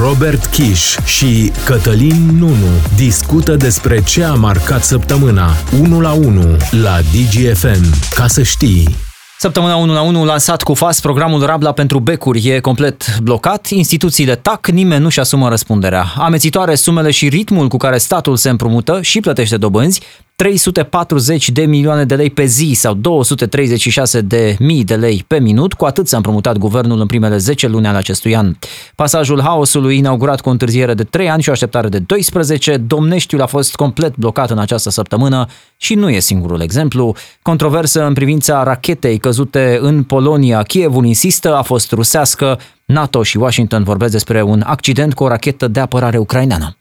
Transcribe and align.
Robert 0.00 0.46
Kiș 0.46 0.96
și 1.04 1.52
Cătălin 1.64 2.36
Nunu 2.38 2.68
discută 2.96 3.56
despre 3.56 4.02
ce 4.02 4.24
a 4.24 4.32
marcat 4.32 4.84
săptămâna 4.84 5.50
1 5.80 6.00
la 6.00 6.12
1 6.12 6.56
la 6.70 6.98
DGFM. 7.00 7.84
Ca 8.14 8.26
să 8.26 8.42
știi... 8.42 8.96
Săptămâna 9.38 9.76
1 9.76 9.92
la 9.92 10.00
1 10.00 10.24
lansat 10.24 10.62
cu 10.62 10.74
FAS, 10.74 11.00
programul 11.00 11.46
Rabla 11.46 11.72
pentru 11.72 11.98
becuri 11.98 12.48
e 12.48 12.60
complet 12.60 13.18
blocat, 13.18 13.66
instituțiile 13.66 14.34
tac, 14.34 14.66
nimeni 14.66 15.02
nu-și 15.02 15.20
asumă 15.20 15.48
răspunderea. 15.48 16.04
Amețitoare 16.16 16.74
sumele 16.74 17.10
și 17.10 17.28
ritmul 17.28 17.68
cu 17.68 17.76
care 17.76 17.98
statul 17.98 18.36
se 18.36 18.48
împrumută 18.48 19.02
și 19.02 19.20
plătește 19.20 19.56
dobânzi, 19.56 20.00
340 20.38 21.50
de 21.50 21.64
milioane 21.64 22.04
de 22.04 22.14
lei 22.14 22.30
pe 22.30 22.44
zi 22.44 22.72
sau 22.74 22.94
236 22.94 24.20
de 24.20 24.56
mii 24.58 24.84
de 24.84 24.94
lei 24.94 25.24
pe 25.26 25.38
minut, 25.40 25.72
cu 25.72 25.84
atât 25.84 26.08
s-a 26.08 26.16
împrumutat 26.16 26.56
guvernul 26.56 27.00
în 27.00 27.06
primele 27.06 27.36
10 27.36 27.66
luni 27.66 27.86
ale 27.86 27.96
acestui 27.96 28.36
an. 28.36 28.54
Pasajul 28.94 29.42
haosului, 29.42 29.96
inaugurat 29.96 30.40
cu 30.40 30.48
o 30.48 30.52
întârziere 30.52 30.94
de 30.94 31.04
3 31.04 31.30
ani 31.30 31.42
și 31.42 31.48
o 31.48 31.52
așteptare 31.52 31.88
de 31.88 31.98
12, 31.98 32.76
Domneștiul 32.76 33.42
a 33.42 33.46
fost 33.46 33.74
complet 33.74 34.16
blocat 34.16 34.50
în 34.50 34.58
această 34.58 34.90
săptămână 34.90 35.46
și 35.76 35.94
nu 35.94 36.08
e 36.10 36.18
singurul 36.18 36.60
exemplu. 36.60 37.14
Controversă 37.42 38.06
în 38.06 38.12
privința 38.12 38.62
rachetei 38.62 39.18
căzute 39.18 39.78
în 39.80 40.02
Polonia, 40.02 40.62
Kievul 40.62 41.04
insistă, 41.04 41.56
a 41.56 41.62
fost 41.62 41.92
rusească, 41.92 42.58
NATO 42.84 43.22
și 43.22 43.36
Washington 43.36 43.82
vorbesc 43.82 44.12
despre 44.12 44.42
un 44.42 44.62
accident 44.66 45.14
cu 45.14 45.24
o 45.24 45.28
rachetă 45.28 45.68
de 45.68 45.80
apărare 45.80 46.18
ucraineană. 46.18 46.77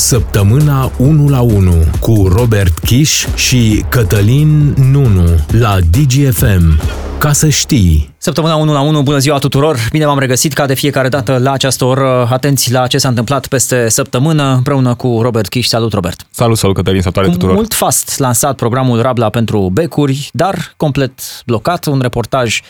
Săptămâna 0.00 0.92
1 0.96 1.28
la 1.28 1.40
1 1.40 1.72
cu 2.00 2.28
Robert 2.36 2.78
Kiș 2.78 3.26
și 3.34 3.84
Cătălin 3.88 4.74
Nunu 4.90 5.24
la 5.50 5.76
DGFM. 5.90 6.80
Ca 7.18 7.32
să 7.32 7.48
știi. 7.48 8.14
Săptămâna 8.18 8.54
1 8.54 8.72
la 8.72 8.80
1, 8.80 9.02
bună 9.02 9.18
ziua 9.18 9.38
tuturor! 9.38 9.76
Bine 9.90 10.04
v-am 10.06 10.18
regăsit 10.18 10.52
ca 10.52 10.66
de 10.66 10.74
fiecare 10.74 11.08
dată 11.08 11.38
la 11.38 11.52
această 11.52 11.84
oră. 11.84 12.28
Atenți 12.30 12.72
la 12.72 12.86
ce 12.86 12.98
s-a 12.98 13.08
întâmplat 13.08 13.46
peste 13.46 13.88
săptămână 13.88 14.54
împreună 14.54 14.94
cu 14.94 15.18
Robert 15.22 15.48
Kiș. 15.48 15.66
Salut, 15.66 15.92
Robert! 15.92 16.26
Salut, 16.30 16.58
salut, 16.58 16.76
Cătălin, 16.76 17.00
salutare 17.00 17.26
Cu 17.26 17.32
tuturor! 17.32 17.54
mult 17.54 17.74
fast 17.74 18.18
lansat 18.18 18.56
programul 18.56 19.02
Rabla 19.02 19.28
pentru 19.28 19.70
becuri, 19.72 20.30
dar 20.32 20.74
complet 20.76 21.12
blocat. 21.46 21.86
Un 21.86 21.98
reportaj 22.02 22.60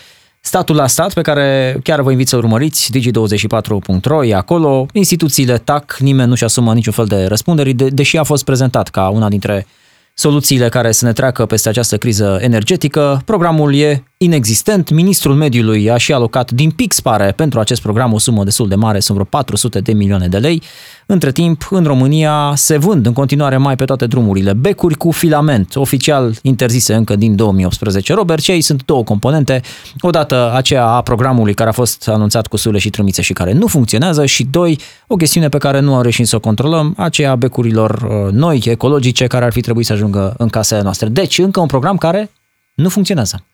Statul 0.40 0.76
la 0.76 0.86
stat, 0.86 1.12
pe 1.12 1.20
care 1.20 1.76
chiar 1.82 2.00
vă 2.00 2.10
invit 2.10 2.28
să 2.28 2.36
urmăriți, 2.36 2.90
digi24.ro, 2.98 4.24
e 4.24 4.34
acolo, 4.34 4.86
instituțiile 4.92 5.58
tac, 5.58 5.96
nimeni 5.98 6.28
nu-și 6.28 6.44
asumă 6.44 6.74
niciun 6.74 6.92
fel 6.92 7.06
de 7.06 7.24
răspunderi, 7.26 7.72
de, 7.72 7.88
deși 7.88 8.16
a 8.16 8.22
fost 8.22 8.44
prezentat 8.44 8.88
ca 8.88 9.08
una 9.08 9.28
dintre 9.28 9.66
soluțiile 10.14 10.68
care 10.68 10.92
să 10.92 11.04
ne 11.04 11.12
treacă 11.12 11.46
peste 11.46 11.68
această 11.68 11.98
criză 11.98 12.38
energetică. 12.40 13.22
Programul 13.24 13.74
e 13.74 14.04
inexistent. 14.22 14.90
Ministrul 14.90 15.34
Mediului 15.34 15.90
a 15.90 15.96
și 15.96 16.12
alocat 16.12 16.50
din 16.50 16.70
pix, 16.70 17.00
pare, 17.00 17.32
pentru 17.32 17.60
acest 17.60 17.82
program 17.82 18.12
o 18.12 18.18
sumă 18.18 18.44
destul 18.44 18.68
de 18.68 18.74
mare, 18.74 19.00
sunt 19.00 19.16
vreo 19.16 19.28
400 19.30 19.80
de 19.80 19.92
milioane 19.92 20.28
de 20.28 20.38
lei. 20.38 20.62
Între 21.06 21.32
timp, 21.32 21.66
în 21.70 21.84
România 21.84 22.52
se 22.56 22.76
vând 22.76 23.06
în 23.06 23.12
continuare 23.12 23.56
mai 23.56 23.76
pe 23.76 23.84
toate 23.84 24.06
drumurile 24.06 24.52
becuri 24.52 24.94
cu 24.94 25.10
filament, 25.10 25.76
oficial 25.76 26.34
interzise 26.42 26.94
încă 26.94 27.16
din 27.16 27.36
2018. 27.36 28.14
Robert, 28.14 28.42
cei 28.42 28.60
sunt 28.60 28.84
două 28.84 29.04
componente. 29.04 29.60
Odată 30.00 30.52
aceea 30.54 30.86
a 30.86 31.02
programului 31.02 31.54
care 31.54 31.68
a 31.68 31.72
fost 31.72 32.08
anunțat 32.08 32.46
cu 32.46 32.56
sule 32.56 32.78
și 32.78 32.90
trâmițe 32.90 33.22
și 33.22 33.32
care 33.32 33.52
nu 33.52 33.66
funcționează 33.66 34.26
și 34.26 34.44
doi, 34.44 34.78
o 35.06 35.16
chestiune 35.16 35.48
pe 35.48 35.58
care 35.58 35.80
nu 35.80 35.94
am 35.94 36.02
reușit 36.02 36.26
să 36.26 36.36
o 36.36 36.40
controlăm, 36.40 36.94
aceea 36.96 37.36
becurilor 37.36 37.90
uh, 37.90 38.32
noi, 38.32 38.62
ecologice, 38.64 39.26
care 39.26 39.44
ar 39.44 39.52
fi 39.52 39.60
trebuit 39.60 39.86
să 39.86 39.92
ajungă 39.92 40.34
în 40.38 40.48
casele 40.48 40.82
noastre. 40.82 41.08
Deci, 41.08 41.38
încă 41.38 41.60
un 41.60 41.66
program 41.66 41.96
care 41.96 42.30
nu 42.74 42.88
funcționează. 42.88 43.44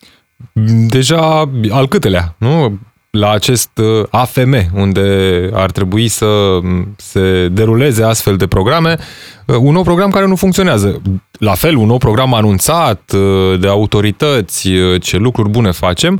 Deja 0.89 1.49
al 1.69 1.87
câtelea, 1.87 2.35
nu? 2.37 2.79
La 3.09 3.31
acest 3.31 3.69
uh, 3.77 4.05
AFM, 4.09 4.55
unde 4.73 5.49
ar 5.53 5.71
trebui 5.71 6.07
să 6.07 6.59
se 6.95 7.47
deruleze 7.51 8.03
astfel 8.03 8.37
de 8.37 8.47
programe, 8.47 8.97
uh, 9.45 9.55
un 9.59 9.73
nou 9.73 9.83
program 9.83 10.09
care 10.09 10.27
nu 10.27 10.35
funcționează. 10.35 11.01
La 11.31 11.53
fel, 11.53 11.75
un 11.75 11.87
nou 11.87 11.97
program 11.97 12.33
anunțat 12.33 13.11
uh, 13.15 13.59
de 13.59 13.67
autorități, 13.67 14.69
ce 14.99 15.17
lucruri 15.17 15.49
bune 15.49 15.71
facem, 15.71 16.19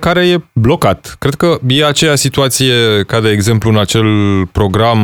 care 0.00 0.28
e 0.28 0.44
blocat. 0.52 1.16
Cred 1.18 1.34
că 1.34 1.58
e 1.66 1.86
aceea 1.86 2.14
situație 2.14 2.74
ca 3.06 3.20
de 3.20 3.30
exemplu 3.30 3.70
în 3.70 3.78
acel 3.78 4.06
program 4.52 4.98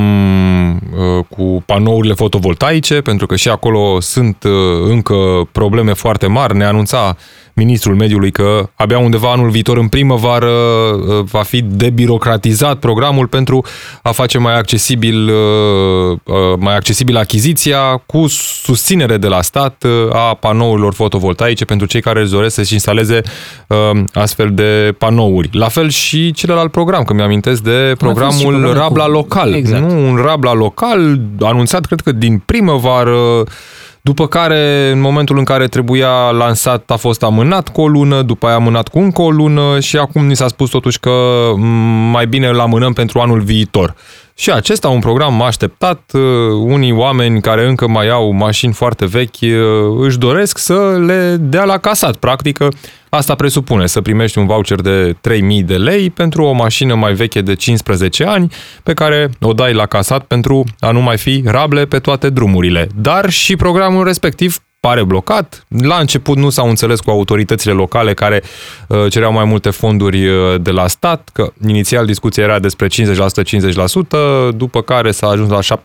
cu 1.28 1.62
panourile 1.66 2.14
fotovoltaice, 2.14 3.00
pentru 3.00 3.26
că 3.26 3.36
și 3.36 3.48
acolo 3.48 4.00
sunt 4.00 4.44
încă 4.88 5.48
probleme 5.52 5.92
foarte 5.92 6.26
mari. 6.26 6.56
Ne 6.56 6.64
anunța 6.64 7.16
ministrul 7.56 7.94
mediului 7.94 8.30
că 8.30 8.68
abia 8.74 8.98
undeva 8.98 9.30
anul 9.30 9.50
viitor 9.50 9.76
în 9.76 9.88
primăvară 9.88 10.50
uh, 10.50 11.24
va 11.30 11.42
fi 11.42 11.62
debirocratizat 11.62 12.78
programul 12.78 13.26
pentru 13.26 13.64
a 14.02 14.10
face 14.10 14.38
mai 14.38 14.58
accesibil, 14.58 15.28
uh, 15.28 16.18
uh, 16.24 16.36
mai 16.58 16.76
accesibil 16.76 17.16
achiziția 17.16 18.02
cu 18.06 18.26
susținere 18.62 19.16
de 19.16 19.26
la 19.26 19.42
stat 19.42 19.84
a 20.12 20.34
panourilor 20.34 20.94
fotovoltaice 20.94 21.64
pentru 21.64 21.86
cei 21.86 22.00
care 22.00 22.20
își 22.20 22.30
doresc 22.30 22.54
să-și 22.54 22.72
instaleze 22.72 23.20
astfel 24.12 24.50
de 24.52 24.94
panouri. 24.98 25.48
La 25.52 25.68
fel 25.68 25.88
și 25.88 26.32
celălalt 26.32 26.70
program, 26.70 27.04
că 27.04 27.12
mi-amintesc 27.12 27.62
de 27.62 27.94
programul 27.98 28.72
Rabla 28.72 29.06
Local. 29.06 29.54
Exact. 29.54 29.90
Nu, 29.90 30.08
un 30.08 30.16
Rabla 30.16 30.54
Local 30.54 31.20
anunțat, 31.40 31.84
cred 31.86 32.00
că 32.00 32.12
din 32.12 32.42
primăvară 32.44 33.44
după 34.06 34.26
care, 34.26 34.90
în 34.92 35.00
momentul 35.00 35.38
în 35.38 35.44
care 35.44 35.66
trebuia 35.66 36.30
lansat, 36.30 36.90
a 36.90 36.96
fost 36.96 37.22
amânat 37.22 37.68
cu 37.68 37.80
o 37.80 37.88
lună, 37.88 38.22
după 38.22 38.46
aia 38.46 38.54
amânat 38.54 38.88
cu 38.88 38.98
încă 38.98 39.22
o 39.22 39.30
lună 39.30 39.80
și 39.80 39.96
acum 39.96 40.26
ni 40.26 40.36
s-a 40.36 40.48
spus 40.48 40.70
totuși 40.70 41.00
că 41.00 41.10
mai 42.10 42.26
bine 42.26 42.46
îl 42.46 42.60
amânăm 42.60 42.92
pentru 42.92 43.18
anul 43.18 43.40
viitor. 43.40 43.94
Și 44.38 44.50
acesta 44.50 44.88
un 44.88 45.00
program 45.00 45.42
așteptat. 45.42 46.10
Uh, 46.12 46.20
unii 46.52 46.92
oameni 46.92 47.40
care 47.40 47.68
încă 47.68 47.88
mai 47.88 48.08
au 48.08 48.30
mașini 48.30 48.72
foarte 48.72 49.06
vechi 49.06 49.40
uh, 49.40 49.50
își 50.00 50.18
doresc 50.18 50.58
să 50.58 51.02
le 51.06 51.36
dea 51.40 51.64
la 51.64 51.78
casat. 51.78 52.16
Practic, 52.16 52.58
asta 53.08 53.34
presupune 53.34 53.86
să 53.86 54.00
primești 54.00 54.38
un 54.38 54.46
voucher 54.46 54.80
de 54.80 55.16
3000 55.20 55.62
de 55.62 55.76
lei 55.76 56.10
pentru 56.10 56.42
o 56.42 56.52
mașină 56.52 56.94
mai 56.94 57.14
veche 57.14 57.40
de 57.40 57.54
15 57.54 58.24
ani 58.24 58.52
pe 58.82 58.94
care 58.94 59.30
o 59.40 59.52
dai 59.52 59.72
la 59.72 59.86
casat 59.86 60.24
pentru 60.24 60.64
a 60.78 60.90
nu 60.90 61.00
mai 61.00 61.18
fi 61.18 61.42
rable 61.46 61.86
pe 61.86 61.98
toate 61.98 62.30
drumurile. 62.30 62.88
Dar 62.94 63.30
și 63.30 63.56
programul 63.56 64.04
respectiv 64.04 64.58
pare 64.86 65.04
blocat. 65.04 65.66
La 65.68 65.96
început 65.96 66.36
nu 66.36 66.50
s-au 66.50 66.68
înțeles 66.68 67.00
cu 67.00 67.10
autoritățile 67.10 67.72
locale 67.72 68.14
care 68.14 68.42
uh, 68.88 69.10
cereau 69.10 69.32
mai 69.32 69.44
multe 69.44 69.70
fonduri 69.70 70.28
uh, 70.28 70.60
de 70.60 70.70
la 70.70 70.86
stat, 70.86 71.28
că 71.32 71.52
inițial 71.66 72.06
discuția 72.06 72.42
era 72.42 72.58
despre 72.58 72.86
50%, 72.86 72.90
50%, 74.48 74.54
după 74.54 74.82
care 74.82 75.10
s-a 75.10 75.26
ajuns 75.26 75.50
la 75.50 75.78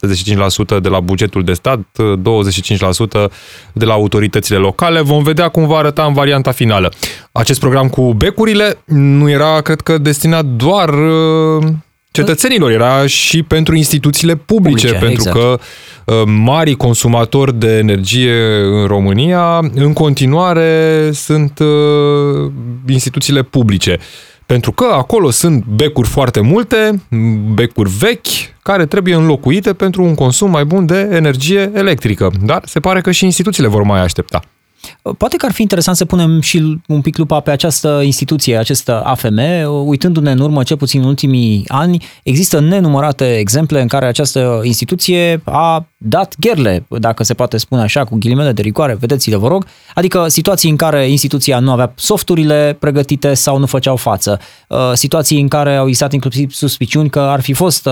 75% 0.77 0.81
de 0.81 0.89
la 0.89 0.99
bugetul 0.99 1.43
de 1.43 1.53
stat, 1.53 1.79
25% 1.79 3.31
de 3.73 3.85
la 3.85 3.93
autoritățile 3.93 4.57
locale. 4.57 5.01
Vom 5.01 5.23
vedea 5.23 5.47
cum 5.47 5.67
va 5.67 5.77
arăta 5.77 6.03
în 6.03 6.13
varianta 6.13 6.51
finală. 6.51 6.91
Acest 7.31 7.59
program 7.59 7.89
cu 7.89 8.13
becurile 8.13 8.77
nu 8.85 9.29
era, 9.29 9.61
cred 9.61 9.81
că, 9.81 9.97
destinat 9.97 10.45
doar 10.45 10.89
uh, 10.89 11.63
cetățenilor, 12.11 12.71
era 12.71 13.07
și 13.07 13.43
pentru 13.43 13.75
instituțiile 13.75 14.35
publice, 14.35 14.87
Publice, 14.87 15.05
pentru 15.05 15.29
exact. 15.29 15.37
că 15.37 15.59
uh, 16.05 16.21
mari 16.25 16.75
consumatori 16.75 17.59
de 17.59 17.77
energie 17.77 18.33
în 18.63 18.85
România, 18.87 19.59
în 19.73 19.93
continuare, 19.93 21.09
sunt 21.13 21.59
uh, 21.59 22.51
instituțiile 22.87 23.41
publice. 23.41 23.97
Pentru 24.45 24.71
că 24.71 24.83
acolo 24.83 25.29
sunt 25.29 25.65
becuri 25.65 26.07
foarte 26.07 26.39
multe, 26.39 27.01
becuri 27.53 27.89
vechi, 27.99 28.59
care 28.61 28.85
trebuie 28.85 29.15
înlocuite 29.15 29.73
pentru 29.73 30.03
un 30.03 30.15
consum 30.15 30.49
mai 30.49 30.65
bun 30.65 30.85
de 30.85 31.09
energie 31.11 31.71
electrică. 31.73 32.31
Dar 32.41 32.61
se 32.65 32.79
pare 32.79 33.01
că 33.01 33.11
și 33.11 33.25
instituțiile 33.25 33.67
vor 33.67 33.83
mai 33.83 34.01
aștepta. 34.01 34.41
Poate 35.17 35.35
că 35.35 35.45
ar 35.45 35.51
fi 35.51 35.61
interesant 35.61 35.97
să 35.97 36.05
punem 36.05 36.41
și 36.41 36.77
un 36.87 37.01
pic 37.01 37.17
lupa 37.17 37.39
pe 37.39 37.51
această 37.51 38.01
instituție, 38.03 38.57
acest 38.57 38.89
AFM. 38.89 39.39
Uitându-ne 39.85 40.31
în 40.31 40.39
urmă, 40.39 40.63
cel 40.63 40.77
puțin 40.77 41.01
în 41.01 41.07
ultimii 41.07 41.63
ani, 41.67 42.05
există 42.23 42.59
nenumărate 42.59 43.37
exemple 43.37 43.81
în 43.81 43.87
care 43.87 44.05
această 44.05 44.61
instituție 44.63 45.41
a 45.43 45.85
dat 45.97 46.35
gherle, 46.39 46.85
dacă 46.87 47.23
se 47.23 47.33
poate 47.33 47.57
spune 47.57 47.81
așa, 47.81 48.03
cu 48.03 48.15
ghilimele 48.15 48.51
de 48.51 48.61
rigoare, 48.61 48.97
vedeți-le, 48.99 49.35
vă 49.35 49.47
rog, 49.47 49.65
adică 49.93 50.27
situații 50.27 50.69
în 50.69 50.75
care 50.75 51.09
instituția 51.09 51.59
nu 51.59 51.71
avea 51.71 51.93
softurile 51.95 52.77
pregătite 52.79 53.33
sau 53.33 53.57
nu 53.57 53.65
făceau 53.65 53.95
față, 53.95 54.39
situații 54.93 55.41
în 55.41 55.47
care 55.47 55.75
au 55.75 55.85
existat 55.85 56.13
inclusiv 56.13 56.51
suspiciuni 56.51 57.09
că 57.09 57.19
ar 57.19 57.41
fi 57.41 57.53
fost 57.53 57.89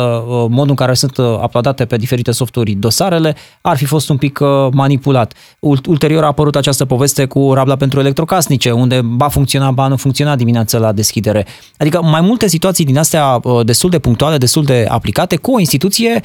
modul 0.49 0.69
în 0.69 0.75
care 0.75 0.93
sunt 0.93 1.17
uploadate 1.17 1.85
pe 1.85 1.97
diferite 1.97 2.31
softuri 2.31 2.71
dosarele, 2.71 3.35
ar 3.61 3.77
fi 3.77 3.85
fost 3.85 4.09
un 4.09 4.17
pic 4.17 4.39
manipulat. 4.71 5.33
Ulterior 5.59 6.23
a 6.23 6.27
apărut 6.27 6.55
această 6.55 6.78
poveste 6.85 7.25
cu 7.25 7.53
rabla 7.53 7.75
pentru 7.75 7.99
electrocasnice, 7.99 8.71
unde 8.71 9.01
ba 9.03 9.27
funcționa, 9.27 9.71
ba 9.71 9.87
nu 9.87 9.95
funcționa 9.95 10.35
dimineața 10.35 10.77
la 10.77 10.91
deschidere. 10.91 11.45
Adică 11.77 12.01
mai 12.01 12.21
multe 12.21 12.47
situații 12.47 12.85
din 12.85 12.97
astea 12.97 13.39
destul 13.63 13.89
de 13.89 13.99
punctuale, 13.99 14.37
destul 14.37 14.63
de 14.63 14.85
aplicate, 14.89 15.35
cu 15.35 15.51
o 15.51 15.59
instituție 15.59 16.21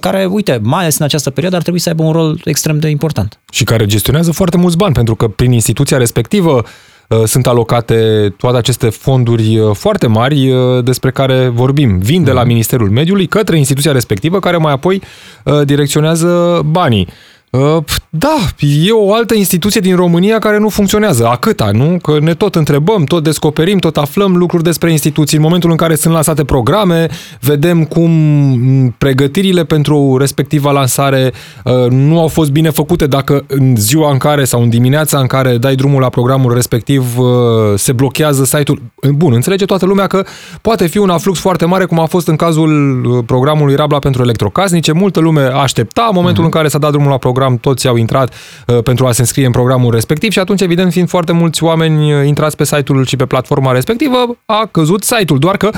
care, 0.00 0.24
uite, 0.24 0.60
mai 0.62 0.80
ales 0.80 0.98
în 0.98 1.04
această 1.04 1.30
perioadă 1.30 1.56
ar 1.56 1.62
trebui 1.62 1.80
să 1.80 1.88
aibă 1.88 2.02
un 2.02 2.12
rol 2.12 2.40
extrem 2.44 2.78
de 2.78 2.88
important. 2.88 3.38
Și 3.50 3.64
care 3.64 3.86
gestionează 3.86 4.32
foarte 4.32 4.56
mulți 4.56 4.76
bani, 4.76 4.94
pentru 4.94 5.14
că 5.14 5.28
prin 5.28 5.52
instituția 5.52 5.96
respectivă 5.96 6.62
uh, 7.08 7.22
sunt 7.24 7.46
alocate 7.46 8.28
toate 8.36 8.56
aceste 8.56 8.88
fonduri 8.88 9.58
uh, 9.58 9.74
foarte 9.74 10.06
mari 10.06 10.50
uh, 10.50 10.84
despre 10.84 11.10
care 11.10 11.48
vorbim. 11.48 11.98
Vin 11.98 12.24
de 12.24 12.30
la 12.30 12.40
Mhm. 12.40 12.48
Ministerul 12.48 12.90
Mediului 12.90 13.26
către 13.26 13.58
instituția 13.58 13.92
respectivă 13.92 14.38
care 14.38 14.56
mai 14.56 14.72
apoi 14.72 15.02
uh, 15.44 15.60
direcționează 15.64 16.60
banii. 16.64 17.08
Uh, 17.50 17.84
Da, 18.10 18.36
e 18.86 18.90
o 18.90 19.14
altă 19.14 19.34
instituție 19.34 19.80
din 19.80 19.96
România 19.96 20.38
care 20.38 20.58
nu 20.58 20.68
funcționează. 20.68 21.26
A 21.26 21.36
câta, 21.36 21.70
nu? 21.72 21.98
Că 22.02 22.18
ne 22.20 22.34
tot 22.34 22.54
întrebăm, 22.54 23.04
tot 23.04 23.22
descoperim, 23.22 23.78
tot 23.78 23.96
aflăm 23.96 24.36
lucruri 24.36 24.62
despre 24.62 24.90
instituții. 24.90 25.36
În 25.36 25.42
momentul 25.42 25.70
în 25.70 25.76
care 25.76 25.94
sunt 25.94 26.14
lansate 26.14 26.44
programe, 26.44 27.08
vedem 27.40 27.84
cum 27.84 28.10
m, 28.10 28.94
pregătirile 28.98 29.64
pentru 29.64 30.16
respectiva 30.16 30.70
lansare 30.70 31.32
uh, 31.64 31.90
nu 31.90 32.20
au 32.20 32.28
fost 32.28 32.50
bine 32.50 32.70
făcute 32.70 33.06
dacă 33.06 33.44
în 33.46 33.76
ziua 33.76 34.10
în 34.10 34.18
care 34.18 34.44
sau 34.44 34.62
în 34.62 34.68
dimineața 34.68 35.18
în 35.18 35.26
care 35.26 35.56
dai 35.58 35.74
drumul 35.74 36.00
la 36.00 36.08
programul 36.08 36.54
respectiv 36.54 37.18
uh, 37.18 37.26
se 37.76 37.92
blochează 37.92 38.44
site-ul. 38.44 38.82
Bun, 39.14 39.32
înțelege 39.32 39.64
toată 39.64 39.86
lumea 39.86 40.06
că 40.06 40.24
poate 40.60 40.86
fi 40.86 40.98
un 40.98 41.10
aflux 41.10 41.38
foarte 41.38 41.64
mare, 41.64 41.84
cum 41.84 42.00
a 42.00 42.06
fost 42.06 42.28
în 42.28 42.36
cazul 42.36 43.04
uh, 43.04 43.24
programului 43.26 43.74
Rabla 43.74 43.98
pentru 43.98 44.22
electrocasnice. 44.22 44.92
Multă 44.92 45.20
lume 45.20 45.40
aștepta 45.40 46.06
în 46.08 46.14
momentul 46.14 46.44
în 46.44 46.50
care 46.50 46.68
s-a 46.68 46.78
dat 46.78 46.90
drumul 46.90 47.10
la 47.10 47.16
program, 47.16 47.36
toți 47.60 47.88
au 47.88 47.96
intrat 47.96 48.34
uh, 48.66 48.82
pentru 48.82 49.06
a 49.06 49.12
se 49.12 49.20
înscrie 49.20 49.46
în 49.46 49.52
programul 49.52 49.92
respectiv 49.92 50.32
și 50.32 50.38
atunci, 50.38 50.60
evident, 50.60 50.92
fiind 50.92 51.08
foarte 51.08 51.32
mulți 51.32 51.62
oameni 51.62 52.12
uh, 52.12 52.26
intrați 52.26 52.56
pe 52.56 52.64
site-ul 52.64 53.06
și 53.06 53.16
pe 53.16 53.26
platforma 53.26 53.72
respectivă, 53.72 54.36
a 54.46 54.68
căzut 54.70 55.02
site-ul. 55.02 55.38
Doar 55.38 55.56
că 55.56 55.70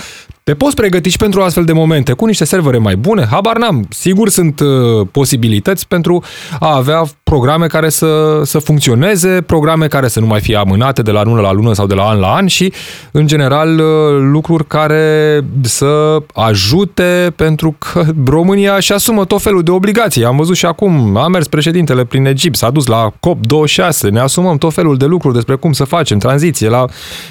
te 0.51 0.57
poți 0.57 0.75
pregăti 0.75 1.09
și 1.09 1.17
pentru 1.17 1.41
astfel 1.41 1.65
de 1.65 1.73
momente, 1.73 2.13
cu 2.13 2.27
niște 2.27 2.45
servere 2.45 2.79
mai 2.79 2.97
bune, 2.97 3.27
habar 3.31 3.57
n-am. 3.57 3.87
Sigur 3.91 4.29
sunt 4.29 4.61
uh, 4.61 5.07
posibilități 5.11 5.89
pentru 5.89 6.23
a 6.61 6.77
avea 6.77 7.03
programe 7.23 7.67
care 7.67 7.89
să, 7.89 8.41
să 8.45 8.59
funcționeze, 8.59 9.43
programe 9.47 9.87
care 9.87 10.09
să 10.09 10.21
nu 10.21 10.27
mai 10.27 10.41
fie 10.41 10.57
amânate 10.57 11.03
de 11.03 11.11
la 11.11 11.23
lună 11.23 11.41
la 11.41 11.53
lună 11.53 11.73
sau 11.73 11.87
de 11.87 11.95
la 11.95 12.03
an 12.03 12.19
la 12.19 12.35
an 12.35 12.47
și, 12.47 12.73
în 13.11 13.27
general, 13.27 13.79
uh, 13.79 13.85
lucruri 14.33 14.67
care 14.67 15.41
să 15.63 16.23
ajute 16.35 17.33
pentru 17.37 17.77
că 17.79 18.05
România 18.37 18.75
își 18.75 18.93
asumă 18.93 19.25
tot 19.25 19.43
felul 19.43 19.63
de 19.63 19.71
obligații. 19.71 20.25
Am 20.25 20.37
văzut 20.37 20.57
și 20.57 20.67
acum, 20.67 21.17
a 21.17 21.29
mers 21.29 21.47
președintele 21.47 22.05
prin 22.05 22.27
Egipt, 22.27 22.57
s-a 22.57 22.71
dus 22.71 22.87
la 22.87 23.11
COP26, 23.11 24.11
ne 24.11 24.21
asumăm 24.21 24.59
tot 24.59 24.73
felul 24.73 24.97
de 24.97 25.05
lucruri 25.05 25.35
despre 25.35 25.55
cum 25.55 25.73
să 25.73 25.85
facem 25.85 26.19
tranziție 26.19 26.69
la 26.69 26.85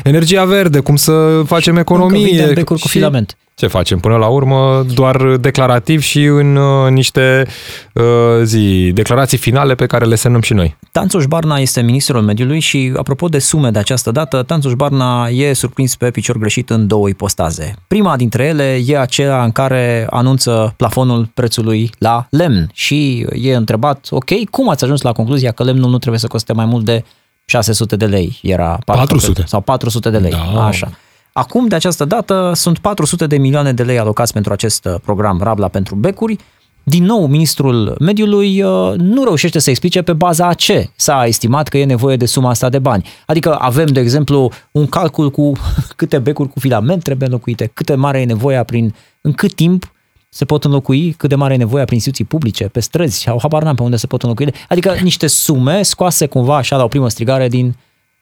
energia 0.04 0.46
verde, 0.46 0.80
cum 0.80 0.96
să 0.96 1.42
facem 1.46 1.78
economie. 1.78 2.20
Încă 2.20 2.30
vindem 2.30 2.54
becuri 2.54 2.80
cu 2.80 2.88
și- 2.88 3.00
filament. 3.10 3.38
ce 3.56 3.68
facem 3.68 4.00
până 4.00 4.16
la 4.16 4.28
urmă? 4.28 4.86
Doar 4.94 5.36
declarativ 5.38 6.02
și 6.02 6.24
în 6.24 6.56
uh, 6.56 6.90
niște 6.92 7.48
uh, 7.94 8.04
zi, 8.44 8.92
declarații 8.94 9.38
finale 9.38 9.76
pe 9.76 9.86
care 9.86 10.06
le 10.06 10.16
semnăm 10.16 10.42
și 10.42 10.54
noi. 10.54 10.78
Tanțuș 10.92 11.26
Barna 11.26 11.58
este 11.58 11.82
ministrul 11.82 12.22
mediului 12.22 12.60
și, 12.60 12.92
apropo 12.98 13.28
de 13.28 13.40
sume 13.40 13.70
de 13.70 13.80
această 13.80 14.12
dată, 14.12 14.44
Tanțuș 14.44 14.74
Barna 14.74 15.28
e 15.28 15.54
surprins 15.54 15.96
pe 15.96 16.12
picior 16.12 16.38
greșit 16.38 16.70
în 16.70 16.88
două 16.88 17.08
ipostaze. 17.10 17.74
Prima 17.88 18.16
dintre 18.18 18.44
ele 18.44 18.80
e 18.86 18.98
aceea 19.00 19.44
în 19.44 19.52
care 19.52 20.08
anunță 20.10 20.74
plafonul 20.78 21.30
prețului 21.34 21.92
la 21.98 22.28
lemn 22.30 22.70
și 22.74 23.28
e 23.34 23.56
întrebat, 23.56 24.08
ok, 24.10 24.50
cum 24.50 24.70
ați 24.70 24.84
ajuns 24.84 25.02
la 25.02 25.12
concluzia 25.12 25.52
că 25.52 25.64
lemnul 25.64 25.90
nu 25.90 25.98
trebuie 25.98 26.20
să 26.20 26.28
coste 26.28 26.54
mai 26.54 26.66
mult 26.66 26.86
de 26.86 27.04
600 27.46 27.96
de 27.96 28.06
lei? 28.06 28.40
Era 28.42 28.80
400. 28.86 29.44
Sau 29.48 29.62
400 29.62 30.10
de 30.10 30.18
lei, 30.18 30.32
Da. 30.54 30.66
așa. 30.66 30.92
Acum, 31.40 31.68
de 31.68 31.76
această 31.76 32.06
dată, 32.06 32.52
sunt 32.56 32.78
400 32.78 33.28
de 33.28 33.38
milioane 33.38 33.74
de 33.74 33.84
lei 33.84 34.00
alocați 34.00 34.34
pentru 34.34 34.54
acest 34.54 34.86
uh, 34.86 34.96
program 35.04 35.40
Rabla 35.42 35.68
pentru 35.68 35.96
becuri. 35.96 36.38
Din 36.84 37.04
nou, 37.04 37.28
ministrul 37.28 37.96
mediului 38.00 38.62
uh, 38.62 38.94
nu 38.98 39.24
reușește 39.24 39.60
să 39.60 39.70
explice 39.70 40.02
pe 40.02 40.14
baza 40.14 40.48
a 40.48 40.54
ce 40.54 40.90
s-a 40.96 41.26
estimat 41.26 41.68
că 41.68 41.78
e 41.78 41.86
nevoie 41.86 42.16
de 42.16 42.26
suma 42.26 42.50
asta 42.50 42.70
de 42.70 42.80
bani. 42.80 43.06
Adică 43.26 43.56
avem, 43.60 43.86
de 43.86 44.00
exemplu, 44.00 44.52
un 44.72 44.88
calcul 44.88 45.32
cu 45.32 45.52
câte 45.96 46.20
becuri 46.20 46.50
cu 46.50 46.60
filament 46.60 47.04
trebuie 47.04 47.28
înlocuite, 47.28 47.72
cât 47.74 47.86
de 47.86 47.96
mare 47.96 48.20
e 48.20 48.26
nevoia 48.26 48.64
prin, 48.64 48.96
în 49.22 49.34
cât 49.34 49.54
timp 49.54 49.94
se 50.30 50.46
pot 50.46 50.64
înlocui, 50.64 51.12
cât 51.12 51.30
de 51.30 51.36
mare 51.36 51.54
e 51.54 51.58
nevoia 51.58 51.84
prin 51.84 51.96
instituții 51.96 52.26
publice, 52.26 52.64
pe 52.68 52.80
străzi, 52.80 53.22
sau 53.22 53.38
habar 53.42 53.64
n-am 53.64 53.76
pe 53.76 53.84
unde 53.84 53.96
se 53.96 54.08
pot 54.08 54.22
înlocui. 54.22 54.54
Adică 54.70 54.96
niște 55.02 55.28
sume 55.28 55.82
scoase 55.82 56.26
cumva 56.26 56.56
așa 56.56 56.78
la 56.78 56.84
o 56.84 56.88
primă 56.88 57.10
strigare 57.10 57.48
din 57.48 57.76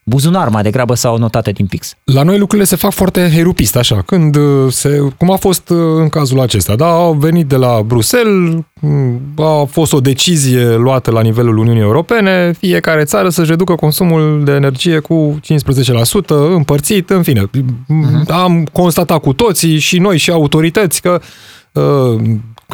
buzunar 0.09 0.49
mai 0.49 0.61
degrabă 0.61 0.93
sau 0.93 1.17
notate 1.17 1.51
din 1.51 1.65
pix. 1.65 1.95
La 2.03 2.23
noi 2.23 2.37
lucrurile 2.37 2.67
se 2.67 2.75
fac 2.75 2.91
foarte 2.91 3.29
herupist, 3.33 3.75
așa, 3.75 4.01
când 4.05 4.35
uh, 4.35 4.71
se, 4.71 5.03
cum 5.17 5.31
a 5.31 5.35
fost 5.35 5.69
uh, 5.69 5.77
în 5.95 6.09
cazul 6.09 6.39
acesta, 6.39 6.75
da, 6.75 6.89
au 6.89 7.13
venit 7.13 7.47
de 7.47 7.55
la 7.55 7.81
Bruxelles, 7.85 8.53
m, 8.79 9.41
a 9.41 9.63
fost 9.69 9.93
o 9.93 9.99
decizie 9.99 10.75
luată 10.75 11.11
la 11.11 11.21
nivelul 11.21 11.57
Uniunii 11.57 11.81
Europene, 11.81 12.51
fiecare 12.57 13.03
țară 13.03 13.29
să-și 13.29 13.49
reducă 13.49 13.75
consumul 13.75 14.43
de 14.43 14.51
energie 14.51 14.99
cu 14.99 15.39
15% 15.43 16.25
împărțit, 16.53 17.09
în 17.09 17.23
fine. 17.23 17.41
Uh-huh. 17.45 18.27
Am 18.27 18.67
constatat 18.71 19.19
cu 19.19 19.33
toții, 19.33 19.77
și 19.77 19.99
noi, 19.99 20.17
și 20.17 20.31
autorități, 20.31 21.01
că 21.01 21.21
uh, 21.71 22.21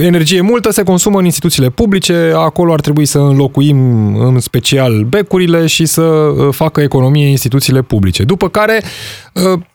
energie 0.02 0.42
multă 0.42 0.72
se 0.72 0.84
consumă 0.84 1.20
în 1.20 1.26
instituțiile 1.26 1.70
publice, 1.70 2.32
acolo 2.36 2.74
ar 2.74 2.80
trebui 2.80 3.06
să 3.06 3.20
înlocuim 3.20 3.78
în 4.16 4.40
special 4.40 5.04
becurile 5.04 5.66
și 5.66 5.86
să 5.86 6.02
uh, 6.02 6.54
facă 6.54 6.82
economie 6.82 7.28
instituțiile 7.28 7.82
publice. 7.82 8.24
După 8.24 8.50
care 8.50 8.82
uh, 8.84 9.23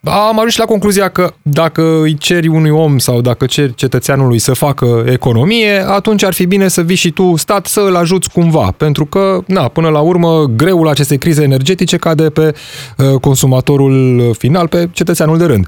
am 0.05 0.38
ajuns 0.38 0.56
la 0.56 0.64
concluzia 0.64 1.08
că 1.08 1.32
dacă 1.43 2.00
îi 2.02 2.16
ceri 2.19 2.49
unui 2.49 2.70
om 2.70 2.99
sau 2.99 3.20
dacă 3.20 3.46
ceri 3.46 3.75
cetățeanului 3.75 4.38
să 4.38 4.52
facă 4.52 5.05
economie, 5.06 5.84
atunci 5.88 6.25
ar 6.25 6.32
fi 6.32 6.46
bine 6.46 6.69
să 6.69 6.82
vii 6.82 6.96
și 6.96 7.10
tu, 7.10 7.37
stat, 7.37 7.66
să 7.66 7.81
îl 7.81 7.96
ajuți 7.96 8.31
cumva. 8.31 8.75
Pentru 8.76 9.05
că, 9.05 9.38
na, 9.46 9.69
până 9.69 9.88
la 9.88 10.00
urmă, 10.00 10.44
greul 10.56 10.88
acestei 10.88 11.19
crize 11.19 11.43
energetice 11.43 11.96
cade 11.96 12.31
pe 12.31 12.55
uh, 12.96 13.20
consumatorul 13.20 14.34
final, 14.38 14.69
pe 14.69 14.88
cetățeanul 14.93 15.38
de 15.38 15.44
rând. 15.44 15.66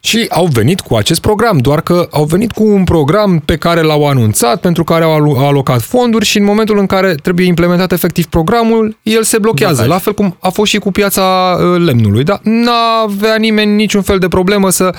Și 0.00 0.26
au 0.28 0.46
venit 0.46 0.80
cu 0.80 0.94
acest 0.94 1.20
program, 1.20 1.58
doar 1.58 1.80
că 1.80 2.08
au 2.10 2.24
venit 2.24 2.52
cu 2.52 2.64
un 2.64 2.84
program 2.84 3.42
pe 3.44 3.56
care 3.56 3.80
l-au 3.80 4.08
anunțat, 4.08 4.60
pentru 4.60 4.84
care 4.84 5.04
au 5.04 5.14
alu- 5.14 5.36
alocat 5.38 5.80
fonduri 5.80 6.24
și 6.24 6.38
în 6.38 6.44
momentul 6.44 6.78
în 6.78 6.86
care 6.86 7.14
trebuie 7.14 7.46
implementat 7.46 7.92
efectiv 7.92 8.26
programul, 8.26 8.96
el 9.02 9.22
se 9.22 9.38
blochează. 9.38 9.74
Blocaj. 9.74 9.92
La 9.92 9.98
fel 9.98 10.12
cum 10.12 10.36
a 10.40 10.48
fost 10.48 10.70
și 10.70 10.78
cu 10.78 10.90
piața 10.90 11.22
uh, 11.22 11.82
lemnului. 11.84 12.24
Dar 12.24 12.40
n-avea 12.42 13.29
nimeni 13.36 13.74
niciun 13.74 14.02
fel 14.02 14.18
de 14.18 14.28
problemă 14.28 14.70
să 14.70 14.94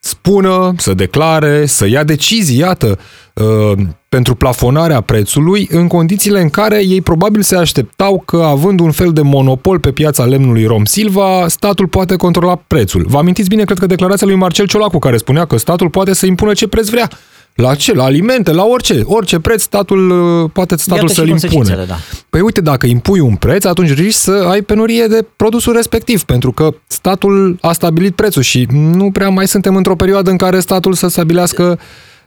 spună, 0.00 0.72
să 0.76 0.94
declare, 0.94 1.66
să 1.66 1.86
ia 1.86 2.04
decizii, 2.04 2.58
iată, 2.58 2.98
uh, 3.34 3.72
pentru 4.08 4.34
plafonarea 4.34 5.00
prețului 5.00 5.68
în 5.70 5.86
condițiile 5.86 6.40
în 6.40 6.50
care 6.50 6.84
ei 6.84 7.00
probabil 7.00 7.42
se 7.42 7.56
așteptau 7.56 8.22
că 8.26 8.36
având 8.36 8.80
un 8.80 8.90
fel 8.90 9.12
de 9.12 9.22
monopol 9.22 9.78
pe 9.78 9.92
piața 9.92 10.24
lemnului 10.24 10.64
Rom 10.64 10.84
Silva, 10.84 11.44
statul 11.48 11.86
poate 11.86 12.16
controla 12.16 12.56
prețul. 12.56 13.04
Vă 13.08 13.18
amintiți 13.18 13.48
bine, 13.48 13.64
cred 13.64 13.78
că 13.78 13.86
declarația 13.86 14.26
lui 14.26 14.36
Marcel 14.36 14.66
Ciolacu 14.66 14.98
care 14.98 15.16
spunea 15.16 15.44
că 15.44 15.56
statul 15.56 15.90
poate 15.90 16.14
să 16.14 16.26
impună 16.26 16.52
ce 16.52 16.68
preț 16.68 16.88
vrea. 16.88 17.10
La 17.54 17.74
ce? 17.74 17.94
La 17.94 18.04
alimente, 18.04 18.52
la 18.52 18.64
orice. 18.64 19.00
Orice 19.04 19.38
preț 19.38 19.62
statul 19.62 20.10
uh, 20.10 20.50
poate 20.52 20.76
statul 20.76 21.00
Iată 21.02 21.12
și 21.12 21.18
să-l 21.18 21.28
impune. 21.28 21.50
consecințele, 21.52 21.84
da. 21.88 21.96
Păi 22.30 22.40
uite, 22.40 22.60
dacă 22.60 22.86
impui 22.86 23.20
un 23.20 23.34
preț, 23.34 23.64
atunci 23.64 23.94
risci 23.94 24.18
să 24.18 24.46
ai 24.50 24.62
penurie 24.62 25.06
de 25.06 25.26
produsul 25.36 25.72
respectiv, 25.72 26.22
pentru 26.22 26.52
că 26.52 26.74
statul 26.86 27.58
a 27.60 27.72
stabilit 27.72 28.14
prețul 28.14 28.42
și 28.42 28.66
nu 28.70 29.10
prea 29.10 29.28
mai 29.28 29.48
suntem 29.48 29.76
într-o 29.76 29.96
perioadă 29.96 30.30
în 30.30 30.36
care 30.36 30.60
statul 30.60 30.92
să 30.92 31.08
stabilească 31.08 31.78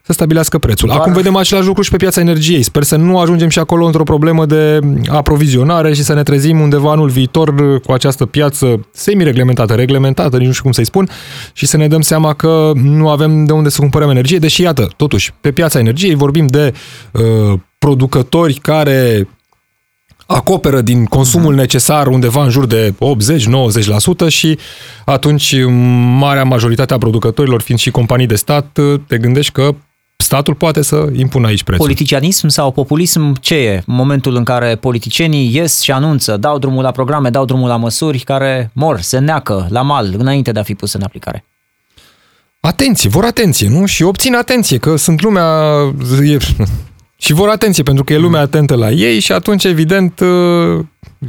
să 0.06 0.14
stabilească 0.14 0.58
prețul. 0.58 0.88
Doar- 0.90 1.00
Acum 1.00 1.14
vedem 1.14 1.36
același 1.36 1.68
lucru 1.68 1.82
și 1.82 1.90
pe 1.90 1.98
piața 1.98 2.22
energiei. 2.22 2.62
Sper 2.62 2.84
să 2.84 2.96
nu 2.96 3.20
ajungem 3.20 3.50
și 3.50 3.60
acolo 3.60 3.86
într-o 3.86 4.04
problemă 4.04 4.46
de 4.46 4.80
aprovizionare 5.08 5.94
și 5.94 6.04
să 6.04 6.14
ne 6.14 6.24
trezim 6.24 6.60
undeva 6.60 6.92
anul 6.92 7.10
viitor 7.10 7.80
cu 7.80 7.92
această 7.92 8.26
piață 8.26 8.88
semi-reglementată, 8.92 9.74
reglementată, 9.74 10.38
nici 10.38 10.46
nu 10.46 10.52
știu 10.52 10.64
cum 10.64 10.72
să-i 10.72 10.86
spun, 10.86 11.10
și 11.54 11.66
să 11.66 11.78
ne 11.78 11.88
dăm 11.88 12.02
seama 12.02 12.34
că 12.34 12.72
nu 12.76 13.10
avem 13.10 13.46
de 13.46 13.52
unde 13.52 13.70
să 13.70 13.80
cumpărăm 13.80 14.10
energie, 14.10 14.38
deși, 14.38 14.62
iată, 14.62 14.88
totuși, 14.98 15.34
pe 15.42 15.52
piața 15.52 15.80
energiei 15.80 16.16
vorbim 16.16 16.48
de 16.48 16.74
uh, 17.12 17.60
producători 17.78 18.54
care 18.54 19.28
acoperă 20.26 20.82
din 20.82 21.06
consumul 21.06 21.56
necesar 21.56 22.08
undeva 22.08 22.44
în 22.44 22.50
jur 22.50 22.66
de 22.66 22.94
80-90% 24.26 24.28
și 24.28 24.58
atunci 25.06 25.56
marea 26.18 26.44
majoritate 26.44 26.94
a 26.94 26.98
producătorilor 26.98 27.62
fiind 27.62 27.80
și 27.80 27.92
companii 27.92 28.28
de 28.28 28.36
stat, 28.36 28.80
te 29.08 29.18
gândești 29.18 29.52
că 29.52 29.76
statul 30.24 30.54
poate 30.54 30.82
să 30.82 31.08
impună 31.16 31.48
aici 31.48 31.64
prețul. 31.64 31.86
Politicianism 31.86 32.48
sau 32.48 32.72
populism 32.72 33.34
ce 33.34 33.56
e? 33.56 33.76
În 33.76 33.96
momentul 33.96 34.36
în 34.36 34.44
care 34.44 34.76
politicienii 34.76 35.56
ies 35.56 35.82
și 35.82 35.92
anunță, 35.92 36.38
dau 36.38 36.58
drumul 36.58 36.84
la 36.84 36.92
programe, 36.92 37.30
dau 37.30 37.46
drumul 37.46 37.68
la 37.68 37.76
măsuri 37.76 38.20
care 38.20 38.72
mor, 38.74 39.00
se 39.00 39.20
neacă 39.20 39.68
la 39.70 39.82
mal 39.82 40.16
înainte 40.18 40.52
de 40.52 40.60
a 40.60 40.64
fi 40.64 40.76
pus 40.76 40.94
în 40.94 41.02
aplicare. 41.04 41.46
Atenție, 42.60 43.10
vor 43.10 43.26
atenție, 43.26 43.70
nu? 43.70 43.86
Și 43.86 44.04
obțin 44.04 44.36
atenție, 44.36 44.78
că 44.78 44.96
sunt 44.96 45.22
lumea... 45.22 45.48
E, 46.24 46.38
și 47.26 47.34
vor 47.34 47.50
atenție, 47.50 47.84
pentru 47.84 48.04
că 48.04 48.14
e 48.14 48.18
lumea 48.18 48.42
atentă 48.42 48.76
la 48.76 48.92
ei 48.92 49.20
și 49.20 49.32
atunci, 49.32 49.64
evident, 49.64 50.22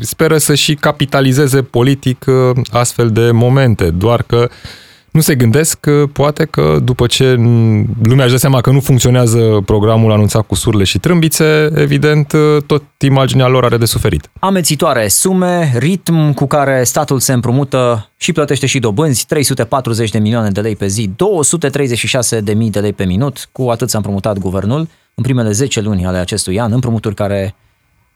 speră 0.01 0.39
să 0.39 0.55
și 0.55 0.75
capitalizeze 0.75 1.63
politic 1.63 2.25
astfel 2.71 3.11
de 3.11 3.31
momente. 3.31 3.91
Doar 3.91 4.23
că 4.23 4.49
nu 5.14 5.21
se 5.21 5.35
gândesc 5.35 5.80
că 5.80 6.04
poate 6.12 6.44
că 6.44 6.78
după 6.83 7.06
ce 7.06 7.35
lumea 8.02 8.25
își 8.25 8.33
dă 8.33 8.37
seama 8.37 8.61
că 8.61 8.71
nu 8.71 8.80
funcționează 8.80 9.62
programul 9.64 10.12
anunțat 10.12 10.47
cu 10.47 10.54
surle 10.54 10.85
și 10.85 10.99
trâmbițe, 10.99 11.71
evident, 11.75 12.33
tot 12.66 12.83
imaginea 12.99 13.47
lor 13.47 13.64
are 13.64 13.76
de 13.76 13.85
suferit. 13.85 14.30
Amețitoare 14.38 15.09
sume, 15.09 15.73
ritm 15.76 16.33
cu 16.33 16.47
care 16.47 16.85
statul 16.85 17.18
se 17.18 17.33
împrumută 17.33 18.11
și 18.16 18.33
plătește 18.33 18.66
și 18.66 18.78
dobânzi, 18.78 19.26
340 19.26 20.11
de 20.11 20.18
milioane 20.18 20.50
de 20.50 20.61
lei 20.61 20.76
pe 20.76 20.87
zi, 20.87 21.11
236 21.16 22.40
de 22.40 22.54
mii 22.54 22.71
de 22.71 22.80
lei 22.80 22.92
pe 22.92 23.04
minut, 23.04 23.49
cu 23.52 23.68
atât 23.68 23.90
s-a 23.90 23.97
împrumutat 23.97 24.38
guvernul 24.38 24.88
în 25.14 25.23
primele 25.23 25.50
10 25.50 25.80
luni 25.80 26.06
ale 26.06 26.18
acestui 26.18 26.61
an, 26.61 26.73
împrumuturi 26.73 27.14
care 27.14 27.54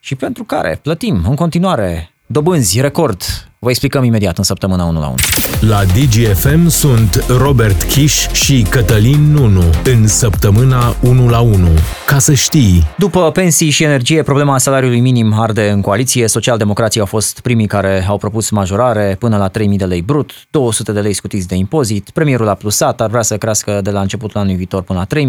și 0.01 0.15
pentru 0.15 0.45
care 0.45 0.79
plătim 0.83 1.25
în 1.29 1.35
continuare 1.35 2.11
dobânzi 2.31 2.81
record. 2.81 3.23
Vă 3.59 3.71
explicăm 3.71 4.05
imediat 4.05 4.39
în 4.39 4.45
săptămâna 4.45 4.85
1 4.85 5.01
la 5.01 5.07
1. 5.07 5.15
La 5.61 5.85
DGFM 5.85 6.69
sunt 6.69 7.25
Robert 7.29 7.83
Kiș 7.83 8.29
și 8.33 8.67
Cătălin 8.71 9.33
Nunu 9.33 9.63
în 9.85 10.07
săptămâna 10.07 10.97
1 11.03 11.29
la 11.29 11.41
1. 11.41 11.69
Ca 12.07 12.19
să 12.19 12.35
știi. 12.35 12.87
După 12.97 13.31
pensii 13.31 13.71
și 13.71 13.85
energie, 13.85 14.23
problema 14.23 14.59
salariului 14.59 15.01
minim 15.01 15.33
arde 15.33 15.71
în 15.71 15.81
coaliție. 15.81 16.27
Socialdemocrații 16.27 17.01
au 17.01 17.07
fost 17.07 17.41
primii 17.41 17.67
care 17.67 18.07
au 18.09 18.19
propus 18.19 18.51
majorare 18.51 19.17
până 19.19 19.37
la 19.37 19.51
3.000 19.51 19.77
de 19.77 19.85
lei 19.85 20.03
brut, 20.03 20.33
200 20.51 20.93
de 20.93 21.01
lei 21.01 21.13
scutiți 21.13 21.49
de 21.49 21.55
impozit. 21.55 22.11
Premierul 22.11 22.49
a 22.49 22.55
plusat, 22.55 23.01
ar 23.01 23.09
vrea 23.09 23.23
să 23.23 23.39
crească 23.39 23.81
de 23.83 23.91
la 23.91 24.01
începutul 24.01 24.37
anului 24.37 24.57
viitor 24.57 24.83
până 24.83 25.07
la 25.09 25.21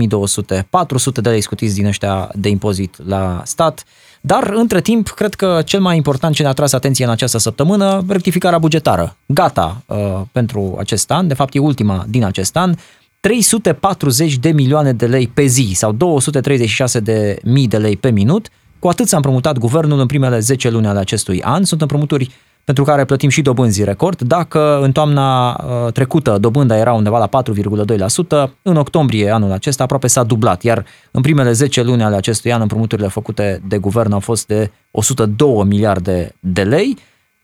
3.200, 0.60 0.65
400 0.70 1.22
de 1.22 1.29
lei 1.29 1.41
scutiți 1.41 1.75
din 1.75 1.86
ăștia 1.86 2.29
de 2.34 2.50
impozit 2.50 2.96
la 3.08 3.41
stat. 3.46 3.84
Dar, 4.21 4.49
între 4.49 4.81
timp, 4.81 5.07
cred 5.07 5.33
că 5.33 5.61
cel 5.65 5.79
mai 5.79 5.95
important 5.95 6.35
ce 6.35 6.41
ne-a 6.41 6.53
tras 6.53 6.73
atenție 6.73 7.05
în 7.05 7.11
această 7.11 7.38
săptămână, 7.38 8.05
rectificarea 8.07 8.57
bugetară. 8.57 9.15
Gata 9.25 9.83
uh, 9.85 9.97
pentru 10.31 10.75
acest 10.79 11.11
an, 11.11 11.27
de 11.27 11.33
fapt 11.33 11.55
e 11.55 11.59
ultima 11.59 12.05
din 12.09 12.23
acest 12.23 12.55
an, 12.57 12.75
340 13.19 14.38
de 14.38 14.51
milioane 14.51 14.93
de 14.93 15.05
lei 15.05 15.27
pe 15.27 15.45
zi 15.45 15.71
sau 15.73 15.91
236 15.91 16.99
de 16.99 17.39
mii 17.43 17.67
de 17.67 17.77
lei 17.77 17.97
pe 17.97 18.11
minut, 18.11 18.47
cu 18.79 18.88
atât 18.88 19.07
s-a 19.07 19.15
împrumutat 19.15 19.57
guvernul 19.57 19.99
în 19.99 20.05
primele 20.05 20.39
10 20.39 20.69
luni 20.69 20.88
ale 20.88 20.99
acestui 20.99 21.41
an. 21.41 21.63
Sunt 21.63 21.81
împrumuturi 21.81 22.31
pentru 22.63 22.84
care 22.84 23.06
plătim 23.06 23.30
și 23.30 23.42
dobânzi 23.42 23.84
record. 23.84 24.22
Dacă 24.22 24.80
în 24.82 24.92
toamna 24.92 25.50
uh, 25.50 25.92
trecută 25.92 26.38
dobânda 26.38 26.78
era 26.78 26.94
undeva 26.94 27.30
la 27.32 27.44
4,2%, 27.44 28.51
în 28.62 28.75
octombrie 28.75 29.30
anul 29.30 29.51
acesta 29.51 29.84
aproape 29.84 30.08
s-a 30.08 30.24
dublat, 30.24 30.63
iar 30.63 30.86
în 31.12 31.22
primele 31.22 31.51
10 31.51 31.84
luni 31.84 32.04
ale 32.04 32.16
acestui 32.16 32.54
an 32.54 32.62
împrumuturile 32.62 33.08
făcute 33.08 33.62
de 33.68 33.78
guvern 33.78 34.12
au 34.12 34.20
fost 34.20 34.48
de 34.48 34.72
102 34.92 35.63
miliarde 35.63 36.36
de 36.39 36.63
lei, 36.63 36.98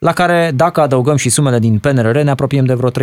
la 0.05 0.13
care, 0.13 0.51
dacă 0.55 0.81
adăugăm 0.81 1.15
și 1.15 1.29
sumele 1.29 1.59
din 1.59 1.79
PNRR, 1.79 2.19
ne 2.19 2.29
apropiem 2.29 2.65
de 2.65 2.73
vreo 2.73 2.91
13,5 2.91 2.97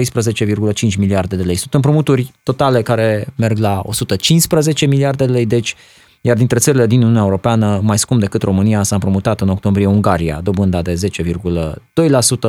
miliarde 0.98 1.36
de 1.36 1.42
lei. 1.42 1.56
Sunt 1.56 1.74
împrumuturi 1.74 2.32
totale 2.42 2.82
care 2.82 3.26
merg 3.36 3.58
la 3.58 3.80
115 3.84 4.86
miliarde 4.86 5.26
de 5.26 5.32
lei, 5.32 5.46
deci 5.46 5.74
iar 6.24 6.36
dintre 6.36 6.58
țările 6.58 6.86
din 6.86 7.00
Uniunea 7.00 7.22
Europeană, 7.22 7.80
mai 7.82 7.98
scump 7.98 8.20
decât 8.20 8.42
România, 8.42 8.82
s-a 8.82 8.94
împrumutat 8.94 9.40
în 9.40 9.48
octombrie 9.48 9.86
Ungaria, 9.86 10.40
dobânda 10.42 10.82
de 10.82 11.00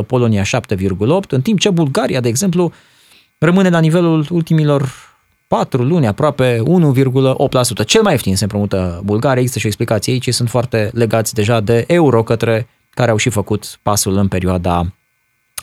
10,2%, 0.01 0.05
Polonia 0.07 0.43
7,8%, 0.43 1.29
în 1.29 1.41
timp 1.41 1.59
ce 1.59 1.69
Bulgaria, 1.69 2.19
de 2.19 2.27
exemplu, 2.27 2.71
rămâne 3.37 3.69
la 3.69 3.79
nivelul 3.79 4.27
ultimilor 4.29 4.91
4 5.47 5.83
luni, 5.83 6.07
aproape 6.07 6.63
1,8%. 7.81 7.85
Cel 7.85 8.01
mai 8.01 8.11
ieftin 8.11 8.35
se 8.35 8.43
împrumută 8.43 9.01
Bulgaria, 9.03 9.39
există 9.39 9.59
și 9.59 9.65
o 9.65 9.67
explicație 9.67 10.13
aici, 10.13 10.33
sunt 10.33 10.49
foarte 10.49 10.89
legați 10.93 11.33
deja 11.33 11.59
de 11.59 11.83
euro 11.87 12.23
către 12.23 12.67
care 12.89 13.11
au 13.11 13.17
și 13.17 13.29
făcut 13.29 13.79
pasul 13.81 14.17
în 14.17 14.27
perioada 14.27 14.93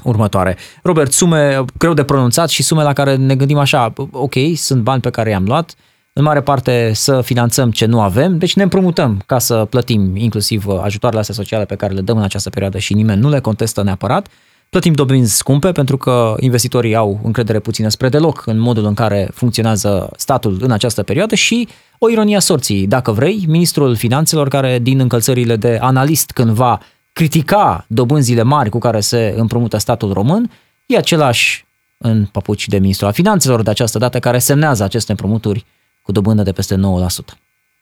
următoare. 0.02 0.56
Robert, 0.82 1.12
sume 1.12 1.64
greu 1.78 1.94
de 1.94 2.04
pronunțat 2.04 2.48
și 2.48 2.62
sume 2.62 2.82
la 2.82 2.92
care 2.92 3.16
ne 3.16 3.36
gândim 3.36 3.58
așa, 3.58 3.92
ok, 4.12 4.34
sunt 4.54 4.82
bani 4.82 5.00
pe 5.00 5.10
care 5.10 5.30
i-am 5.30 5.44
luat, 5.44 5.74
în 6.12 6.22
mare 6.22 6.40
parte 6.40 6.90
să 6.94 7.20
finanțăm 7.20 7.70
ce 7.70 7.86
nu 7.86 8.00
avem, 8.00 8.38
deci 8.38 8.54
ne 8.54 8.62
împrumutăm 8.62 9.22
ca 9.26 9.38
să 9.38 9.64
plătim 9.64 10.16
inclusiv 10.16 10.66
ajutoarele 10.66 11.20
astea 11.20 11.34
sociale 11.34 11.64
pe 11.64 11.74
care 11.74 11.92
le 11.92 12.00
dăm 12.00 12.16
în 12.16 12.22
această 12.22 12.50
perioadă 12.50 12.78
și 12.78 12.94
nimeni 12.94 13.20
nu 13.20 13.28
le 13.28 13.40
contestă 13.40 13.82
neapărat. 13.82 14.28
Plătim 14.68 14.92
dobânzi 14.92 15.36
scumpe 15.36 15.72
pentru 15.72 15.96
că 15.96 16.34
investitorii 16.40 16.94
au 16.94 17.20
încredere 17.22 17.58
puțină 17.58 17.88
spre 17.88 18.08
deloc 18.08 18.42
în 18.46 18.58
modul 18.58 18.84
în 18.84 18.94
care 18.94 19.30
funcționează 19.34 20.10
statul 20.16 20.58
în 20.60 20.70
această 20.70 21.02
perioadă 21.02 21.34
și 21.34 21.68
o 21.98 22.10
ironie 22.10 22.36
a 22.36 22.40
sorții, 22.40 22.86
dacă 22.86 23.12
vrei, 23.12 23.44
ministrul 23.48 23.96
finanțelor 23.96 24.48
care 24.48 24.78
din 24.78 25.00
încălțările 25.00 25.56
de 25.56 25.78
analist 25.80 26.30
când 26.30 26.50
va 26.50 26.80
critica 27.12 27.84
dobânzile 27.88 28.42
mari 28.42 28.70
cu 28.70 28.78
care 28.78 29.00
se 29.00 29.34
împrumută 29.36 29.76
statul 29.76 30.12
român, 30.12 30.50
e 30.86 30.96
același 30.96 31.66
în 31.96 32.24
papuci 32.24 32.68
de 32.68 32.78
ministrul 32.78 33.08
al 33.08 33.14
finanțelor 33.14 33.62
de 33.62 33.70
această 33.70 33.98
dată 33.98 34.18
care 34.18 34.38
semnează 34.38 34.84
aceste 34.84 35.10
împrumuturi 35.10 35.64
cu 36.10 36.16
dobândă 36.20 36.42
de 36.42 36.52
peste 36.52 36.74
9%. 36.74 36.78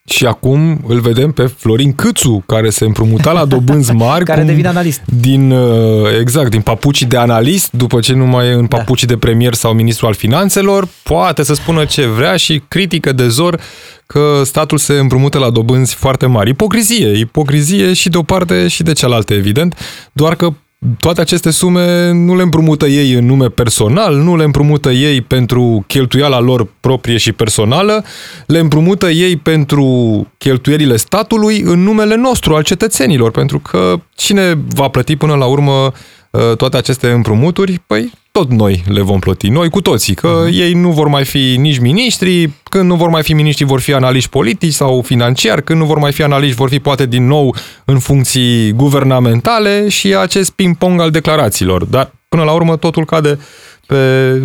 Și 0.05 0.25
acum 0.25 0.83
îl 0.87 0.99
vedem 0.99 1.31
pe 1.31 1.45
Florin 1.45 1.93
Câțu, 1.93 2.43
care 2.45 2.69
se 2.69 2.85
împrumuta 2.85 3.31
la 3.31 3.45
dobânzi 3.45 3.91
mari. 4.05 4.25
care 4.25 4.43
devine 4.43 4.67
analist. 4.67 5.01
Din, 5.05 5.51
uh, 5.51 6.17
exact, 6.19 6.49
din 6.49 6.61
papucii 6.61 7.05
de 7.05 7.17
analist, 7.17 7.71
după 7.71 7.99
ce 7.99 8.13
nu 8.13 8.25
mai 8.25 8.47
e 8.47 8.53
în 8.53 8.65
da. 8.69 8.77
papucii 8.77 9.07
da. 9.07 9.13
de 9.13 9.19
premier 9.19 9.53
sau 9.53 9.73
ministru 9.73 10.05
al 10.07 10.13
finanțelor, 10.13 10.87
poate 11.03 11.43
să 11.43 11.53
spună 11.53 11.85
ce 11.85 12.05
vrea 12.05 12.35
și 12.35 12.61
critică 12.67 13.11
de 13.11 13.27
zor 13.27 13.61
că 14.05 14.41
statul 14.43 14.77
se 14.77 14.93
împrumută 14.93 15.37
la 15.37 15.49
dobânzi 15.49 15.95
foarte 15.95 16.25
mari. 16.25 16.49
Ipocrizie, 16.49 17.17
ipocrizie 17.17 17.93
și 17.93 18.09
de 18.09 18.17
o 18.17 18.23
parte 18.23 18.67
și 18.67 18.83
de 18.83 18.93
cealaltă, 18.93 19.33
evident, 19.33 19.77
doar 20.11 20.35
că 20.35 20.53
toate 20.99 21.21
aceste 21.21 21.49
sume 21.49 22.11
nu 22.11 22.35
le 22.35 22.41
împrumută 22.41 22.87
ei 22.87 23.13
în 23.13 23.25
nume 23.25 23.49
personal, 23.49 24.15
nu 24.15 24.35
le 24.35 24.43
împrumută 24.43 24.91
ei 24.91 25.21
pentru 25.21 25.83
cheltuiala 25.87 26.39
lor 26.39 26.67
proprie 26.79 27.17
și 27.17 27.31
personală, 27.31 28.03
le 28.45 28.59
împrumută 28.59 29.09
ei 29.09 29.37
pentru 29.37 30.27
cheltuielile 30.37 30.95
statului 30.95 31.61
în 31.61 31.83
numele 31.83 32.15
nostru, 32.15 32.55
al 32.55 32.63
cetățenilor, 32.63 33.31
pentru 33.31 33.59
că 33.59 33.95
cine 34.15 34.53
va 34.73 34.87
plăti 34.87 35.15
până 35.15 35.35
la 35.35 35.45
urmă 35.45 35.71
uh, 35.71 35.91
toate 36.57 36.77
aceste 36.77 37.11
împrumuturi? 37.11 37.81
Păi 37.87 38.11
tot 38.31 38.51
noi 38.51 38.83
le 38.87 39.01
vom 39.01 39.19
plăti, 39.19 39.49
noi 39.49 39.69
cu 39.69 39.81
toții, 39.81 40.13
că 40.13 40.45
uh-huh. 40.45 40.53
ei 40.53 40.73
nu 40.73 40.91
vor 40.91 41.07
mai 41.07 41.25
fi 41.25 41.55
nici 41.57 41.79
miniștri, 41.79 42.49
când 42.63 42.89
nu 42.89 42.95
vor 42.95 43.09
mai 43.09 43.23
fi 43.23 43.33
miniștri 43.33 43.65
vor 43.65 43.79
fi 43.79 43.93
analiști 43.93 44.29
politici 44.29 44.73
sau 44.73 45.01
financiari, 45.01 45.63
când 45.63 45.79
nu 45.79 45.85
vor 45.85 45.97
mai 45.97 46.11
fi 46.11 46.23
analiști 46.23 46.55
vor 46.55 46.69
fi 46.69 46.79
poate 46.79 47.05
din 47.05 47.27
nou 47.27 47.55
în 47.85 47.99
funcții 47.99 48.71
guvernamentale 48.71 49.89
și 49.89 50.15
acest 50.15 50.51
ping-pong 50.51 51.01
al 51.01 51.11
declarațiilor. 51.11 51.85
Dar 51.85 52.11
până 52.27 52.43
la 52.43 52.51
urmă 52.51 52.77
totul 52.77 53.05
cade 53.05 53.39
pe 53.87 53.95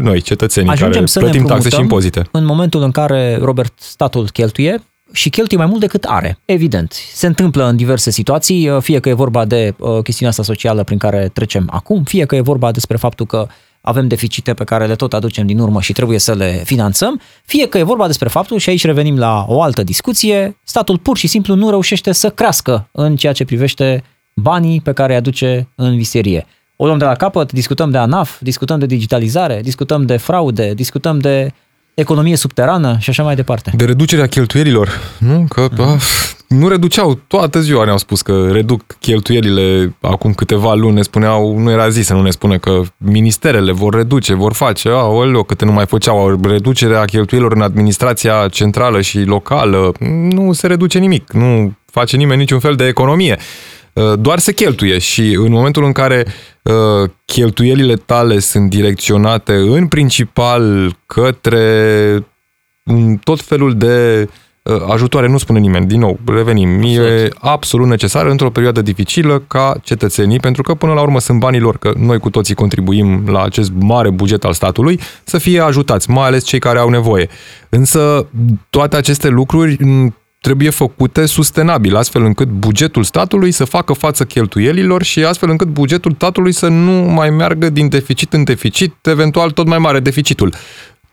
noi, 0.00 0.20
cetățenii 0.20 0.70
Ajungem 0.70 0.92
care 0.92 1.06
să 1.06 1.18
plătim 1.18 1.44
taxe 1.44 1.68
și 1.68 1.80
impozite. 1.80 2.22
În 2.30 2.44
momentul 2.44 2.82
în 2.82 2.90
care, 2.90 3.38
Robert, 3.42 3.72
statul 3.76 4.28
cheltuie, 4.32 4.82
și 5.14 5.30
cheltuie 5.30 5.58
mai 5.58 5.68
mult 5.68 5.80
decât 5.80 6.04
are. 6.04 6.38
Evident, 6.44 6.92
se 7.12 7.26
întâmplă 7.26 7.68
în 7.68 7.76
diverse 7.76 8.10
situații, 8.10 8.70
fie 8.80 9.00
că 9.00 9.08
e 9.08 9.12
vorba 9.12 9.44
de 9.44 9.74
uh, 9.78 10.02
chestiunea 10.02 10.30
asta 10.30 10.42
socială 10.42 10.82
prin 10.82 10.98
care 10.98 11.30
trecem 11.32 11.68
acum, 11.70 12.02
fie 12.02 12.24
că 12.24 12.36
e 12.36 12.40
vorba 12.40 12.70
despre 12.70 12.96
faptul 12.96 13.26
că 13.26 13.46
avem 13.80 14.08
deficite 14.08 14.54
pe 14.54 14.64
care 14.64 14.86
le 14.86 14.94
tot 14.94 15.12
aducem 15.12 15.46
din 15.46 15.58
urmă 15.58 15.80
și 15.80 15.92
trebuie 15.92 16.18
să 16.18 16.34
le 16.34 16.62
finanțăm, 16.64 17.20
fie 17.44 17.68
că 17.68 17.78
e 17.78 17.82
vorba 17.82 18.06
despre 18.06 18.28
faptul, 18.28 18.58
și 18.58 18.68
aici 18.68 18.84
revenim 18.84 19.18
la 19.18 19.44
o 19.48 19.62
altă 19.62 19.82
discuție, 19.82 20.56
statul 20.62 20.98
pur 20.98 21.16
și 21.16 21.26
simplu 21.26 21.54
nu 21.54 21.70
reușește 21.70 22.12
să 22.12 22.30
crească 22.30 22.88
în 22.92 23.16
ceea 23.16 23.32
ce 23.32 23.44
privește 23.44 24.04
banii 24.34 24.80
pe 24.80 24.92
care 24.92 25.12
îi 25.12 25.18
aduce 25.18 25.68
în 25.74 25.96
viserie. 25.96 26.46
O 26.76 26.84
luăm 26.86 26.98
de 26.98 27.04
la 27.04 27.14
capăt, 27.14 27.52
discutăm 27.52 27.90
de 27.90 27.98
ANAF, 27.98 28.40
discutăm 28.40 28.78
de 28.78 28.86
digitalizare, 28.86 29.60
discutăm 29.62 30.06
de 30.06 30.16
fraude, 30.16 30.74
discutăm 30.74 31.18
de 31.18 31.52
economie 31.94 32.36
subterană 32.36 32.96
și 33.00 33.10
așa 33.10 33.22
mai 33.22 33.34
departe. 33.34 33.72
De 33.76 33.84
reducerea 33.84 34.26
cheltuielilor, 34.26 34.88
nu? 35.18 35.46
Că 35.48 35.68
uh-huh. 35.68 36.00
nu 36.48 36.68
reduceau, 36.68 37.20
toată 37.26 37.60
ziua 37.60 37.84
ne-au 37.84 37.98
spus 37.98 38.22
că 38.22 38.48
reduc 38.52 38.82
cheltuielile 39.00 39.96
acum 40.00 40.32
câteva 40.32 40.74
luni, 40.74 40.94
ne 40.94 41.02
spuneau, 41.02 41.58
nu 41.58 41.70
era 41.70 41.88
zis 41.88 42.06
să 42.06 42.14
nu 42.14 42.22
ne 42.22 42.30
spună 42.30 42.58
că 42.58 42.80
ministerele 42.96 43.72
vor 43.72 43.94
reduce, 43.94 44.34
vor 44.34 44.52
face, 44.52 44.88
aoleo, 44.88 45.42
câte 45.42 45.64
nu 45.64 45.72
mai 45.72 45.86
făceau, 45.86 46.40
reducerea 46.42 47.04
cheltuielilor 47.04 47.56
în 47.56 47.62
administrația 47.62 48.48
centrală 48.50 49.00
și 49.00 49.22
locală, 49.22 49.92
nu 50.30 50.52
se 50.52 50.66
reduce 50.66 50.98
nimic, 50.98 51.32
nu 51.32 51.72
face 51.90 52.16
nimeni 52.16 52.40
niciun 52.40 52.58
fel 52.58 52.74
de 52.74 52.86
economie. 52.86 53.38
Uh, 53.94 54.12
doar 54.18 54.38
se 54.38 54.52
cheltuie 54.52 54.98
și 54.98 55.34
în 55.38 55.50
momentul 55.52 55.84
în 55.84 55.92
care 55.92 56.26
uh, 56.62 57.10
cheltuielile 57.24 57.94
tale 57.94 58.38
sunt 58.38 58.70
direcționate 58.70 59.52
în 59.52 59.86
principal 59.86 60.96
către 61.06 62.26
tot 63.22 63.40
felul 63.40 63.76
de 63.76 64.28
uh, 64.62 64.76
ajutoare, 64.90 65.28
nu 65.28 65.38
spune 65.38 65.58
nimeni, 65.58 65.86
din 65.86 65.98
nou, 65.98 66.18
revenim, 66.26 66.68
absolut. 66.68 67.08
e 67.08 67.28
absolut 67.38 67.88
necesar 67.88 68.26
într-o 68.26 68.50
perioadă 68.50 68.82
dificilă 68.82 69.38
ca 69.48 69.74
cetățenii, 69.82 70.40
pentru 70.40 70.62
că 70.62 70.74
până 70.74 70.92
la 70.92 71.00
urmă 71.00 71.20
sunt 71.20 71.38
banii 71.38 71.60
lor, 71.60 71.76
că 71.78 71.92
noi 71.96 72.18
cu 72.18 72.30
toții 72.30 72.54
contribuim 72.54 73.24
la 73.26 73.42
acest 73.42 73.72
mare 73.78 74.10
buget 74.10 74.44
al 74.44 74.52
statului, 74.52 75.00
să 75.24 75.38
fie 75.38 75.60
ajutați, 75.60 76.10
mai 76.10 76.26
ales 76.26 76.44
cei 76.44 76.58
care 76.58 76.78
au 76.78 76.88
nevoie. 76.88 77.28
Însă 77.68 78.26
toate 78.70 78.96
aceste 78.96 79.28
lucruri 79.28 79.76
trebuie 80.44 80.70
făcute 80.70 81.26
sustenabil, 81.26 81.96
astfel 81.96 82.24
încât 82.24 82.48
bugetul 82.48 83.02
statului 83.02 83.50
să 83.50 83.64
facă 83.64 83.92
față 83.92 84.24
cheltuielilor 84.24 85.02
și 85.02 85.24
astfel 85.24 85.50
încât 85.50 85.68
bugetul 85.68 86.12
statului 86.16 86.52
să 86.52 86.68
nu 86.68 86.92
mai 86.92 87.30
meargă 87.30 87.70
din 87.70 87.88
deficit 87.88 88.32
în 88.32 88.44
deficit, 88.44 89.06
eventual 89.06 89.50
tot 89.50 89.66
mai 89.66 89.78
mare 89.78 90.00
deficitul. 90.00 90.54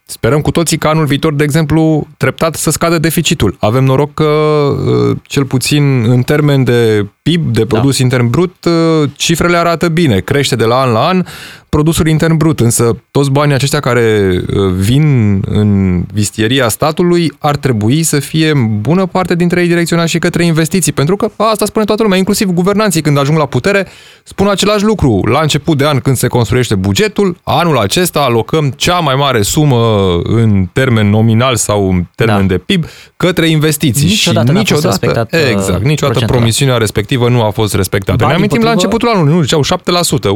Sperăm 0.06 0.42
cu 0.42 0.52
toții 0.52 0.78
că 0.78 0.88
anul 0.88 1.06
viitor, 1.06 1.34
de 1.34 1.44
exemplu, 1.44 2.08
treptat 2.18 2.56
să 2.56 2.70
scadă 2.70 2.98
deficitul. 2.98 3.56
Avem 3.60 3.84
noroc 3.84 4.14
că, 4.14 4.24
uh, 4.24 5.18
cel 5.24 5.46
puțin 5.46 6.04
în 6.04 6.22
termen 6.22 6.64
de 6.64 7.08
PIB, 7.32 7.54
de 7.54 7.66
produs 7.66 7.98
da. 7.98 8.04
intern 8.04 8.30
brut, 8.30 8.66
uh, 8.66 9.10
cifrele 9.16 9.58
arată 9.58 9.88
bine. 9.88 10.20
Crește 10.20 10.56
de 10.56 10.66
la 10.66 10.82
an 10.82 10.92
la 10.92 11.08
an 11.08 11.24
produsul 11.72 12.08
intern 12.08 12.38
brut, 12.38 12.60
însă 12.60 12.98
toți 13.12 13.32
banii 13.32 13.54
aceștia 13.54 13.80
care 13.80 14.32
uh, 14.32 14.72
vin 14.78 15.40
în 15.46 16.02
vistieria 16.14 16.68
statului 16.68 17.32
ar 17.40 17.56
trebui 17.56 18.04
să 18.04 18.20
fie 18.20 18.50
în 18.50 18.82
bună 18.82 19.06
parte 19.06 19.36
dintre 19.36 19.62
ei 19.62 19.68
direcționați 19.68 20.12
și 20.12 20.20
către 20.20 20.46
investiții, 20.46 20.92
pentru 20.92 21.16
că 21.16 21.30
asta 21.38 21.66
spune 21.66 21.86
toată 21.86 22.04
lumea, 22.04 22.18
inclusiv 22.18 22.50
guvernanții 22.50 23.02
când 23.02 23.18
ajung 23.18 23.38
la 23.38 23.46
putere, 23.46 23.88
spun 24.24 24.48
același 24.48 24.84
lucru. 24.84 25.22
La 25.26 25.40
început 25.42 25.78
de 25.78 25.86
an 25.88 26.00
când 26.00 26.16
se 26.16 26.28
construiește 26.28 26.76
bugetul, 26.76 27.38
anul 27.44 27.78
acesta 27.78 28.20
alocăm 28.20 28.74
cea 28.76 29.00
mai 29.00 29.16
mare 29.16 29.42
sumă 29.42 30.20
în 30.24 30.68
termen 30.74 31.10
nominal 31.10 31.56
sau 31.56 31.90
în 31.90 32.06
termen 32.16 32.48
da. 32.48 32.54
de 32.54 32.58
PIB 32.58 32.86
către 33.18 33.48
investiții. 33.48 34.08
Niciodată 34.08 34.52
și 34.52 34.58
niciodată, 34.58 35.28
uh, 35.32 35.40
exact, 35.50 35.84
niciodată 35.84 36.26
promisiunea 36.26 36.78
respectivă 36.78 37.21
nu 37.30 37.44
a 37.44 37.50
fost 37.50 37.74
respectată. 37.74 38.18
Banii 38.18 38.34
ne 38.34 38.38
amintim 38.38 38.64
la 38.64 38.72
începutul 38.72 39.10
anului, 39.10 39.34
nu 39.34 39.42
ziceau 39.42 39.62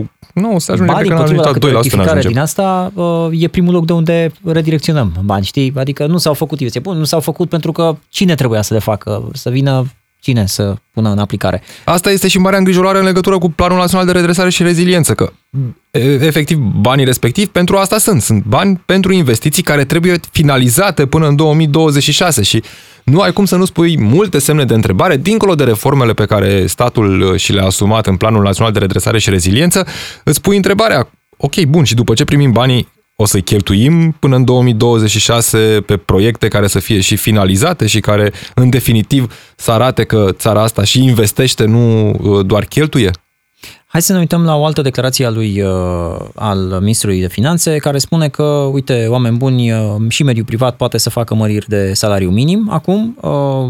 7%. 0.05 0.09
Nu, 0.33 0.59
se 0.59 0.71
ajunge 0.71 0.91
banii, 0.91 1.09
pe 1.09 1.15
canalul 1.15 1.59
la 1.71 1.79
2% 1.79 1.99
ajunge. 1.99 2.27
din 2.27 2.39
asta 2.39 2.91
uh, 2.93 3.27
e 3.31 3.47
primul 3.47 3.73
loc 3.73 3.85
de 3.85 3.93
unde 3.93 4.31
redirecționăm 4.43 5.13
bani, 5.23 5.45
știi? 5.45 5.73
Adică 5.75 6.05
nu 6.05 6.17
s-au 6.17 6.33
făcut 6.33 6.59
investiții. 6.59 6.89
Bun, 6.89 6.97
nu 6.97 7.05
s-au 7.05 7.19
făcut 7.19 7.49
pentru 7.49 7.71
că 7.71 7.95
cine 8.09 8.35
trebuia 8.35 8.61
să 8.61 8.73
le 8.73 8.79
facă? 8.79 9.29
Să 9.33 9.49
vină 9.49 9.85
cine 10.25 10.46
să 10.46 10.75
pună 10.94 11.10
în 11.10 11.17
aplicare. 11.17 11.62
Asta 11.84 12.12
este 12.12 12.27
și 12.27 12.38
marea 12.38 12.58
îngrijorare 12.58 12.98
în 12.98 13.03
legătură 13.05 13.38
cu 13.38 13.50
Planul 13.50 13.77
Național 13.77 14.05
de 14.05 14.12
Redresare 14.12 14.50
și 14.50 14.63
Reziliență, 14.63 15.13
că 15.13 15.32
efectiv 16.20 16.58
banii 16.58 17.05
respectivi 17.05 17.48
pentru 17.48 17.77
asta 17.77 17.98
sunt. 17.98 18.22
Sunt 18.22 18.44
bani 18.44 18.82
pentru 18.86 19.13
investiții 19.13 19.63
care 19.63 19.86
trebuie 19.86 20.20
finalizate 20.32 21.05
până 21.05 21.27
în 21.27 21.36
2026 21.36 22.44
și 22.44 22.63
nu 23.03 23.20
ai 23.20 23.34
cum 23.34 23.46
să 23.46 23.55
nu 23.55 23.65
spui 23.65 23.98
multe 24.00 24.39
semne 24.39 24.65
de 24.65 24.74
întrebare, 24.74 25.17
dincolo 25.17 25.55
de 25.55 25.63
reformele 25.63 26.13
pe 26.13 26.25
care 26.25 26.65
statul 26.67 27.38
și 27.38 27.53
le-a 27.53 27.65
asumat 27.65 28.08
în 28.08 28.15
Planul 28.15 28.44
Național 28.44 28.72
de 28.72 28.79
Redresare 28.79 29.20
și 29.20 29.29
Reziliență, 29.29 29.88
îți 30.24 30.41
pui 30.41 30.55
întrebarea, 30.55 31.10
ok, 31.38 31.63
bun, 31.63 31.84
și 31.84 31.96
după 31.96 32.13
ce 32.13 32.24
primim 32.24 32.51
banii, 32.51 32.88
o 33.15 33.25
să-i 33.25 33.41
cheltuim 33.41 34.12
până 34.19 34.36
în 34.36 34.43
2026 34.43 35.81
pe 35.86 35.98
proiecte 35.98 36.48
care 36.48 36.67
să 36.67 36.79
fie 36.79 37.00
și 37.00 37.15
finalizate 37.15 37.88
și 37.88 38.00
care, 38.00 38.31
în 38.53 38.69
definitiv, 38.69 39.34
să 39.55 39.72
arate 39.72 40.03
că 40.03 40.29
țara 40.31 40.62
asta 40.62 40.84
și 40.84 41.03
investește, 41.03 41.65
nu 41.65 42.10
uh, 42.10 42.45
doar 42.45 42.63
cheltuie? 42.63 43.12
Hai 43.86 44.01
să 44.01 44.13
ne 44.13 44.19
uităm 44.19 44.43
la 44.43 44.55
o 44.55 44.65
altă 44.65 44.81
declarație 44.81 45.25
a 45.25 45.29
lui, 45.29 45.62
uh, 45.62 45.69
al 46.36 46.77
ministrului 46.79 47.19
de 47.19 47.27
finanțe, 47.27 47.77
care 47.77 47.98
spune 47.98 48.27
că, 48.27 48.43
uite, 48.72 49.05
oameni 49.10 49.38
buni, 49.38 49.72
uh, 49.72 49.79
și 50.07 50.24
mediul 50.24 50.45
privat 50.45 50.75
poate 50.75 50.98
să 50.98 51.10
facă 51.10 51.36
măriri 51.36 51.67
de 51.67 51.93
salariu 51.93 52.29
minim. 52.29 52.67
Acum 52.72 53.17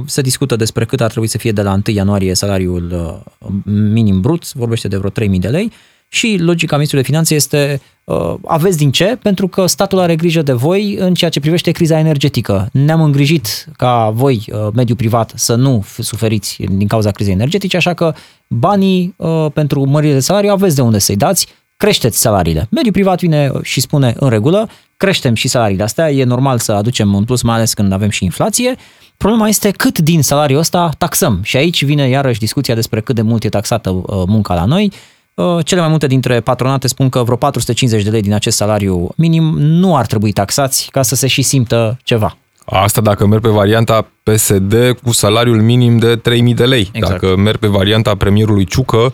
se 0.05 0.21
discută 0.21 0.55
despre 0.55 0.85
cât 0.85 1.01
ar 1.01 1.09
trebui 1.09 1.27
să 1.27 1.37
fie 1.37 1.51
de 1.51 1.61
la 1.61 1.71
1 1.71 1.81
ianuarie 1.85 2.33
salariul 2.33 3.23
minim 3.63 4.21
brut, 4.21 4.53
vorbește 4.53 4.87
de 4.87 4.97
vreo 4.97 5.09
3.000 5.09 5.39
de 5.39 5.47
lei 5.47 5.71
și 6.07 6.37
logica 6.39 6.73
ministrului 6.75 7.05
de 7.05 7.11
finanțe 7.11 7.35
este 7.35 7.81
uh, 8.03 8.33
aveți 8.45 8.77
din 8.77 8.91
ce? 8.91 9.17
Pentru 9.21 9.47
că 9.47 9.65
statul 9.65 9.99
are 9.99 10.15
grijă 10.15 10.41
de 10.41 10.53
voi 10.53 10.95
în 10.99 11.13
ceea 11.13 11.29
ce 11.29 11.39
privește 11.39 11.71
criza 11.71 11.99
energetică. 11.99 12.69
Ne-am 12.71 13.01
îngrijit 13.01 13.65
ca 13.77 14.09
voi, 14.09 14.45
uh, 14.47 14.67
mediul 14.73 14.97
privat, 14.97 15.31
să 15.35 15.55
nu 15.55 15.85
suferiți 15.99 16.57
din 16.69 16.87
cauza 16.87 17.11
crizei 17.11 17.33
energetice, 17.33 17.77
așa 17.77 17.93
că 17.93 18.13
banii 18.47 19.13
uh, 19.17 19.45
pentru 19.53 19.85
mările 19.85 20.13
de 20.13 20.19
salariu 20.19 20.51
aveți 20.51 20.75
de 20.75 20.81
unde 20.81 20.97
să-i 20.97 21.15
dați, 21.15 21.47
creșteți 21.77 22.19
salariile. 22.19 22.67
Mediul 22.69 22.93
privat 22.93 23.19
vine 23.19 23.51
și 23.61 23.81
spune 23.81 24.13
în 24.19 24.29
regulă, 24.29 24.69
creștem 24.97 25.33
și 25.33 25.47
salariile 25.47 25.83
astea, 25.83 26.11
e 26.11 26.23
normal 26.23 26.59
să 26.59 26.71
aducem 26.71 27.13
un 27.13 27.23
plus, 27.23 27.41
mai 27.41 27.55
ales 27.55 27.73
când 27.73 27.91
avem 27.91 28.09
și 28.09 28.23
inflație. 28.23 28.75
Problema 29.17 29.47
este 29.47 29.71
cât 29.71 29.99
din 29.99 30.23
salariul 30.23 30.59
ăsta 30.59 30.89
taxăm. 30.97 31.39
Și 31.43 31.57
aici 31.57 31.83
vine 31.83 32.07
iarăși 32.07 32.39
discuția 32.39 32.75
despre 32.75 33.01
cât 33.01 33.15
de 33.15 33.21
mult 33.21 33.43
e 33.43 33.49
taxată 33.49 34.01
munca 34.27 34.53
la 34.53 34.65
noi 34.65 34.83
Uh, 34.85 35.14
cele 35.63 35.79
mai 35.79 35.89
multe 35.89 36.07
dintre 36.07 36.39
patronate 36.39 36.87
spun 36.87 37.09
că 37.09 37.23
vreo 37.23 37.35
450 37.35 38.03
de 38.03 38.09
lei 38.09 38.21
din 38.21 38.33
acest 38.33 38.57
salariu 38.57 39.09
minim 39.15 39.43
nu 39.57 39.95
ar 39.95 40.05
trebui 40.05 40.31
taxați 40.31 40.89
ca 40.91 41.01
să 41.01 41.15
se 41.15 41.27
și 41.27 41.41
simtă 41.41 41.99
ceva. 42.03 42.37
Asta 42.65 43.01
dacă 43.01 43.25
merg 43.25 43.41
pe 43.41 43.49
varianta 43.49 44.07
PSD 44.23 44.75
cu 45.03 45.11
salariul 45.11 45.61
minim 45.61 45.97
de 45.97 46.15
3000 46.15 46.53
de 46.53 46.65
lei. 46.65 46.89
Exact. 46.91 47.21
Dacă 47.21 47.35
merg 47.35 47.57
pe 47.57 47.67
varianta 47.67 48.15
premierului 48.15 48.65
Ciucă, 48.65 49.11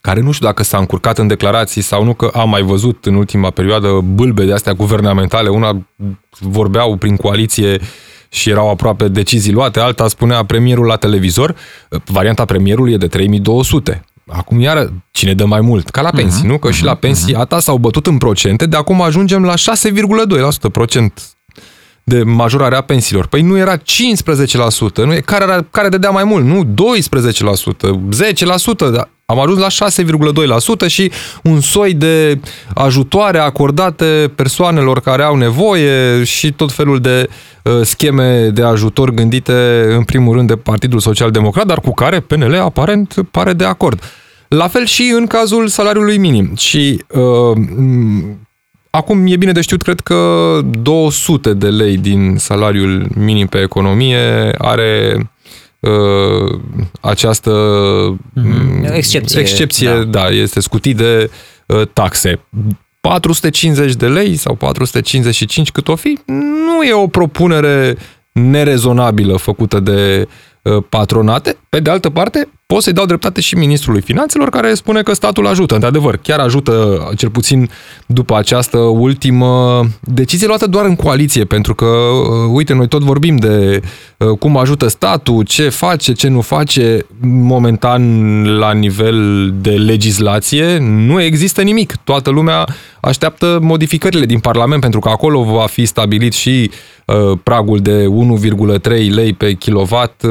care 0.00 0.20
nu 0.20 0.30
știu 0.30 0.46
dacă 0.46 0.62
s-a 0.62 0.78
încurcat 0.78 1.18
în 1.18 1.26
declarații 1.26 1.82
sau 1.82 2.04
nu, 2.04 2.14
că 2.14 2.30
am 2.34 2.48
mai 2.48 2.62
văzut 2.62 3.04
în 3.04 3.14
ultima 3.14 3.50
perioadă 3.50 4.00
bâlbe 4.04 4.44
de 4.44 4.52
astea 4.52 4.72
guvernamentale. 4.72 5.48
Una 5.48 5.86
vorbeau 6.38 6.96
prin 6.96 7.16
coaliție 7.16 7.80
și 8.28 8.50
erau 8.50 8.70
aproape 8.70 9.08
decizii 9.08 9.52
luate, 9.52 9.80
alta 9.80 10.08
spunea 10.08 10.44
premierul 10.44 10.86
la 10.86 10.96
televizor. 10.96 11.54
Varianta 12.04 12.44
premierului 12.44 12.92
e 12.92 12.96
de 12.96 13.06
3200. 13.06 14.04
Acum 14.26 14.60
iară, 14.60 14.92
cine 15.10 15.34
dă 15.34 15.44
mai 15.44 15.60
mult? 15.60 15.90
Ca 15.90 16.00
la 16.00 16.10
mhm, 16.12 16.16
pensii, 16.16 16.44
uh-huh, 16.44 16.48
nu? 16.48 16.58
Că 16.58 16.68
uh-huh, 16.68 16.74
și 16.74 16.84
la 16.84 16.90
mhm, 16.90 17.00
pensii 17.00 17.34
uh-huh. 17.34 17.38
ata 17.38 17.60
s-au 17.60 17.76
bătut 17.78 18.06
în 18.06 18.18
procente, 18.18 18.66
de 18.66 18.76
acum 18.76 19.02
ajungem 19.02 19.44
la 19.44 19.54
6,2% 19.54 20.72
procent 20.72 21.36
de 22.04 22.22
majorare 22.22 22.76
a 22.76 22.80
pensiilor. 22.80 23.26
Păi 23.26 23.42
nu 23.42 23.56
era 23.56 23.76
15%, 23.76 23.80
nu? 24.94 25.14
Care, 25.24 25.44
era, 25.44 25.66
care 25.70 25.88
dădea 25.88 26.10
mai 26.10 26.24
mult? 26.24 26.44
Nu, 26.44 26.64
12%, 26.64 26.68
10%, 28.86 28.92
dar 28.92 29.10
am 29.28 29.40
ajuns 29.40 29.58
la 29.58 29.88
6,2% 30.86 30.86
și 30.86 31.10
un 31.42 31.60
soi 31.60 31.94
de 31.94 32.40
ajutoare 32.74 33.38
acordate 33.38 34.32
persoanelor 34.34 35.00
care 35.00 35.22
au 35.22 35.36
nevoie 35.36 36.24
și 36.24 36.52
tot 36.52 36.72
felul 36.72 37.00
de 37.00 37.28
uh, 37.62 37.80
scheme 37.82 38.48
de 38.48 38.62
ajutor 38.62 39.10
gândite 39.10 39.86
în 39.96 40.04
primul 40.04 40.34
rând 40.34 40.48
de 40.48 40.56
Partidul 40.56 40.98
Social 40.98 41.30
Democrat, 41.30 41.66
dar 41.66 41.80
cu 41.80 41.90
care 41.90 42.20
PNL 42.20 42.54
aparent 42.54 43.14
pare 43.30 43.52
de 43.52 43.64
acord. 43.64 44.02
La 44.48 44.68
fel 44.68 44.84
și 44.84 45.12
în 45.16 45.26
cazul 45.26 45.68
salariului 45.68 46.18
minim. 46.18 46.54
Și 46.56 47.04
uh, 47.08 47.58
acum 48.90 49.26
e 49.26 49.36
bine 49.36 49.52
de 49.52 49.60
știut, 49.60 49.82
cred 49.82 50.00
că 50.00 50.60
200 50.82 51.52
de 51.52 51.68
lei 51.68 51.96
din 51.96 52.36
salariul 52.38 53.06
minim 53.14 53.46
pe 53.46 53.58
economie 53.58 54.50
are 54.58 55.14
uh, 55.16 55.24
această 57.00 57.50
mm-hmm. 58.40 58.92
excepție, 58.92 59.40
excepție 59.40 59.88
da. 59.88 60.04
da, 60.04 60.28
este 60.28 60.60
scutit 60.60 60.96
de 60.96 61.30
uh, 61.66 61.82
taxe. 61.92 62.40
450 63.00 63.94
de 63.94 64.06
lei 64.06 64.36
sau 64.36 64.54
455 64.54 65.70
cât 65.70 65.88
o 65.88 65.96
fi, 65.96 66.18
nu 66.66 66.82
e 66.82 66.92
o 66.92 67.06
propunere 67.06 67.96
nerezonabilă 68.32 69.36
făcută 69.36 69.80
de 69.80 70.28
uh, 70.62 70.84
patronate. 70.88 71.56
Pe 71.68 71.80
de 71.80 71.90
altă 71.90 72.10
parte, 72.10 72.48
pot 72.66 72.82
să-i 72.82 72.92
dau 72.92 73.06
dreptate 73.06 73.40
și 73.40 73.54
ministrului 73.54 74.00
finanțelor 74.00 74.48
care 74.48 74.74
spune 74.74 75.02
că 75.02 75.12
statul 75.12 75.46
ajută. 75.46 75.74
Într-adevăr, 75.74 76.16
chiar 76.16 76.38
ajută, 76.38 77.08
cel 77.16 77.30
puțin 77.30 77.70
după 78.06 78.36
această 78.36 78.78
ultimă 78.78 79.82
decizie 80.00 80.46
luată 80.46 80.66
doar 80.66 80.84
în 80.84 80.96
coaliție, 80.96 81.44
pentru 81.44 81.74
că, 81.74 81.84
uh, 81.84 82.50
uite, 82.52 82.74
noi 82.74 82.88
tot 82.88 83.02
vorbim 83.02 83.36
de 83.36 83.80
uh, 84.16 84.38
cum 84.38 84.56
ajută 84.56 84.88
statul, 84.88 85.44
ce 85.44 85.68
face, 85.68 86.12
ce 86.12 86.28
nu 86.28 86.40
face. 86.40 87.06
Momentan, 87.22 88.44
la 88.58 88.72
nivel 88.72 89.50
de 89.60 89.70
legislație, 89.70 90.78
nu 90.78 91.22
există 91.22 91.62
nimic. 91.62 91.96
Toată 92.04 92.30
lumea 92.30 92.66
așteaptă 93.00 93.58
modificările 93.62 94.26
din 94.26 94.38
Parlament, 94.38 94.80
pentru 94.80 95.00
că 95.00 95.08
acolo 95.08 95.42
va 95.42 95.66
fi 95.66 95.84
stabilit 95.84 96.32
și 96.32 96.70
uh, 97.04 97.38
pragul 97.42 97.78
de 97.78 98.04
1,3 98.80 98.82
lei 99.10 99.32
pe 99.32 99.52
kilowatt 99.52 100.22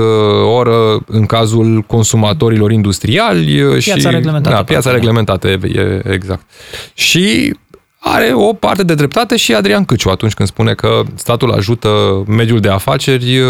oră 0.57 1.03
în 1.07 1.25
cazul 1.25 1.83
consumatorilor 1.87 2.24
consumatorilor 2.25 2.71
industriali 2.71 3.55
piața 3.55 4.09
și 4.09 4.15
reglementată, 4.15 4.55
da, 4.55 4.63
piața 4.63 4.91
reglementată, 4.91 5.47
e, 5.47 5.59
e, 5.73 6.01
exact. 6.11 6.41
Și 6.93 7.55
are 7.99 8.31
o 8.33 8.53
parte 8.53 8.83
de 8.83 8.93
dreptate 8.93 9.37
și 9.37 9.53
Adrian 9.53 9.85
Câciu 9.85 10.09
atunci 10.09 10.33
când 10.33 10.49
spune 10.49 10.73
că 10.73 11.01
statul 11.15 11.51
ajută 11.51 12.23
mediul 12.27 12.59
de 12.59 12.69
afaceri 12.69 13.41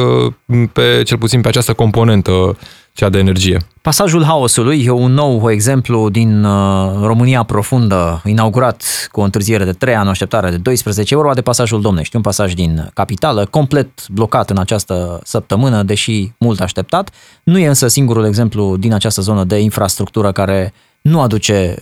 pe 0.73 1.01
cel 1.03 1.17
puțin 1.17 1.41
pe 1.41 1.47
această 1.47 1.73
componentă 1.73 2.57
cea 2.95 3.09
de 3.09 3.17
energie. 3.17 3.57
Pasajul 3.81 4.23
haosului 4.23 4.83
e 4.85 4.89
un 4.89 5.13
nou 5.13 5.51
exemplu 5.51 6.09
din 6.09 6.43
uh, 6.43 6.91
România 7.01 7.43
profundă, 7.43 8.21
inaugurat 8.25 8.83
cu 9.11 9.19
o 9.19 9.23
întârziere 9.23 9.63
de 9.63 9.71
3 9.71 9.95
ani, 9.95 10.07
o 10.07 10.09
așteptare 10.09 10.49
de 10.49 10.57
12. 10.57 11.13
E 11.13 11.17
vorba 11.17 11.33
de 11.33 11.41
pasajul 11.41 11.81
Domnești, 11.81 12.15
un 12.15 12.21
pasaj 12.21 12.53
din 12.53 12.89
capitală, 12.93 13.45
complet 13.45 14.07
blocat 14.07 14.49
în 14.49 14.57
această 14.57 15.19
săptămână, 15.23 15.83
deși 15.83 16.31
mult 16.39 16.59
așteptat. 16.59 17.09
Nu 17.43 17.57
e 17.57 17.67
însă 17.67 17.87
singurul 17.87 18.25
exemplu 18.25 18.77
din 18.77 18.93
această 18.93 19.21
zonă 19.21 19.43
de 19.43 19.59
infrastructură 19.59 20.31
care 20.31 20.73
nu 21.01 21.21
aduce 21.21 21.75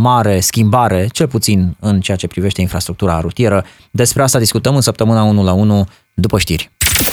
mare 0.00 0.40
schimbare, 0.40 1.08
cel 1.12 1.26
puțin 1.26 1.76
în 1.80 2.00
ceea 2.00 2.16
ce 2.16 2.26
privește 2.26 2.60
infrastructura 2.60 3.20
rutieră. 3.20 3.64
Despre 3.90 4.22
asta 4.22 4.38
discutăm 4.38 4.74
în 4.74 4.80
săptămâna 4.80 5.22
1 5.22 5.44
la 5.44 5.52
1 5.52 5.86
după 6.14 6.38
știri. 6.38 6.70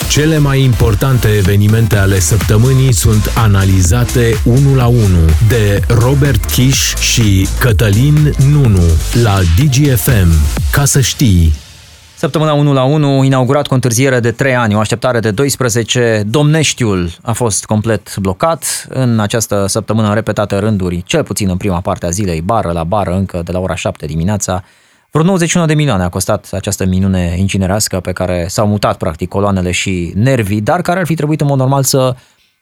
Cele 0.10 0.38
mai 0.38 0.62
importante 0.62 1.28
evenimente 1.28 1.96
ale 1.98 2.20
săptămânii 2.20 2.94
sunt 2.94 3.32
analizate 3.38 4.42
unul 4.44 4.76
la 4.76 4.88
unul 4.88 5.30
de 5.48 5.80
Robert 5.88 6.46
Kiș 6.46 6.96
și 6.96 7.48
Cătălin 7.60 8.34
Nunu 8.52 8.84
la 9.24 9.40
DGFM. 9.58 10.30
Ca 10.72 10.86
să 10.86 11.02
știi, 11.02 11.54
Săptămâna 12.18 12.54
1 12.54 12.74
la 12.74 12.84
1, 12.84 13.24
inaugurat 13.24 13.68
cu 13.68 13.74
întârziere 13.74 14.20
de 14.20 14.32
3 14.32 14.56
ani, 14.56 14.76
o 14.76 14.80
așteptare 14.80 15.20
de 15.20 15.32
12, 15.32 16.24
Domneștiul 16.28 17.12
a 17.22 17.32
fost 17.32 17.66
complet 17.66 18.16
blocat. 18.18 18.88
În 18.90 19.20
această 19.20 19.66
săptămână, 19.68 20.08
în 20.08 20.14
repetate 20.14 20.58
rânduri, 20.58 21.04
cel 21.06 21.24
puțin 21.24 21.50
în 21.50 21.58
prima 21.58 21.80
parte 21.80 22.06
a 22.06 22.10
zilei, 22.10 22.42
bară 22.42 22.72
la 22.72 22.84
bară, 22.84 23.14
încă 23.14 23.42
de 23.44 23.52
la 23.52 23.60
ora 23.60 23.76
7 23.76 24.06
dimineața, 24.06 24.64
vreo 25.16 25.28
91 25.28 25.66
de 25.66 25.74
milioane 25.74 26.04
a 26.04 26.10
costat 26.10 26.50
această 26.52 26.86
minune 26.86 27.36
inginerească 27.38 28.00
pe 28.00 28.12
care 28.12 28.46
s-au 28.50 28.68
mutat 28.68 28.98
practic 28.98 29.30
coloanele 29.30 29.72
și 29.72 30.12
nervii, 30.16 30.62
dar 30.62 30.82
care 30.82 31.00
ar 31.00 31.06
fi 31.06 31.16
trebuit 31.16 31.42
în 31.42 31.48
mod 31.48 31.58
normal 31.58 31.84
să 31.84 32.16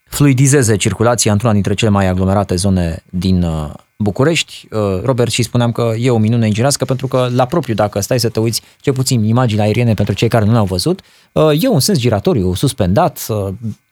fluidizeze 0.03 0.75
circulația 0.75 1.31
într-una 1.31 1.53
dintre 1.53 1.73
cele 1.73 1.91
mai 1.91 2.07
aglomerate 2.07 2.55
zone 2.55 3.03
din 3.09 3.43
uh, 3.43 3.69
București. 3.97 4.67
Uh, 4.71 4.79
Robert, 5.03 5.31
și 5.31 5.43
spuneam 5.43 5.71
că 5.71 5.93
e 5.97 6.09
o 6.09 6.17
minune 6.17 6.45
inginerească 6.45 6.85
pentru 6.85 7.07
că 7.07 7.27
la 7.31 7.45
propriu, 7.45 7.73
dacă 7.73 7.99
stai 7.99 8.19
să 8.19 8.29
te 8.29 8.39
uiți, 8.39 8.61
cel 8.79 8.93
puțin 8.93 9.23
imagini 9.23 9.61
aeriene 9.61 9.93
pentru 9.93 10.13
cei 10.13 10.27
care 10.27 10.45
nu 10.45 10.51
le-au 10.51 10.65
văzut, 10.65 11.01
uh, 11.31 11.63
e 11.63 11.67
un 11.67 11.79
sens 11.79 11.97
giratoriu 11.99 12.53
suspendat, 12.53 13.27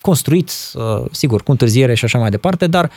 construit, 0.02 0.52
sigur, 1.12 1.44
cu 1.44 1.52
întârziere 1.52 1.94
și 1.94 2.06
așa 2.06 2.18
mai 2.18 2.30
departe, 2.30 2.68
dar 2.68 2.92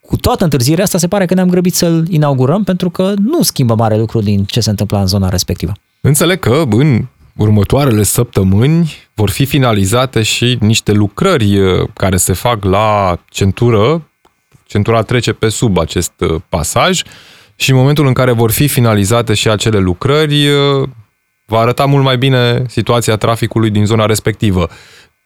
cu 0.00 0.16
toată 0.16 0.44
întârzierea 0.44 0.84
asta 0.84 0.98
se 0.98 1.08
pare 1.08 1.26
că 1.26 1.34
ne-am 1.34 1.48
grăbit 1.48 1.74
să-l 1.74 2.06
inaugurăm 2.08 2.64
pentru 2.64 2.90
că 2.90 3.14
nu 3.22 3.42
schimbă 3.42 3.74
mare 3.74 3.96
lucru 3.96 4.20
din 4.20 4.44
ce 4.44 4.60
se 4.60 4.70
întâmplă 4.70 4.98
în 4.98 5.06
zona 5.06 5.28
respectivă. 5.28 5.72
Înțeleg 6.00 6.38
că 6.38 6.64
în 6.70 7.06
următoarele 7.36 8.02
săptămâni 8.02 8.94
vor 9.14 9.30
fi 9.30 9.44
finalizate 9.44 10.22
și 10.22 10.58
niște 10.60 10.92
lucrări 10.92 11.58
uh, 11.58 11.88
care 11.94 12.16
se 12.16 12.32
fac 12.32 12.64
la 12.64 13.18
centură. 13.28 14.10
Centura 14.66 15.02
trece 15.02 15.32
pe 15.32 15.48
sub 15.48 15.78
acest 15.78 16.12
uh, 16.18 16.40
pasaj 16.48 17.02
și 17.54 17.70
în 17.70 17.76
momentul 17.76 18.06
în 18.06 18.12
care 18.12 18.32
vor 18.32 18.50
fi 18.50 18.68
finalizate 18.68 19.34
și 19.34 19.48
acele 19.48 19.78
lucrări, 19.78 20.48
uh, 20.48 20.88
va 21.46 21.58
arăta 21.58 21.84
mult 21.84 22.04
mai 22.04 22.18
bine 22.18 22.64
situația 22.68 23.16
traficului 23.16 23.70
din 23.70 23.84
zona 23.84 24.06
respectivă 24.06 24.68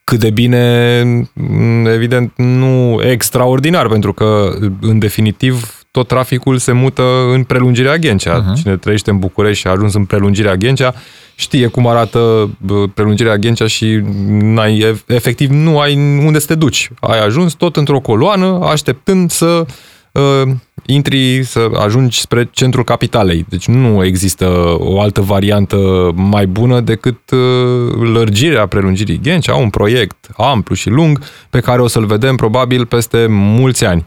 cât 0.05 0.19
de 0.19 0.31
bine, 0.31 1.03
mm, 1.33 1.87
evident, 1.87 2.33
nu 2.37 3.01
extraordinar, 3.03 3.89
pentru 3.89 4.13
că, 4.13 4.55
în 4.81 4.99
definitiv, 4.99 5.85
tot 5.91 6.09
traficul 6.09 6.59
se 6.59 6.73
mută 6.73 7.03
în 7.33 7.45
prelungirea 7.45 7.97
Ghencea. 7.97 8.43
Uh-huh. 8.43 8.63
Cine 8.63 8.77
trăiește 8.77 9.11
în 9.11 9.19
București 9.19 9.61
și 9.61 9.67
a 9.67 9.71
ajuns 9.71 9.95
în 9.95 10.05
prelungirea 10.05 10.55
Ghencea, 10.55 10.95
știe 11.35 11.67
cum 11.67 11.87
arată 11.87 12.51
prelungirea 12.95 13.37
Ghencea 13.37 13.67
și 13.67 14.01
n-ai, 14.29 15.03
efectiv 15.07 15.51
nu 15.51 15.81
ai 15.81 15.95
unde 16.25 16.39
să 16.39 16.47
te 16.47 16.55
duci. 16.55 16.91
Ai 17.01 17.25
ajuns 17.25 17.53
tot 17.53 17.77
într-o 17.77 18.01
coloană, 18.01 18.59
așteptând 18.63 19.31
să 19.31 19.67
uh, 20.13 20.51
intri, 20.87 21.43
să 21.45 21.71
ajungi 21.79 22.21
spre 22.21 22.49
centrul 22.53 22.85
capitalei. 22.85 23.47
Deci 23.49 23.67
nu 23.67 24.05
există 24.05 24.77
o 24.79 25.01
altă 25.01 25.21
variantă 25.21 26.11
mai 26.15 26.47
bună 26.47 26.81
decât 26.81 27.31
uh, 27.31 27.39
lărgirea 28.13 28.67
prelungirii 28.67 29.21
Ghencea, 29.23 29.55
un 29.55 29.71
proiect 29.71 30.29
amplu 30.37 30.75
și 30.75 30.89
lung 30.89 31.21
pe 31.51 31.61
care 31.61 31.81
o 31.81 31.87
să-l 31.87 32.07
vedem 32.07 32.37
probabil 32.37 32.87
peste 32.87 33.27
mulți 33.29 33.85
ani. 33.85 34.05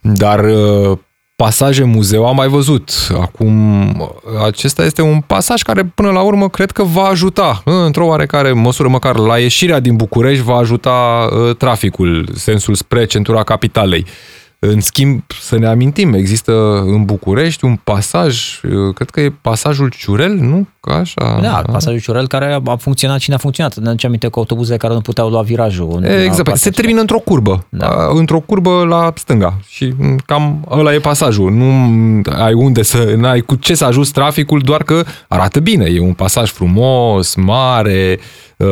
Dar 0.00 0.44
uh, 0.44 0.98
pasaje 1.36 1.84
muzeu 1.84 2.26
am 2.26 2.36
mai 2.36 2.48
văzut. 2.48 2.90
Acum, 3.20 3.52
acesta 4.46 4.84
este 4.84 5.02
un 5.02 5.20
pasaj 5.20 5.62
care 5.62 5.84
până 5.94 6.10
la 6.10 6.20
urmă 6.20 6.48
cred 6.48 6.70
că 6.70 6.82
va 6.82 7.02
ajuta, 7.02 7.62
într-o 7.64 8.06
oarecare 8.06 8.52
măsură 8.52 8.88
măcar 8.88 9.16
la 9.16 9.38
ieșirea 9.38 9.80
din 9.80 9.96
București, 9.96 10.44
va 10.44 10.56
ajuta 10.56 11.28
uh, 11.30 11.56
traficul, 11.56 12.28
sensul 12.34 12.74
spre 12.74 13.04
centura 13.04 13.42
capitalei. 13.42 14.06
În 14.64 14.80
schimb, 14.80 15.22
să 15.40 15.58
ne 15.58 15.66
amintim, 15.66 16.12
există 16.12 16.80
în 16.80 17.04
București 17.04 17.64
un 17.64 17.76
pasaj, 17.84 18.60
cred 18.94 19.10
că 19.10 19.20
e 19.20 19.32
pasajul 19.40 19.92
Ciurel, 19.96 20.34
nu? 20.34 20.66
Ca 20.80 20.94
așa. 20.94 21.38
Da, 21.42 21.62
pasajul 21.72 22.00
Ciurel 22.00 22.26
care 22.26 22.60
a 22.64 22.76
funcționat 22.76 23.20
și 23.20 23.30
n-a 23.30 23.36
funcționat. 23.36 23.76
Ne 23.76 23.88
aduce 23.88 24.06
aminte 24.06 24.28
cu 24.28 24.38
autobuzele 24.38 24.76
care 24.76 24.94
nu 24.94 25.00
puteau 25.00 25.28
lua 25.28 25.42
virajul. 25.42 25.88
În 25.96 26.04
exact, 26.04 26.56
se 26.56 26.70
termină 26.70 27.00
într-o 27.00 27.18
curbă. 27.18 27.66
Da. 27.68 28.08
Într-o 28.14 28.40
curbă 28.40 28.84
la 28.88 29.12
stânga. 29.16 29.58
Și 29.68 29.94
cam 30.26 30.66
ăla 30.70 30.94
e 30.94 30.98
pasajul. 30.98 31.52
Nu 31.52 31.72
ai 32.38 32.52
unde 32.52 32.82
să, 32.82 33.14
n-ai 33.16 33.40
cu 33.40 33.54
ce 33.54 33.74
să 33.74 33.84
ajuți 33.84 34.12
traficul, 34.12 34.60
doar 34.60 34.82
că 34.82 35.04
arată 35.28 35.60
bine. 35.60 35.84
E 35.84 36.00
un 36.00 36.12
pasaj 36.12 36.50
frumos, 36.50 37.34
mare, 37.34 38.18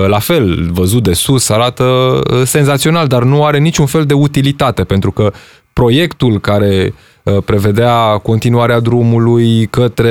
la 0.06 0.18
fel, 0.18 0.70
văzut 0.72 1.02
de 1.02 1.12
sus, 1.12 1.48
arată 1.48 2.18
senzațional, 2.44 3.06
dar 3.06 3.22
nu 3.22 3.44
are 3.44 3.58
niciun 3.58 3.86
fel 3.86 4.04
de 4.04 4.14
utilitate, 4.14 4.84
pentru 4.84 5.10
că 5.10 5.32
proiectul 5.72 6.40
care 6.40 6.94
uh, 7.22 7.36
prevedea 7.44 8.18
continuarea 8.22 8.80
drumului 8.80 9.66
către 9.66 10.10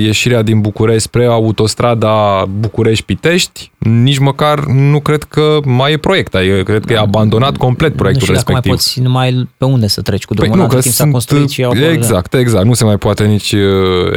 ieșirea 0.00 0.42
din 0.42 0.60
București 0.60 1.02
spre 1.02 1.24
autostrada 1.26 2.44
București-Pitești, 2.58 3.70
nici 3.78 4.18
măcar 4.18 4.64
nu 4.64 5.00
cred 5.00 5.22
că 5.22 5.58
mai 5.64 5.92
e 5.92 5.96
proiect. 5.96 6.34
Eu 6.34 6.62
cred 6.62 6.84
că 6.84 6.92
e 6.92 6.98
abandonat 6.98 7.56
complet 7.56 7.96
proiectul 7.96 8.26
nu 8.28 8.34
respectiv. 8.34 8.72
Nu 8.72 8.78
știu 8.78 9.02
mai 9.02 9.30
poți 9.30 9.34
numai 9.34 9.48
pe 9.56 9.64
unde 9.64 9.86
să 9.86 10.00
treci 10.00 10.24
cu 10.24 10.34
drumul, 10.34 10.56
păi 10.56 10.62
nu, 10.62 10.68
că 10.68 10.80
timp 10.80 10.94
sunt, 10.94 11.12
construit 11.12 11.50
și 11.50 11.66
Exact, 11.92 12.34
exact. 12.34 12.64
Nu 12.64 12.74
se 12.74 12.84
mai 12.84 12.96
poate 12.96 13.24
nici 13.24 13.52
uh, 13.52 13.60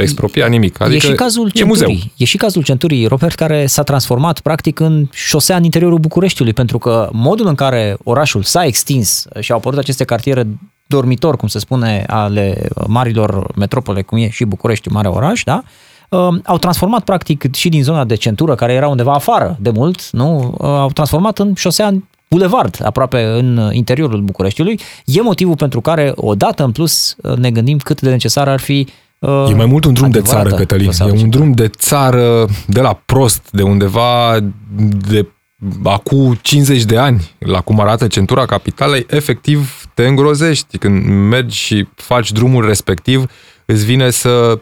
expropia 0.01 0.47
nimic. 0.47 0.81
Adică 0.81 0.95
e 0.95 1.09
și 1.09 1.15
cazul 1.15 1.47
e 1.47 1.49
centurii. 1.49 1.93
Muzeu. 1.93 2.11
E 2.17 2.25
și 2.25 2.37
cazul 2.37 2.63
centurii, 2.63 3.05
Robert, 3.05 3.35
care 3.35 3.65
s-a 3.65 3.83
transformat 3.83 4.39
practic 4.39 4.79
în 4.79 5.07
șosea 5.11 5.55
în 5.55 5.63
interiorul 5.63 5.97
Bucureștiului, 5.97 6.53
pentru 6.53 6.77
că 6.77 7.09
modul 7.11 7.47
în 7.47 7.55
care 7.55 7.97
orașul 8.03 8.43
s-a 8.43 8.65
extins 8.65 9.25
și 9.39 9.51
au 9.51 9.57
apărut 9.57 9.79
aceste 9.79 10.03
cartiere 10.03 10.47
dormitor, 10.87 11.37
cum 11.37 11.47
se 11.47 11.59
spune, 11.59 12.03
ale 12.07 12.67
marilor 12.87 13.53
metropole, 13.55 14.01
cum 14.01 14.17
e 14.17 14.29
și 14.29 14.45
București, 14.45 14.89
mare 14.89 15.07
oraș, 15.07 15.43
da? 15.43 15.63
Uh, 16.09 16.27
au 16.45 16.57
transformat 16.57 17.03
practic 17.03 17.55
și 17.55 17.69
din 17.69 17.83
zona 17.83 18.03
de 18.03 18.15
centură, 18.15 18.55
care 18.55 18.73
era 18.73 18.87
undeva 18.87 19.13
afară 19.13 19.57
de 19.59 19.69
mult, 19.69 20.09
nu? 20.11 20.55
Uh, 20.57 20.67
au 20.67 20.89
transformat 20.89 21.39
în 21.39 21.53
șosea 21.53 21.93
bulevard, 22.29 22.81
aproape 22.83 23.23
în 23.23 23.69
interiorul 23.71 24.21
Bucureștiului. 24.21 24.79
E 25.05 25.21
motivul 25.21 25.55
pentru 25.55 25.81
care, 25.81 26.11
odată 26.15 26.63
în 26.63 26.71
plus, 26.71 27.15
uh, 27.21 27.37
ne 27.37 27.51
gândim 27.51 27.77
cât 27.77 28.01
de 28.01 28.09
necesar 28.09 28.47
ar 28.47 28.59
fi 28.59 28.87
E 29.49 29.53
mai 29.53 29.65
mult 29.65 29.85
un 29.85 29.93
drum 29.93 30.09
de 30.09 30.21
țară, 30.21 30.49
Cătălin. 30.49 30.91
E 30.99 31.21
un 31.21 31.29
drum 31.29 31.51
de 31.51 31.67
țară 31.67 32.47
de 32.67 32.81
la 32.81 33.01
prost, 33.05 33.47
de 33.51 33.61
undeva 33.61 34.39
de 35.09 35.27
acum 35.83 36.37
50 36.41 36.83
de 36.83 36.97
ani, 36.97 37.31
la 37.37 37.61
cum 37.61 37.79
arată 37.79 38.07
centura 38.07 38.45
capitalei, 38.45 39.05
efectiv 39.09 39.84
te 39.95 40.07
îngrozești. 40.07 40.77
Când 40.77 41.05
mergi 41.05 41.57
și 41.57 41.87
faci 41.95 42.31
drumul 42.31 42.65
respectiv, 42.65 43.31
îți 43.65 43.85
vine 43.85 44.09
să 44.09 44.59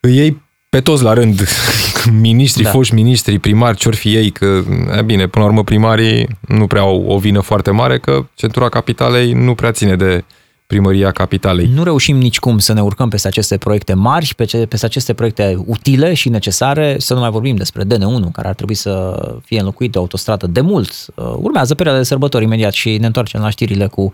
îi 0.00 0.16
iei 0.16 0.42
pe 0.68 0.80
toți 0.80 1.02
la 1.02 1.12
rând, 1.12 1.48
miniștri, 2.20 2.62
da. 2.62 2.70
foști 2.70 2.94
miniștri, 2.94 3.38
primari, 3.38 3.76
ce 3.76 3.90
fi 3.90 4.14
ei, 4.14 4.30
că, 4.30 4.62
e 4.96 5.02
bine, 5.02 5.26
până 5.26 5.44
la 5.44 5.50
urmă 5.50 5.64
primarii 5.64 6.28
nu 6.40 6.66
prea 6.66 6.80
au 6.80 7.04
o 7.06 7.18
vină 7.18 7.40
foarte 7.40 7.70
mare, 7.70 7.98
că 7.98 8.26
centura 8.34 8.68
capitalei 8.68 9.32
nu 9.32 9.54
prea 9.54 9.72
ține 9.72 9.96
de 9.96 10.24
primăria 10.70 11.10
capitalei. 11.10 11.70
Nu 11.74 11.82
reușim 11.82 12.16
nici 12.16 12.38
cum 12.38 12.58
să 12.58 12.72
ne 12.72 12.82
urcăm 12.82 13.08
peste 13.08 13.28
aceste 13.28 13.56
proiecte 13.56 13.94
mari, 13.94 14.34
peste 14.68 14.86
aceste 14.86 15.12
proiecte 15.14 15.56
utile 15.66 16.14
și 16.14 16.28
necesare, 16.28 16.96
să 16.98 17.14
nu 17.14 17.20
mai 17.20 17.30
vorbim 17.30 17.56
despre 17.56 17.84
DN1, 17.84 18.32
care 18.32 18.48
ar 18.48 18.54
trebui 18.54 18.74
să 18.74 19.22
fie 19.44 19.58
înlocuit 19.58 19.92
de 19.92 19.98
autostradă 19.98 20.46
de 20.46 20.60
mult. 20.60 20.90
Uh, 21.14 21.34
urmează 21.36 21.74
perioada 21.74 22.00
de 22.00 22.06
sărbători 22.06 22.44
imediat 22.44 22.72
și 22.72 22.96
ne 22.98 23.06
întoarcem 23.06 23.40
la 23.40 23.50
știrile 23.50 23.86
cu 23.86 24.12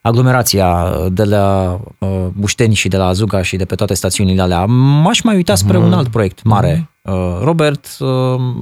aglomerația 0.00 0.92
de 1.12 1.24
la 1.24 1.78
uh, 1.98 2.08
Bușteni 2.32 2.74
și 2.74 2.88
de 2.88 2.96
la 2.96 3.06
Azuga 3.06 3.42
și 3.42 3.56
de 3.56 3.64
pe 3.64 3.74
toate 3.74 3.94
stațiunile 3.94 4.42
alea. 4.42 4.64
M-aș 4.64 5.20
mai 5.20 5.34
uita 5.34 5.54
spre 5.54 5.78
mm. 5.78 5.84
un 5.84 5.92
alt 5.92 6.08
proiect 6.08 6.42
mare. 6.42 6.90
Mm. 7.02 7.38
Robert 7.42 7.86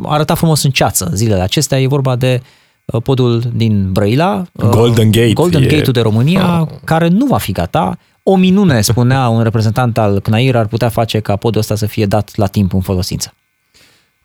arăta 0.04 0.34
frumos 0.34 0.62
în 0.62 0.70
ceață 0.70 1.10
zilele 1.14 1.42
acestea. 1.42 1.80
E 1.80 1.86
vorba 1.86 2.16
de 2.16 2.42
Uh, 2.42 2.60
podul 3.00 3.42
din 3.55 3.92
Brăila, 3.92 4.44
uh, 4.52 4.68
Golden 4.68 5.11
Gate, 5.11 5.33
Golden 5.33 5.62
Gate-ul 5.62 5.92
de 5.92 6.00
România, 6.00 6.61
oh. 6.61 6.68
care 6.85 7.09
nu 7.09 7.26
va 7.26 7.38
fi 7.38 7.52
gata. 7.52 7.98
O 8.22 8.37
minune, 8.37 8.81
spunea 8.81 9.28
un 9.28 9.42
reprezentant 9.42 9.98
al 9.98 10.20
CNAIR, 10.20 10.57
ar 10.57 10.66
putea 10.66 10.88
face 10.88 11.20
ca 11.20 11.37
podul 11.37 11.61
ăsta 11.61 11.74
să 11.74 11.87
fie 11.87 12.07
dat 12.07 12.31
la 12.37 12.46
timp 12.46 12.72
în 12.72 12.81
folosință. 12.81 13.35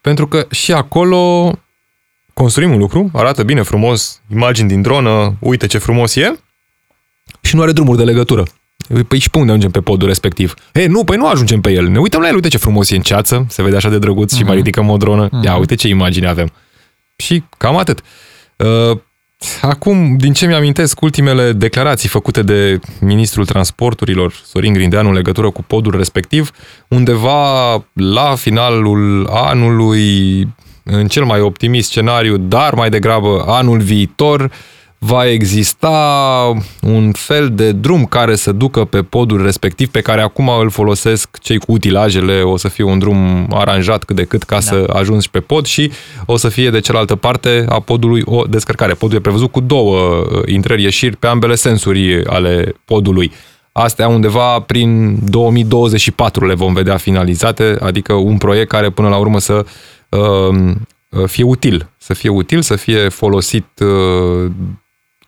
Pentru 0.02 0.28
că 0.28 0.46
și 0.52 0.74
acolo 0.74 1.52
construim 2.34 2.72
un 2.72 2.78
lucru, 2.78 3.10
arată 3.14 3.44
bine, 3.44 3.62
frumos, 3.62 4.22
imagini 4.32 4.68
din 4.68 4.82
dronă, 4.82 5.36
uite 5.40 5.68
ce 5.68 5.78
frumos 5.78 6.16
e, 6.16 6.40
și 7.42 7.56
nu 7.56 7.62
are 7.62 7.72
drumuri 7.72 7.98
de 7.98 8.04
legătură. 8.04 8.44
Păi 9.08 9.20
și 9.20 9.30
pe 9.30 9.38
unde 9.38 9.50
ajungem 9.50 9.72
pe 9.72 9.82
podul 9.82 10.08
respectiv? 10.08 10.54
E, 10.74 10.88
nu, 10.88 11.04
păi 11.04 11.18
nu 11.18 11.28
ajungem 11.28 11.62
pe 11.62 11.72
el. 11.72 11.88
Ne 11.88 12.00
uităm 12.00 12.22
la 12.22 12.28
el, 12.28 12.36
uite 12.36 12.48
ce 12.48 12.58
frumos 12.58 12.90
e 12.90 12.96
în 12.96 13.02
ceață, 13.02 13.46
se 13.50 13.62
vede 13.62 13.76
așa 13.76 13.90
de 13.90 14.00
drăguț 14.00 14.34
uh-huh. 14.34 14.38
și 14.38 14.44
mai 14.44 14.56
mhm. 14.56 14.64
ridicăm 14.64 14.90
o 14.90 14.98
dronă. 14.98 15.28
Uh-huh. 15.28 15.44
Ia, 15.44 15.56
uite 15.56 15.76
ce 15.76 15.88
imagini 15.88 16.28
avem. 16.28 16.52
Și 17.16 17.44
cam 17.58 17.78
atât. 17.78 18.00
Uh, 18.00 18.06
acum, 19.62 20.18
din 20.18 20.34
ce 20.34 20.48
mi-amintesc, 20.48 21.02
ultimele 21.02 21.52
declarații 21.52 22.10
făcute 22.10 22.42
de 22.42 22.80
ministrul 23.00 23.46
transporturilor, 23.46 24.34
Sorin 24.46 24.74
Grindeanu, 24.74 25.08
în 25.08 25.14
legătură 25.14 25.50
cu 25.50 25.64
podul 25.64 25.98
respectiv, 25.98 26.52
undeva 26.88 27.74
la 27.94 28.36
finalul 28.36 29.28
anului 29.32 30.48
în 30.84 31.08
cel 31.08 31.24
mai 31.24 31.40
optimist 31.40 31.90
scenariu, 31.90 32.38
dar 32.38 32.74
mai 32.74 32.90
degrabă 32.90 33.44
anul 33.48 33.80
viitor, 33.80 34.52
va 35.00 35.28
exista 35.28 36.54
un 36.82 37.12
fel 37.12 37.50
de 37.54 37.72
drum 37.72 38.06
care 38.06 38.36
să 38.36 38.52
ducă 38.52 38.86
pe 38.86 39.02
podul 39.02 39.44
respectiv, 39.44 39.90
pe 39.90 40.02
care 40.02 40.22
acum 40.22 40.50
îl 40.50 40.70
folosesc 40.70 41.38
cei 41.40 41.58
cu 41.58 41.72
utilajele, 41.72 42.42
o 42.42 42.58
să 42.58 42.68
fie 42.68 42.84
un 42.84 43.00
drum 43.00 43.48
aranjat 43.54 44.04
cât 44.04 44.16
de 44.16 44.24
cât 44.24 44.44
ca 44.44 44.56
da. 44.56 44.62
să 44.62 44.84
ajungi 44.94 45.30
pe 45.30 45.40
pod 45.40 45.66
și 45.66 45.92
o 46.26 46.38
să 46.38 46.50
fie 46.50 46.70
de 46.70 46.80
cealaltă 46.80 47.16
parte 47.16 47.66
a 47.70 47.80
podului 47.80 48.22
o 48.26 48.44
descărcare. 48.44 48.94
Podul 48.94 49.18
e 49.18 49.22
prevăzut 49.22 49.52
cu 49.52 49.60
două 49.60 49.98
uh, 49.98 50.42
intrări-ieșiri 50.46 51.16
pe 51.16 51.28
ambele 51.28 51.56
sensuri 51.56 52.26
ale 52.26 52.76
podului. 52.86 53.32
Astea 53.72 54.08
undeva 54.08 54.60
prin 54.60 55.20
2024 55.30 56.46
le 56.46 56.54
vom 56.54 56.74
vedea 56.74 56.98
finalizate, 56.98 57.78
adică 57.80 58.14
un 58.14 58.38
proiect 58.38 58.70
care 58.70 58.90
până 58.90 59.10
la 59.10 59.18
urmă 59.18 59.40
să 59.40 59.66
uh, 60.10 61.26
fie 61.26 61.44
util, 61.44 61.90
să 61.98 62.14
fie 62.14 62.30
util, 62.30 62.62
să 62.62 62.76
fie 62.76 63.10
folosit 63.10 63.68
uh, 63.80 64.52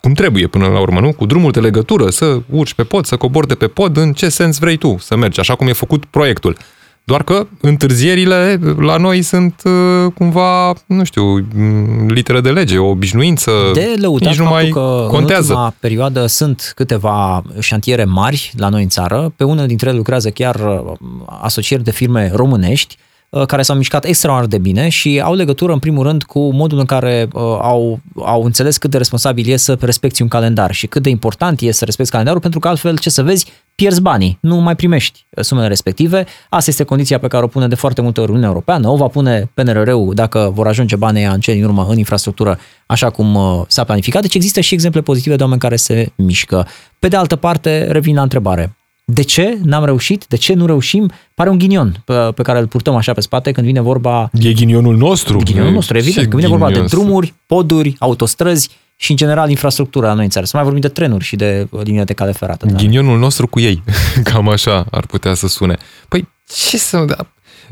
cum 0.01 0.13
trebuie 0.13 0.47
până 0.47 0.67
la 0.67 0.79
urmă, 0.79 0.99
nu? 0.99 1.13
Cu 1.13 1.25
drumul 1.25 1.51
de 1.51 1.59
legătură, 1.59 2.09
să 2.09 2.41
urci 2.49 2.73
pe 2.73 2.83
pod, 2.83 3.05
să 3.05 3.17
cobori 3.17 3.47
de 3.47 3.55
pe 3.55 3.67
pod, 3.67 3.97
în 3.97 4.13
ce 4.13 4.29
sens 4.29 4.57
vrei 4.57 4.77
tu 4.77 4.95
să 4.99 5.15
mergi, 5.15 5.39
așa 5.39 5.55
cum 5.55 5.67
e 5.67 5.73
făcut 5.73 6.05
proiectul. 6.05 6.57
Doar 7.03 7.23
că 7.23 7.47
întârzierile 7.61 8.59
la 8.77 8.97
noi 8.97 9.21
sunt 9.21 9.61
uh, 9.63 10.11
cumva, 10.13 10.73
nu 10.85 11.03
știu, 11.03 11.23
mm, 11.55 12.07
literă 12.07 12.41
de 12.41 12.49
lege, 12.49 12.77
o 12.77 12.89
obișnuință. 12.89 13.51
De 13.73 13.95
lăutat 14.01 14.29
nici 14.29 14.39
nu 14.39 14.45
mai 14.45 14.69
că 14.69 15.07
contează. 15.09 15.51
în 15.51 15.57
ultima 15.57 15.73
perioadă 15.79 16.25
sunt 16.25 16.71
câteva 16.75 17.43
șantiere 17.59 18.03
mari 18.03 18.53
la 18.57 18.69
noi 18.69 18.81
în 18.81 18.89
țară. 18.89 19.33
Pe 19.35 19.43
unele 19.43 19.67
dintre 19.67 19.87
ele 19.87 19.97
lucrează 19.97 20.29
chiar 20.29 20.55
uh, 20.55 20.93
asocieri 21.41 21.83
de 21.83 21.91
firme 21.91 22.31
românești 22.33 22.97
Uh, 22.99 23.08
care 23.47 23.61
s-au 23.61 23.75
mișcat 23.75 24.05
extraordinar 24.05 24.47
de 24.49 24.57
bine 24.57 24.89
și 24.89 25.21
au 25.23 25.33
legătură, 25.33 25.73
în 25.73 25.79
primul 25.79 26.03
rând, 26.03 26.23
cu 26.23 26.53
modul 26.53 26.79
în 26.79 26.85
care 26.85 27.27
uh, 27.33 27.41
au, 27.41 27.99
au 28.15 28.43
înțeles 28.43 28.77
cât 28.77 28.89
de 28.89 28.97
responsabil 28.97 29.49
e 29.49 29.55
să 29.55 29.77
respecti 29.79 30.21
un 30.21 30.27
calendar 30.27 30.71
și 30.71 30.87
cât 30.87 31.03
de 31.03 31.09
important 31.09 31.61
e 31.61 31.71
să 31.71 31.85
respecti 31.85 32.11
calendarul, 32.11 32.41
pentru 32.41 32.59
că 32.59 32.67
altfel, 32.67 32.97
ce 32.97 33.09
să 33.09 33.23
vezi, 33.23 33.45
pierzi 33.75 34.01
banii, 34.01 34.37
nu 34.41 34.55
mai 34.55 34.75
primești 34.75 35.25
uh, 35.29 35.43
sumele 35.43 35.67
respective. 35.67 36.25
Asta 36.49 36.69
este 36.69 36.83
condiția 36.83 37.19
pe 37.19 37.27
care 37.27 37.43
o 37.43 37.47
pune 37.47 37.67
de 37.67 37.75
foarte 37.75 38.01
multe 38.01 38.19
ori 38.19 38.29
Uniunea 38.29 38.49
Europeană, 38.49 38.87
o 38.87 38.95
va 38.95 39.07
pune 39.07 39.51
PNRR-ul 39.53 40.13
dacă 40.13 40.51
vor 40.53 40.67
ajunge 40.67 40.95
banii 40.95 41.23
în 41.23 41.39
cele 41.39 41.55
din 41.55 41.65
urmă 41.65 41.87
în 41.89 41.97
infrastructură 41.97 42.59
așa 42.85 43.09
cum 43.09 43.35
uh, 43.35 43.61
s-a 43.67 43.83
planificat. 43.83 44.21
Deci 44.21 44.35
există 44.35 44.59
și 44.59 44.73
exemple 44.73 45.01
pozitive 45.01 45.35
de 45.35 45.43
oameni 45.43 45.61
care 45.61 45.75
se 45.75 46.11
mișcă. 46.15 46.67
Pe 46.99 47.07
de 47.07 47.15
altă 47.15 47.35
parte, 47.35 47.91
revin 47.91 48.15
la 48.15 48.21
întrebare. 48.21 48.78
De 49.11 49.21
ce 49.21 49.57
n-am 49.63 49.85
reușit? 49.85 50.25
De 50.27 50.35
ce 50.35 50.53
nu 50.53 50.65
reușim? 50.65 51.11
Pare 51.33 51.49
un 51.49 51.57
ghinion 51.57 52.01
pe, 52.05 52.13
pe 52.13 52.41
care 52.41 52.59
îl 52.59 52.67
purtăm 52.67 52.95
așa 52.95 53.13
pe 53.13 53.21
spate 53.21 53.51
când 53.51 53.65
vine 53.65 53.81
vorba... 53.81 54.29
E 54.33 54.53
ghinionul 54.53 54.97
nostru. 54.97 55.37
E 55.39 55.43
ghinionul 55.43 55.71
nostru, 55.71 55.97
evident. 55.97 56.29
Când 56.29 56.41
vine 56.41 56.57
vorba 56.57 56.71
de 56.71 56.81
drumuri, 56.81 57.33
poduri, 57.45 57.95
autostrăzi 57.99 58.69
și, 58.95 59.11
în 59.11 59.17
general, 59.17 59.49
infrastructura 59.49 60.07
la 60.07 60.13
noi 60.13 60.23
în 60.23 60.29
țară. 60.29 60.45
Să 60.45 60.51
mai 60.53 60.63
vorbim 60.63 60.81
de 60.81 60.87
trenuri 60.87 61.23
și 61.23 61.35
de 61.35 61.67
linie 61.83 62.03
de 62.03 62.13
cale 62.13 62.31
ferată. 62.31 62.65
Da. 62.65 62.77
Ghinionul 62.77 63.19
nostru 63.19 63.47
cu 63.47 63.59
ei. 63.59 63.83
Cam 64.23 64.49
așa 64.49 64.85
ar 64.91 65.05
putea 65.05 65.33
să 65.33 65.47
sune. 65.47 65.77
Păi, 66.07 66.27
ce 66.47 66.77
să... 66.77 67.03
Da, 67.07 67.15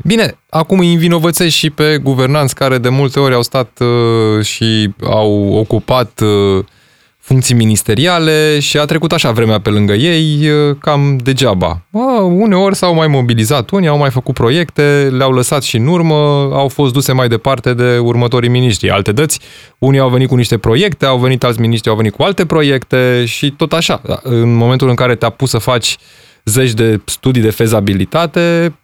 bine, 0.04 0.38
acum 0.50 0.78
îi 0.78 0.92
învinovățesc 0.92 1.54
și 1.54 1.70
pe 1.70 1.98
guvernanți 2.02 2.54
care 2.54 2.78
de 2.78 2.88
multe 2.88 3.20
ori 3.20 3.34
au 3.34 3.42
stat 3.42 3.78
uh, 3.80 4.44
și 4.44 4.94
au 5.04 5.52
ocupat 5.52 6.20
uh, 6.20 6.64
funcții 7.28 7.54
ministeriale 7.54 8.58
și 8.58 8.78
a 8.78 8.84
trecut 8.84 9.12
așa 9.12 9.30
vremea 9.30 9.60
pe 9.60 9.70
lângă 9.70 9.92
ei, 9.92 10.50
cam 10.78 11.18
degeaba. 11.22 11.82
A, 11.92 12.22
uneori 12.22 12.74
s-au 12.74 12.94
mai 12.94 13.06
mobilizat 13.06 13.70
unii, 13.70 13.88
au 13.88 13.98
mai 13.98 14.10
făcut 14.10 14.34
proiecte, 14.34 15.08
le-au 15.16 15.32
lăsat 15.32 15.62
și 15.62 15.76
în 15.76 15.86
urmă, 15.86 16.14
au 16.52 16.68
fost 16.68 16.92
duse 16.92 17.12
mai 17.12 17.28
departe 17.28 17.74
de 17.74 17.98
următorii 17.98 18.48
miniștri. 18.48 18.90
Alte 18.90 19.12
dăți, 19.12 19.40
unii 19.78 20.00
au 20.00 20.08
venit 20.08 20.28
cu 20.28 20.34
niște 20.34 20.58
proiecte, 20.58 21.06
au 21.06 21.18
venit 21.18 21.44
alți 21.44 21.60
miniștri, 21.60 21.90
au 21.90 21.96
venit 21.96 22.14
cu 22.14 22.22
alte 22.22 22.46
proiecte 22.46 23.24
și 23.26 23.50
tot 23.50 23.72
așa. 23.72 24.00
În 24.22 24.54
momentul 24.54 24.88
în 24.88 24.94
care 24.94 25.14
te-a 25.14 25.30
pus 25.30 25.50
să 25.50 25.58
faci 25.58 25.96
zeci 26.44 26.72
de 26.72 27.00
studii 27.04 27.42
de 27.42 27.50
fezabilitate, 27.50 28.74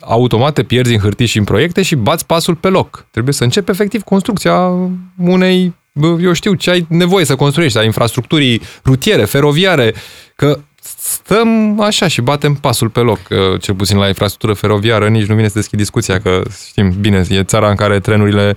automat 0.00 0.54
te 0.54 0.62
pierzi 0.62 0.92
în 0.94 1.00
hârtii 1.00 1.26
și 1.26 1.38
în 1.38 1.44
proiecte 1.44 1.82
și 1.82 1.94
bați 1.94 2.26
pasul 2.26 2.54
pe 2.54 2.68
loc. 2.68 3.06
Trebuie 3.10 3.34
să 3.34 3.44
începi 3.44 3.70
efectiv 3.70 4.02
construcția 4.02 4.70
unei 5.18 5.72
eu 6.00 6.32
știu 6.32 6.54
ce 6.54 6.70
ai 6.70 6.86
nevoie 6.88 7.24
să 7.24 7.36
construiești, 7.36 7.78
a 7.78 7.82
infrastructurii 7.82 8.62
rutiere, 8.84 9.24
feroviare, 9.24 9.94
că 10.36 10.58
stăm 10.82 11.80
așa 11.80 12.08
și 12.08 12.20
batem 12.20 12.54
pasul 12.54 12.88
pe 12.88 13.00
loc, 13.00 13.18
cel 13.60 13.74
puțin 13.74 13.96
la 13.96 14.06
infrastructură 14.06 14.52
feroviară, 14.52 15.08
nici 15.08 15.26
nu 15.26 15.34
vine 15.34 15.48
să 15.48 15.54
deschid 15.54 15.78
discuția, 15.78 16.20
că 16.20 16.42
știm 16.66 16.94
bine, 17.00 17.24
e 17.28 17.42
țara 17.42 17.68
în 17.68 17.74
care 17.74 18.00
trenurile 18.00 18.56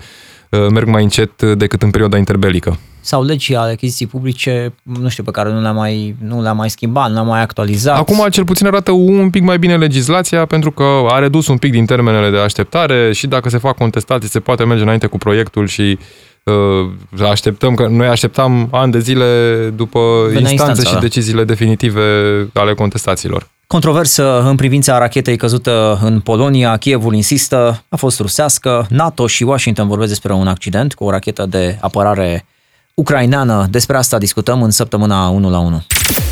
uh, 0.50 0.68
merg 0.70 0.88
mai 0.88 1.04
încet 1.04 1.42
decât 1.42 1.82
în 1.82 1.90
perioada 1.90 2.18
interbelică. 2.18 2.80
Sau 3.02 3.24
legii 3.24 3.56
ale 3.56 3.72
achiziții 3.72 4.08
publice, 4.08 4.74
nu 4.84 5.10
știu, 5.10 5.24
pe 5.24 5.32
care 5.32 5.52
nu 5.52 5.62
le-a 5.62 5.72
mai, 5.72 6.16
nu 6.20 6.42
le-a 6.42 6.54
mai 6.54 6.70
schimbat, 6.70 7.08
nu 7.08 7.14
le-a 7.14 7.24
mai 7.24 7.42
actualizat. 7.42 7.98
Acum 7.98 8.28
cel 8.30 8.46
puțin 8.46 8.68
arată 8.68 8.92
un 8.92 9.30
pic 9.30 9.44
mai 9.44 9.60
bine 9.60 9.78
legislația, 9.78 10.46
pentru 10.46 10.72
că 10.72 10.84
a 11.10 11.20
redus 11.20 11.48
un 11.48 11.58
pic 11.58 11.72
din 11.72 11.86
termenele 11.86 12.30
de 12.30 12.38
așteptare 12.38 13.14
și 13.14 13.28
dacă 13.28 13.50
se 13.50 13.58
fac 13.58 13.76
contestații, 13.78 14.30
se 14.30 14.40
poate 14.40 14.64
merge 14.64 14.84
înainte 14.84 15.08
cu 15.08 15.18
proiectul 15.18 15.68
și 15.68 15.98
uh, 16.00 16.06
așteptăm, 17.30 17.76
că 17.76 17.88
noi 17.88 18.08
așteptam 18.08 18.68
ani 18.72 18.92
de 18.92 19.00
zile 19.00 19.26
după 19.76 20.00
instanțe 20.24 20.52
instanța, 20.52 20.84
și 20.84 20.94
da. 20.94 21.00
deciziile 21.00 21.44
definitive 21.44 22.02
ale 22.54 22.74
contestațiilor. 22.74 23.48
Controversă 23.68 24.42
în 24.42 24.56
privința 24.56 24.98
rachetei 24.98 25.38
căzută 25.38 26.00
în 26.04 26.20
Polonia, 26.20 26.78
Kievul 26.78 27.14
insistă, 27.14 27.84
a 27.90 27.96
fost 27.96 28.20
rusească, 28.20 28.86
NATO 28.90 29.28
și 29.28 29.44
Washington 29.44 29.88
vorbesc 29.88 30.10
despre 30.10 30.34
un 30.34 30.48
accident 30.48 30.94
cu 30.94 31.04
o 31.04 31.10
rachetă 31.10 31.46
de 31.46 31.78
apărare 31.82 32.46
ucraineană. 32.96 33.68
Despre 33.70 33.98
asta 33.98 34.18
discutăm 34.18 34.62
în 34.62 34.72
săptămâna 34.72 35.28
1 35.28 35.50
la 35.50 35.60
1. 35.60 35.84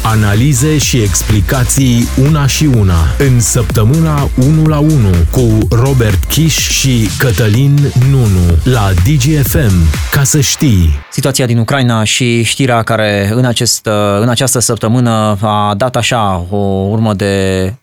Analize 0.03 0.77
și 0.77 0.97
explicații 0.97 2.07
una 2.29 2.47
și 2.47 2.65
una 2.65 2.95
în 3.17 3.39
săptămâna 3.39 4.29
1 4.37 4.65
la 4.65 4.79
1 4.79 4.89
cu 5.31 5.57
Robert 5.69 6.23
Kiș 6.23 6.69
și 6.69 7.09
Cătălin 7.17 7.91
Nunu 8.09 8.57
la 8.63 8.89
DGFM. 9.05 9.73
Ca 10.11 10.23
să 10.23 10.41
știi. 10.41 10.89
Situația 11.11 11.45
din 11.45 11.57
Ucraina 11.57 12.03
și 12.03 12.43
știrea 12.43 12.83
care 12.83 13.31
în, 13.33 13.45
acest, 13.45 13.89
în 14.19 14.29
această 14.29 14.59
săptămână 14.59 15.37
a 15.41 15.73
dat 15.77 15.95
așa 15.95 16.45
o 16.49 16.57
urmă 16.89 17.13
de 17.13 17.73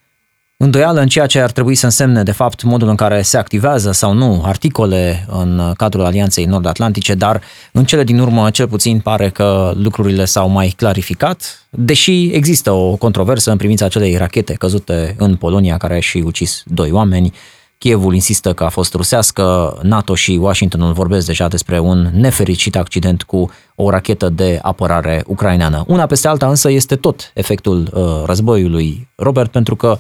îndoială 0.63 1.01
în 1.01 1.07
ceea 1.09 1.27
ce 1.27 1.41
ar 1.41 1.51
trebui 1.51 1.75
să 1.75 1.85
însemne, 1.85 2.23
de 2.23 2.33
fapt, 2.33 2.63
modul 2.63 2.89
în 2.89 2.95
care 2.95 3.23
se 3.23 3.37
activează 3.37 3.93
sau 3.93 4.13
nu 4.13 4.43
articole 4.45 5.27
în 5.29 5.73
cadrul 5.77 6.05
Alianței 6.05 6.45
Nord-Atlantice, 6.45 7.15
dar 7.15 7.41
în 7.73 7.85
cele 7.85 8.05
din 8.05 8.19
urmă, 8.19 8.51
cel 8.51 8.69
puțin, 8.69 8.99
pare 8.99 9.29
că 9.29 9.73
lucrurile 9.77 10.25
s-au 10.25 10.49
mai 10.49 10.75
clarificat, 10.77 11.67
deși 11.71 12.31
există 12.33 12.71
o 12.71 12.97
controversă 12.97 13.51
în 13.51 13.57
privința 13.57 13.85
acelei 13.85 14.17
rachete 14.17 14.53
căzute 14.53 15.15
în 15.19 15.37
Polonia, 15.37 15.77
care 15.77 15.97
a 15.97 16.01
și 16.01 16.23
ucis 16.27 16.63
doi 16.67 16.91
oameni. 16.91 17.33
Kievul 17.79 18.15
insistă 18.15 18.53
că 18.53 18.65
a 18.65 18.69
fost 18.69 18.95
rusească, 18.95 19.79
NATO 19.83 20.15
și 20.15 20.39
Washingtonul 20.41 20.93
vorbesc 20.93 21.27
deja 21.27 21.49
despre 21.49 21.79
un 21.79 22.11
nefericit 22.15 22.77
accident 22.77 23.23
cu 23.23 23.51
o 23.75 23.91
rachetă 23.91 24.29
de 24.29 24.59
apărare 24.63 25.23
ucraineană. 25.27 25.85
Una 25.87 26.07
peste 26.07 26.29
alta 26.29 26.49
însă 26.49 26.71
este 26.71 26.97
tot 26.97 27.31
efectul 27.35 27.89
uh, 27.93 28.03
războiului, 28.27 29.09
Robert, 29.15 29.51
pentru 29.51 29.77
că 29.77 29.99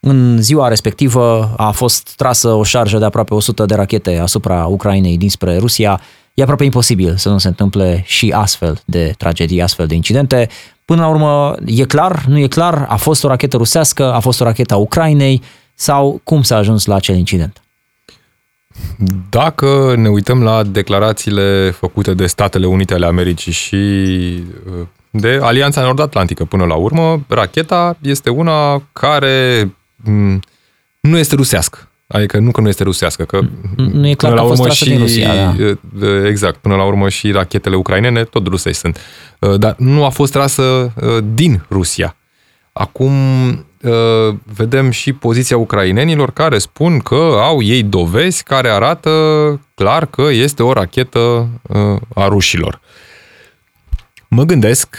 în 0.00 0.42
ziua 0.42 0.68
respectivă 0.68 1.54
a 1.56 1.70
fost 1.70 2.12
trasă 2.16 2.48
o 2.48 2.62
șarjă 2.62 2.98
de 2.98 3.04
aproape 3.04 3.34
100 3.34 3.64
de 3.64 3.74
rachete 3.74 4.18
asupra 4.18 4.66
Ucrainei 4.66 5.18
dinspre 5.18 5.56
Rusia. 5.56 6.00
E 6.34 6.42
aproape 6.42 6.64
imposibil 6.64 7.16
să 7.16 7.28
nu 7.28 7.38
se 7.38 7.48
întâmple 7.48 8.02
și 8.06 8.32
astfel 8.36 8.80
de 8.84 9.14
tragedii, 9.18 9.62
astfel 9.62 9.86
de 9.86 9.94
incidente. 9.94 10.48
Până 10.84 11.00
la 11.00 11.08
urmă, 11.08 11.54
e 11.64 11.84
clar, 11.84 12.24
nu 12.28 12.38
e 12.38 12.46
clar, 12.46 12.86
a 12.88 12.96
fost 12.96 13.24
o 13.24 13.28
rachetă 13.28 13.56
rusească, 13.56 14.12
a 14.12 14.20
fost 14.20 14.40
o 14.40 14.44
rachetă 14.44 14.74
a 14.74 14.76
Ucrainei 14.76 15.42
sau 15.74 16.20
cum 16.24 16.42
s-a 16.42 16.56
ajuns 16.56 16.84
la 16.84 16.94
acel 16.94 17.16
incident? 17.16 17.62
Dacă 19.30 19.94
ne 19.96 20.08
uităm 20.08 20.42
la 20.42 20.62
declarațiile 20.62 21.70
făcute 21.70 22.14
de 22.14 22.26
Statele 22.26 22.66
Unite 22.66 22.94
ale 22.94 23.06
Americii 23.06 23.52
și 23.52 23.76
uh, 23.76 24.86
de 25.10 25.38
Alianța 25.42 25.82
Nord-Atlantică 25.82 26.44
până 26.44 26.64
la 26.64 26.74
urmă, 26.74 27.24
racheta 27.28 27.96
este 28.00 28.30
una 28.30 28.82
care 28.92 29.68
Mm, 29.68 29.79
nu 31.00 31.18
este 31.18 31.34
rusească. 31.34 31.84
Adică 32.06 32.38
nu 32.38 32.50
că 32.50 32.60
nu 32.60 32.68
este 32.68 32.82
rusească, 32.82 33.24
că 33.24 33.40
nu 33.76 34.08
e 34.08 34.14
clar 34.14 34.34
că 34.34 34.40
a 34.40 34.44
fost 34.44 34.70
și, 34.70 34.84
din 34.84 34.98
Rusia, 34.98 35.54
da. 35.92 36.26
Exact, 36.26 36.56
până 36.56 36.76
la 36.76 36.84
urmă 36.84 37.08
și 37.08 37.30
rachetele 37.30 37.76
ucrainene 37.76 38.24
tot 38.24 38.46
rusești 38.46 38.78
sunt. 38.78 38.98
Dar 39.58 39.74
nu 39.78 40.04
a 40.04 40.08
fost 40.08 40.32
trasă 40.32 40.92
din 41.34 41.64
Rusia. 41.70 42.16
Acum 42.72 43.12
vedem 44.54 44.90
și 44.90 45.12
poziția 45.12 45.56
ucrainenilor 45.56 46.30
care 46.30 46.58
spun 46.58 46.98
că 46.98 47.36
au 47.40 47.62
ei 47.62 47.82
dovezi 47.82 48.42
care 48.42 48.68
arată 48.68 49.10
clar 49.74 50.06
că 50.06 50.22
este 50.30 50.62
o 50.62 50.72
rachetă 50.72 51.48
a 52.14 52.26
rușilor. 52.28 52.80
Mă 54.28 54.44
gândesc 54.44 54.96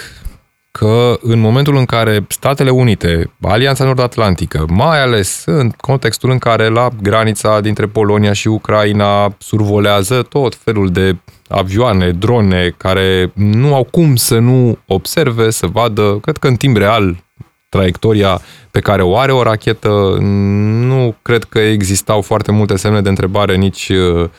că 0.72 0.82
că 0.82 1.18
în 1.22 1.40
momentul 1.40 1.76
în 1.76 1.86
care 1.86 2.26
Statele 2.28 2.70
Unite, 2.70 3.32
Alianța 3.42 3.84
Nord-Atlantică, 3.84 4.66
mai 4.70 5.02
ales 5.02 5.44
în 5.46 5.70
contextul 5.70 6.30
în 6.30 6.38
care 6.38 6.68
la 6.68 6.90
granița 7.02 7.62
dintre 7.62 7.86
Polonia 7.86 8.34
și 8.34 8.48
Ucraina 8.48 9.36
survolează 9.38 10.22
tot 10.22 10.56
felul 10.56 10.90
de 10.90 11.16
avioane, 11.48 12.12
drone, 12.12 12.74
care 12.78 13.32
nu 13.34 13.74
au 13.74 13.84
cum 13.84 14.16
să 14.16 14.40
nu 14.40 14.78
observe, 14.88 15.50
să 15.50 15.68
vadă, 15.68 16.18
cred 16.22 16.38
că 16.38 16.48
în 16.48 16.56
timp 16.56 16.78
real, 16.78 17.24
traiectoria 17.70 18.42
pe 18.72 18.80
care 18.80 19.02
o 19.02 19.18
are 19.18 19.32
o 19.32 19.44
rachetă, 19.44 20.18
nu 20.20 21.16
cred 21.22 21.44
că 21.44 21.60
existau 21.60 22.22
foarte 22.22 22.52
multe 22.52 22.76
semne 22.76 23.02
de 23.02 23.10
întrebare 23.10 23.56
nici 23.56 23.90
uh, 23.90 24.30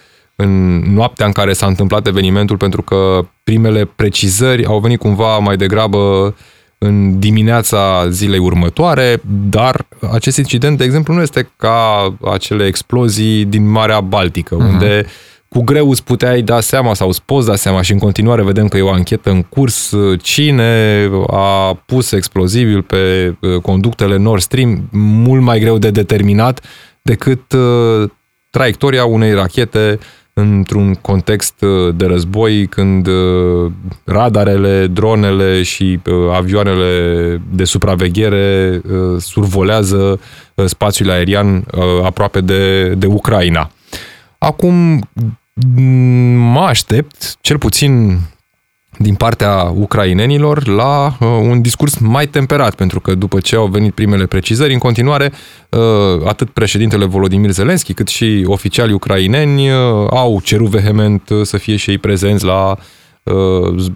în 0.43 0.83
noaptea 0.95 1.27
în 1.27 1.33
care 1.33 1.53
s-a 1.53 1.67
întâmplat 1.67 2.07
evenimentul, 2.07 2.57
pentru 2.57 2.83
că 2.83 3.27
primele 3.45 3.91
precizări 3.97 4.65
au 4.65 4.79
venit 4.79 4.99
cumva 4.99 5.39
mai 5.39 5.57
degrabă 5.57 6.35
în 6.79 7.19
dimineața 7.19 8.09
zilei 8.09 8.39
următoare, 8.39 9.21
dar 9.51 9.87
acest 10.13 10.37
incident, 10.37 10.79
de 10.79 10.85
exemplu, 10.85 11.15
nu 11.15 11.23
este 11.23 11.51
ca 11.57 12.15
acele 12.33 12.67
explozii 12.67 13.45
din 13.45 13.71
Marea 13.71 14.01
Baltică, 14.01 14.57
uh-huh. 14.57 14.69
unde 14.69 15.07
cu 15.49 15.63
greu 15.63 15.91
îți 15.91 16.05
puteai 16.05 16.43
da 16.43 16.61
seama 16.61 16.95
sau 16.95 17.09
îți 17.09 17.23
poți 17.23 17.47
da 17.47 17.57
seama 17.57 17.83
și 17.83 17.93
în 17.93 17.99
continuare 17.99 18.43
vedem 18.43 18.69
că 18.69 18.77
e 18.77 18.83
o 18.83 18.91
anchetă 18.91 19.31
în 19.31 19.43
curs 19.43 19.95
cine 20.21 21.11
a 21.27 21.83
pus 21.87 22.13
explozibil 22.13 22.83
pe 22.83 23.35
uh, 23.41 23.61
conductele 23.61 24.17
Nord 24.17 24.43
Stream, 24.43 24.89
mult 24.93 25.43
mai 25.43 25.61
greu 25.61 25.79
de 25.79 25.91
determinat 25.91 26.61
decât 27.03 27.53
uh, 27.53 28.11
traiectoria 28.51 29.05
unei 29.05 29.33
rachete 29.33 29.99
într-un 30.35 30.95
context 30.95 31.63
uh, 31.63 31.95
de 31.95 32.07
război 32.07 32.67
când 32.67 33.09
radarele, 34.05 34.87
dronele 34.87 35.63
și 35.63 36.01
avioanele 36.33 37.41
de 37.51 37.65
supraveghere 37.65 38.81
survolează 39.19 40.21
spațiul 40.65 41.11
aerian 41.11 41.65
aproape 42.03 42.41
de, 42.41 42.89
de 42.89 43.07
Ucraina. 43.07 43.71
Acum, 44.39 45.09
mă 46.37 46.61
aștept, 46.61 47.37
cel 47.41 47.59
puțin 47.59 48.19
din 48.99 49.15
partea 49.15 49.73
ucrainenilor, 49.75 50.67
la 50.67 51.17
uh, 51.21 51.29
un 51.29 51.61
discurs 51.61 51.99
mai 51.99 52.27
temperat, 52.27 52.75
pentru 52.75 53.01
că 53.01 53.15
după 53.15 53.41
ce 53.41 53.57
au 53.57 53.67
venit 53.67 53.95
primele 53.95 54.27
precizări, 54.27 54.73
în 54.73 54.79
continuare, 54.79 55.33
uh, 55.69 56.27
atât 56.27 56.51
președintele 56.51 57.05
Volodymyr 57.05 57.51
Zelensky, 57.51 57.95
cât 57.95 58.09
și 58.09 58.45
oficialii 58.47 58.95
ucraineni 58.95 59.71
uh, 59.71 59.77
au 60.11 60.41
cerut 60.45 60.69
vehement 60.69 61.29
uh, 61.29 61.43
să 61.43 61.57
fie 61.57 61.77
și 61.77 61.91
ei 61.91 61.99
prezenți 61.99 62.45
la 62.45 62.71
uh, 62.71 62.77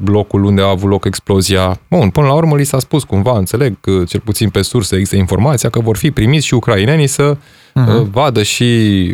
blocul 0.03 0.45
unde 0.45 0.63
a 0.63 0.69
avut 0.69 0.91
loc 0.91 1.05
explozia. 1.05 1.81
Bun, 1.91 2.11
până 2.11 2.27
la 2.27 2.33
urmă 2.33 2.57
li 2.57 2.65
s-a 2.65 2.79
spus 2.79 3.05
cumva, 3.05 3.39
înțeleg, 3.39 3.77
cel 4.07 4.21
puțin 4.25 4.51
pe 4.51 4.63
surse 4.63 4.95
există 4.95 5.17
informația 5.17 5.69
că 5.69 5.81
vor 5.81 5.97
fi 5.97 6.11
primiți 6.11 6.47
și 6.47 6.55
ucrainenii 6.55 7.07
să 7.07 7.37
uh, 7.75 7.83
uh-huh. 7.83 8.11
vadă 8.11 8.43
și 8.43 8.65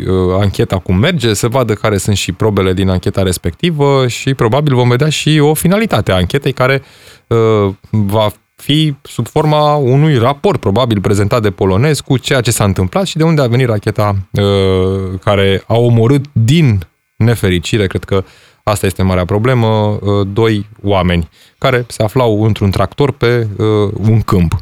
uh, 0.07 0.13
ancheta 0.39 0.79
cum 0.79 0.95
merge, 0.95 1.33
să 1.33 1.47
vadă 1.47 1.73
care 1.73 1.97
sunt 1.97 2.15
și 2.15 2.31
probele 2.31 2.73
din 2.73 2.89
ancheta 2.89 3.21
respectivă 3.21 4.07
și 4.07 4.33
probabil 4.33 4.75
vom 4.75 4.89
vedea 4.89 5.09
și 5.09 5.39
o 5.39 5.53
finalitate 5.53 6.11
a 6.11 6.15
anchetei 6.15 6.53
care 6.53 6.81
uh, 7.27 7.73
va 7.89 8.31
fi 8.55 8.95
sub 9.01 9.27
forma 9.27 9.75
unui 9.75 10.17
raport 10.17 10.59
probabil 10.59 11.01
prezentat 11.01 11.41
de 11.41 11.51
polonez 11.51 11.99
cu 11.99 12.17
ceea 12.17 12.41
ce 12.41 12.51
s-a 12.51 12.63
întâmplat 12.63 13.05
și 13.05 13.17
de 13.17 13.23
unde 13.23 13.41
a 13.41 13.47
venit 13.47 13.67
racheta 13.67 14.15
uh, 14.31 15.19
care 15.23 15.63
a 15.67 15.75
omorât 15.75 16.25
din 16.31 16.87
nefericire, 17.15 17.87
cred 17.87 18.03
că 18.03 18.23
asta 18.63 18.85
este 18.85 19.03
marea 19.03 19.25
problemă, 19.25 19.67
uh, 19.67 20.27
doi 20.33 20.69
oameni 20.81 21.29
care 21.57 21.85
se 21.87 22.03
aflau 22.03 22.43
într-un 22.43 22.71
tractor 22.71 23.11
pe 23.11 23.47
uh, 23.57 23.91
un 24.09 24.21
câmp. 24.21 24.59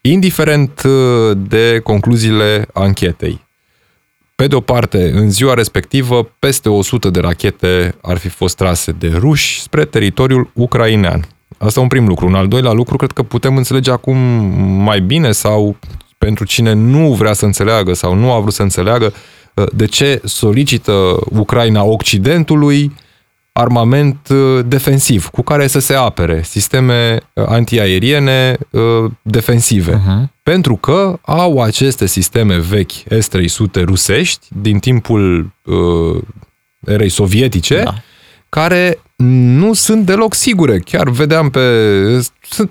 Indiferent 0.00 0.82
uh, 0.82 1.36
de 1.48 1.80
concluziile 1.82 2.68
anchetei, 2.72 3.46
pe 4.36 4.46
de 4.46 4.54
o 4.54 4.60
parte, 4.60 5.10
în 5.14 5.30
ziua 5.30 5.54
respectivă, 5.54 6.30
peste 6.38 6.68
100 6.68 7.10
de 7.10 7.20
rachete 7.20 7.94
ar 8.02 8.16
fi 8.16 8.28
fost 8.28 8.56
trase 8.56 8.92
de 8.92 9.12
ruși 9.14 9.60
spre 9.60 9.84
teritoriul 9.84 10.50
ucrainean. 10.54 11.28
Asta 11.58 11.80
un 11.80 11.86
prim 11.86 12.06
lucru. 12.06 12.26
Un 12.26 12.34
al 12.34 12.48
doilea 12.48 12.72
lucru, 12.72 12.96
cred 12.96 13.12
că 13.12 13.22
putem 13.22 13.56
înțelege 13.56 13.90
acum 13.90 14.16
mai 14.82 15.00
bine 15.00 15.32
sau 15.32 15.76
pentru 16.18 16.44
cine 16.44 16.72
nu 16.72 17.12
vrea 17.12 17.32
să 17.32 17.44
înțeleagă 17.44 17.92
sau 17.92 18.14
nu 18.14 18.32
a 18.32 18.40
vrut 18.40 18.52
să 18.52 18.62
înțeleagă 18.62 19.12
uh, 19.54 19.66
de 19.72 19.86
ce 19.86 20.20
solicită 20.24 21.16
Ucraina 21.30 21.82
Occidentului 21.82 22.92
armament 23.56 24.28
uh, 24.28 24.64
defensiv 24.66 25.26
cu 25.26 25.42
care 25.42 25.66
să 25.66 25.78
se 25.78 25.94
apere, 25.94 26.42
sisteme 26.42 27.20
uh, 27.32 27.44
antiaeriene 27.46 28.56
uh, 28.70 29.10
defensive. 29.22 29.92
Uh-huh. 29.92 30.30
Pentru 30.42 30.76
că 30.76 31.18
au 31.22 31.62
aceste 31.62 32.06
sisteme 32.06 32.58
vechi 32.58 32.92
S-300 32.92 33.84
rusești 33.84 34.46
din 34.60 34.78
timpul 34.78 35.52
uh, 35.64 36.22
erei 36.84 37.08
sovietice, 37.08 37.82
da. 37.84 37.94
care 38.48 38.98
nu 39.16 39.72
sunt 39.72 40.06
deloc 40.06 40.34
sigure. 40.34 40.78
Chiar 40.78 41.08
vedeam 41.08 41.50
pe... 41.50 41.60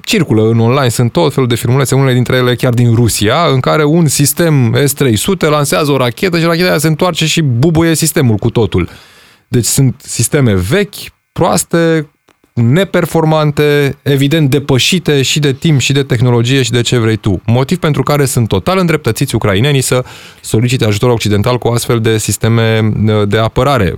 circulă 0.04 0.50
în 0.50 0.60
online, 0.60 0.90
sunt 0.90 1.12
tot 1.12 1.34
felul 1.34 1.50
de 1.50 1.56
filmulețe, 1.56 1.96
unele 1.96 2.14
dintre 2.14 2.36
ele 2.36 2.56
chiar 2.56 2.74
din 2.74 2.94
Rusia, 2.94 3.46
în 3.54 3.60
care 3.60 3.84
un 3.84 4.08
sistem 4.08 4.78
S-300 4.86 5.50
lansează 5.50 5.92
o 5.92 5.98
rachetă 5.98 6.40
și 6.40 6.46
racheta 6.46 6.70
aia 6.70 6.78
se 6.78 6.88
întoarce 6.88 7.26
și 7.26 7.42
bubuie 7.42 7.96
sistemul 7.96 8.36
cu 8.36 8.50
totul. 8.50 8.90
Deci 9.48 9.66
sunt 9.66 10.02
sisteme 10.06 10.54
vechi, 10.54 10.96
proaste, 11.32 12.10
neperformante, 12.56 13.98
evident 14.04 14.50
depășite 14.50 15.22
și 15.22 15.40
de 15.40 15.54
timp 15.54 15.80
și 15.80 15.94
de 15.94 16.04
tehnologie 16.04 16.62
și 16.62 16.72
de 16.72 16.82
ce 16.82 16.98
vrei 16.98 17.16
tu. 17.16 17.42
Motiv 17.46 17.78
pentru 17.78 18.04
care 18.04 18.26
sunt 18.26 18.48
total 18.48 18.78
îndreptățiți 18.78 19.36
ucrainenii 19.36 19.82
să 19.82 20.04
solicite 20.42 20.86
ajutor 20.86 21.10
occidental 21.10 21.58
cu 21.58 21.68
astfel 21.68 22.00
de 22.00 22.18
sisteme 22.18 22.92
uh, 23.06 23.28
de 23.28 23.38
apărare. 23.38 23.96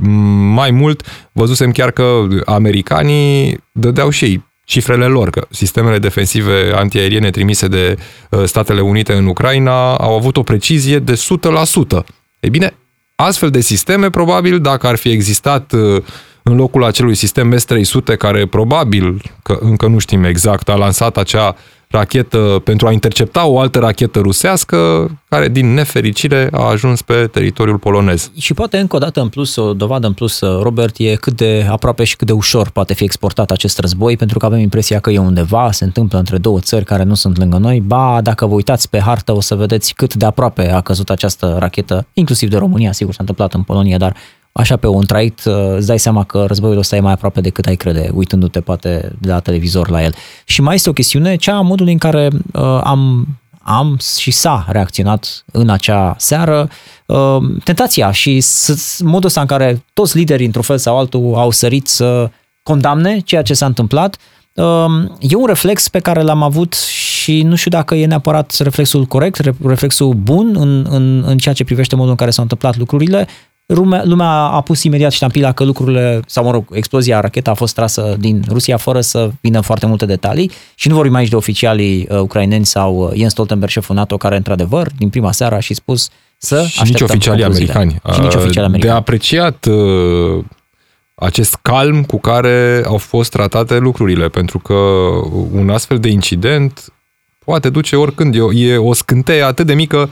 Mai 0.53 0.71
mult, 0.71 1.03
văzusem 1.31 1.71
chiar 1.71 1.91
că 1.91 2.27
americanii 2.45 3.57
dădeau 3.71 4.09
și 4.09 4.25
ei 4.25 4.45
cifrele 4.63 5.05
lor, 5.05 5.29
că 5.29 5.47
sistemele 5.49 5.99
defensive 5.99 6.71
antiaeriene 6.75 7.29
trimise 7.29 7.67
de 7.67 7.97
uh, 8.29 8.43
Statele 8.43 8.81
Unite 8.81 9.13
în 9.13 9.25
Ucraina 9.25 9.95
au 9.95 10.15
avut 10.15 10.37
o 10.37 10.43
precizie 10.43 10.99
de 10.99 11.13
100%. 11.13 12.05
Ei 12.39 12.49
bine, 12.49 12.73
Astfel 13.23 13.49
de 13.49 13.61
sisteme, 13.61 14.09
probabil, 14.09 14.59
dacă 14.59 14.87
ar 14.87 14.95
fi 14.95 15.09
existat 15.09 15.71
uh, 15.71 16.03
în 16.47 16.55
locul 16.55 16.83
acelui 16.83 17.15
sistem 17.15 17.57
S-300, 17.57 18.17
care 18.17 18.45
probabil, 18.45 19.21
că 19.43 19.57
încă 19.59 19.87
nu 19.87 19.97
știm 19.97 20.23
exact, 20.23 20.69
a 20.69 20.75
lansat 20.75 21.17
acea 21.17 21.55
rachetă 21.89 22.61
pentru 22.63 22.87
a 22.87 22.91
intercepta 22.91 23.45
o 23.45 23.59
altă 23.59 23.79
rachetă 23.79 24.19
rusească, 24.19 25.09
care 25.29 25.49
din 25.49 25.73
nefericire 25.73 26.49
a 26.51 26.61
ajuns 26.61 27.01
pe 27.01 27.27
teritoriul 27.31 27.77
polonez. 27.77 28.31
Și 28.37 28.53
poate 28.53 28.77
încă 28.77 28.95
o 28.95 28.99
dată 28.99 29.21
în 29.21 29.27
plus, 29.27 29.55
o 29.55 29.73
dovadă 29.73 30.07
în 30.07 30.13
plus, 30.13 30.39
Robert, 30.39 30.95
e 30.97 31.15
cât 31.15 31.33
de 31.33 31.67
aproape 31.69 32.03
și 32.03 32.15
cât 32.15 32.27
de 32.27 32.33
ușor 32.33 32.69
poate 32.69 32.93
fi 32.93 33.03
exportat 33.03 33.51
acest 33.51 33.79
război, 33.79 34.17
pentru 34.17 34.39
că 34.39 34.45
avem 34.45 34.59
impresia 34.59 34.99
că 34.99 35.09
e 35.09 35.17
undeva, 35.17 35.71
se 35.71 35.83
întâmplă 35.83 36.17
între 36.17 36.37
două 36.37 36.59
țări 36.59 36.85
care 36.85 37.03
nu 37.03 37.13
sunt 37.13 37.37
lângă 37.37 37.57
noi. 37.57 37.79
Ba, 37.79 38.19
dacă 38.21 38.45
vă 38.45 38.53
uitați 38.53 38.89
pe 38.89 38.99
hartă, 38.99 39.31
o 39.31 39.41
să 39.41 39.55
vedeți 39.55 39.93
cât 39.93 40.13
de 40.13 40.25
aproape 40.25 40.71
a 40.71 40.81
căzut 40.81 41.09
această 41.09 41.55
rachetă, 41.59 42.07
inclusiv 42.13 42.49
de 42.49 42.57
România, 42.57 42.91
sigur 42.91 43.13
s-a 43.13 43.19
întâmplat 43.19 43.53
în 43.53 43.61
Polonia, 43.61 43.97
dar 43.97 44.15
așa 44.57 44.75
pe 44.75 44.87
un 44.87 45.05
trait, 45.05 45.43
uh, 45.45 45.53
îți 45.75 45.87
dai 45.87 45.99
seama 45.99 46.23
că 46.23 46.45
războiul 46.47 46.77
ăsta 46.77 46.95
e 46.95 46.99
mai 46.99 47.11
aproape 47.11 47.41
decât 47.41 47.65
ai 47.65 47.75
crede, 47.75 48.09
uitându-te 48.13 48.61
poate 48.61 49.15
de 49.19 49.31
la 49.31 49.39
televizor 49.39 49.89
la 49.89 50.03
el. 50.03 50.13
Și 50.45 50.61
mai 50.61 50.75
este 50.75 50.89
o 50.89 50.93
chestiune, 50.93 51.35
cea 51.35 51.55
a 51.55 51.61
modului 51.61 51.91
în 51.91 51.97
care 51.97 52.29
uh, 52.53 52.79
am 52.83 53.27
am 53.69 53.97
și 54.19 54.31
s-a 54.31 54.65
reacționat 54.69 55.43
în 55.51 55.69
acea 55.69 56.15
seară 56.17 56.69
uh, 57.05 57.37
tentația 57.63 58.11
și 58.11 58.45
modul 58.99 59.27
ăsta 59.27 59.41
în 59.41 59.47
care 59.47 59.83
toți 59.93 60.17
liderii, 60.17 60.45
într-un 60.45 60.63
fel 60.63 60.77
sau 60.77 60.97
altul, 60.97 61.33
au 61.35 61.51
sărit 61.51 61.87
să 61.87 62.29
condamne 62.63 63.19
ceea 63.19 63.41
ce 63.41 63.53
s-a 63.53 63.65
întâmplat, 63.65 64.17
uh, 64.53 64.85
e 65.19 65.35
un 65.35 65.45
reflex 65.45 65.87
pe 65.87 65.99
care 65.99 66.21
l-am 66.21 66.43
avut 66.43 66.73
și 66.73 67.41
nu 67.41 67.55
știu 67.55 67.71
dacă 67.71 67.95
e 67.95 68.05
neapărat 68.05 68.57
reflexul 68.59 69.05
corect, 69.05 69.39
reflexul 69.65 70.13
bun 70.13 70.55
în, 70.59 70.85
în, 70.89 71.23
în 71.25 71.37
ceea 71.37 71.53
ce 71.53 71.63
privește 71.63 71.95
modul 71.95 72.11
în 72.11 72.17
care 72.17 72.31
s-au 72.31 72.43
întâmplat 72.43 72.77
lucrurile, 72.77 73.27
lumea, 73.67 74.03
lumea 74.05 74.29
a 74.29 74.61
pus 74.61 74.83
imediat 74.83 75.11
ștampila 75.11 75.51
că 75.51 75.63
lucrurile, 75.63 76.19
sau 76.25 76.43
mă 76.43 76.51
rog, 76.51 76.65
explozia, 76.71 77.19
racheta 77.19 77.51
a 77.51 77.53
fost 77.53 77.75
trasă 77.75 78.15
din 78.19 78.43
Rusia 78.49 78.77
fără 78.77 79.01
să 79.01 79.29
vină 79.41 79.61
foarte 79.61 79.85
multe 79.85 80.05
detalii 80.05 80.51
și 80.75 80.87
nu 80.87 80.95
vorbim 80.95 81.15
aici 81.15 81.29
de 81.29 81.35
oficialii 81.35 82.07
uh, 82.09 82.19
ucraineni 82.19 82.65
sau 82.65 82.95
uh, 82.95 83.11
Jens 83.15 83.31
Stoltenberg, 83.31 83.71
șeful 83.71 83.95
NATO, 83.95 84.17
care 84.17 84.35
într-adevăr, 84.35 84.87
din 84.97 85.09
prima 85.09 85.31
seară 85.31 85.55
a 85.55 85.59
și 85.59 85.73
spus 85.73 86.09
să 86.37 86.65
și 86.69 86.83
nici 86.83 87.01
oficialii 87.01 87.43
americani. 87.43 88.01
Și 88.13 88.19
nici 88.19 88.35
oficialii 88.35 88.69
americani. 88.69 88.81
De 88.81 88.89
apreciat 88.89 89.65
uh, 89.65 90.43
acest 91.15 91.57
calm 91.61 92.03
cu 92.03 92.19
care 92.19 92.83
au 92.85 92.97
fost 92.97 93.31
tratate 93.31 93.77
lucrurile, 93.77 94.27
pentru 94.27 94.59
că 94.59 94.73
un 95.51 95.69
astfel 95.69 95.99
de 95.99 96.09
incident 96.09 96.93
poate 97.45 97.69
duce 97.69 97.95
oricând. 97.95 98.35
E, 98.35 98.69
e 98.71 98.77
o 98.77 98.93
scânteie 98.93 99.41
atât 99.41 99.65
de 99.65 99.73
mică 99.73 99.97
uh, 99.97 100.09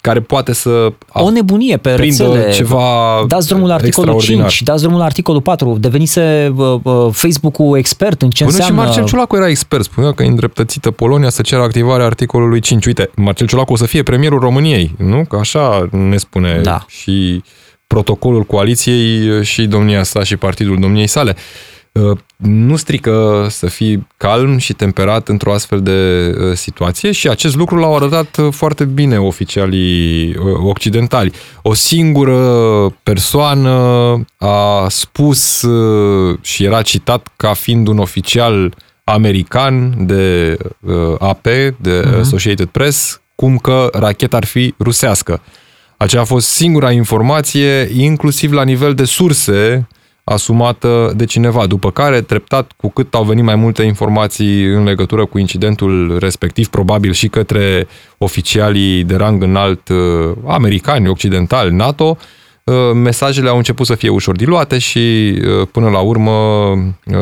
care 0.00 0.20
poate 0.20 0.52
să 0.52 0.92
o 1.12 1.30
nebunie 1.30 1.76
pe 1.76 1.94
rețele. 1.94 2.50
ceva 2.50 3.24
dați 3.26 3.48
drumul 3.48 3.68
la 3.68 3.74
articolul 3.74 4.20
5, 4.20 4.62
dați 4.62 4.80
drumul 4.82 4.98
la 4.98 5.04
articolul 5.04 5.40
4, 5.40 5.76
devenise 5.80 6.52
uh, 6.56 6.78
uh, 6.82 7.08
Facebook-ul 7.10 7.78
expert 7.78 8.22
în 8.22 8.30
ce 8.30 8.44
Până 8.44 8.56
înseamnă... 8.56 8.80
și 8.80 8.86
Marcel 8.86 9.04
Ciulacu 9.04 9.36
era 9.36 9.48
expert, 9.48 9.84
spunea 9.84 10.12
că 10.12 10.22
e 10.22 10.26
îndreptățită 10.26 10.90
Polonia 10.90 11.28
să 11.28 11.42
ceară 11.42 11.62
activarea 11.62 12.06
articolului 12.06 12.60
5. 12.60 12.86
Uite, 12.86 13.10
Marcel 13.16 13.46
Ciulacu 13.46 13.72
o 13.72 13.76
să 13.76 13.86
fie 13.86 14.02
premierul 14.02 14.40
României, 14.40 14.94
nu? 14.98 15.24
Că 15.28 15.36
așa 15.36 15.88
ne 15.90 16.16
spune 16.16 16.60
da. 16.62 16.84
și 16.88 17.42
protocolul 17.86 18.42
coaliției 18.42 19.44
și 19.44 19.66
domnia 19.66 20.02
sa 20.02 20.22
și 20.22 20.36
partidul 20.36 20.80
domniei 20.80 21.06
sale. 21.06 21.34
Uh, 21.36 21.75
nu 22.36 22.76
strică 22.76 23.46
să 23.50 23.66
fii 23.66 24.06
calm 24.16 24.58
și 24.58 24.72
temperat 24.72 25.28
într-o 25.28 25.52
astfel 25.52 25.82
de 25.82 26.30
uh, 26.38 26.52
situație 26.56 27.12
și 27.12 27.28
acest 27.28 27.56
lucru 27.56 27.76
l-au 27.76 27.96
arătat 27.96 28.36
uh, 28.36 28.52
foarte 28.52 28.84
bine 28.84 29.18
oficialii 29.18 30.36
occidentali. 30.62 31.32
O 31.62 31.74
singură 31.74 32.40
persoană 33.02 33.70
a 34.36 34.88
spus 34.88 35.66
și 36.40 36.64
era 36.64 36.82
citat 36.82 37.28
ca 37.36 37.52
fiind 37.52 37.88
un 37.88 37.98
oficial 37.98 38.74
american 39.04 40.06
de 40.06 40.56
AP, 41.18 41.46
de 41.76 42.00
uh-huh. 42.00 42.18
Associated 42.20 42.66
Press, 42.66 43.20
cum 43.34 43.58
că 43.58 43.88
racheta 43.92 44.36
ar 44.36 44.44
fi 44.44 44.74
rusească. 44.78 45.40
Aceea 45.96 46.22
a 46.22 46.24
fost 46.24 46.48
singura 46.48 46.90
informație, 46.90 47.88
inclusiv 47.94 48.52
la 48.52 48.62
nivel 48.62 48.94
de 48.94 49.04
surse, 49.04 49.88
asumată 50.28 51.12
de 51.16 51.24
cineva, 51.24 51.66
după 51.66 51.90
care, 51.90 52.20
treptat, 52.20 52.72
cu 52.76 52.88
cât 52.88 53.14
au 53.14 53.24
venit 53.24 53.44
mai 53.44 53.54
multe 53.54 53.82
informații 53.82 54.64
în 54.64 54.84
legătură 54.84 55.24
cu 55.26 55.38
incidentul 55.38 56.18
respectiv, 56.18 56.68
probabil 56.68 57.12
și 57.12 57.28
către 57.28 57.86
oficialii 58.18 59.04
de 59.04 59.16
rang 59.16 59.42
înalt 59.42 59.88
uh, 59.88 60.32
americani, 60.46 61.08
occidentali, 61.08 61.74
NATO, 61.74 62.04
uh, 62.04 62.26
mesajele 62.94 63.48
au 63.48 63.56
început 63.56 63.86
să 63.86 63.94
fie 63.94 64.08
ușor 64.08 64.36
diluate 64.36 64.78
și, 64.78 65.34
uh, 65.38 65.68
până 65.72 65.88
la 65.88 65.98
urmă, 65.98 66.32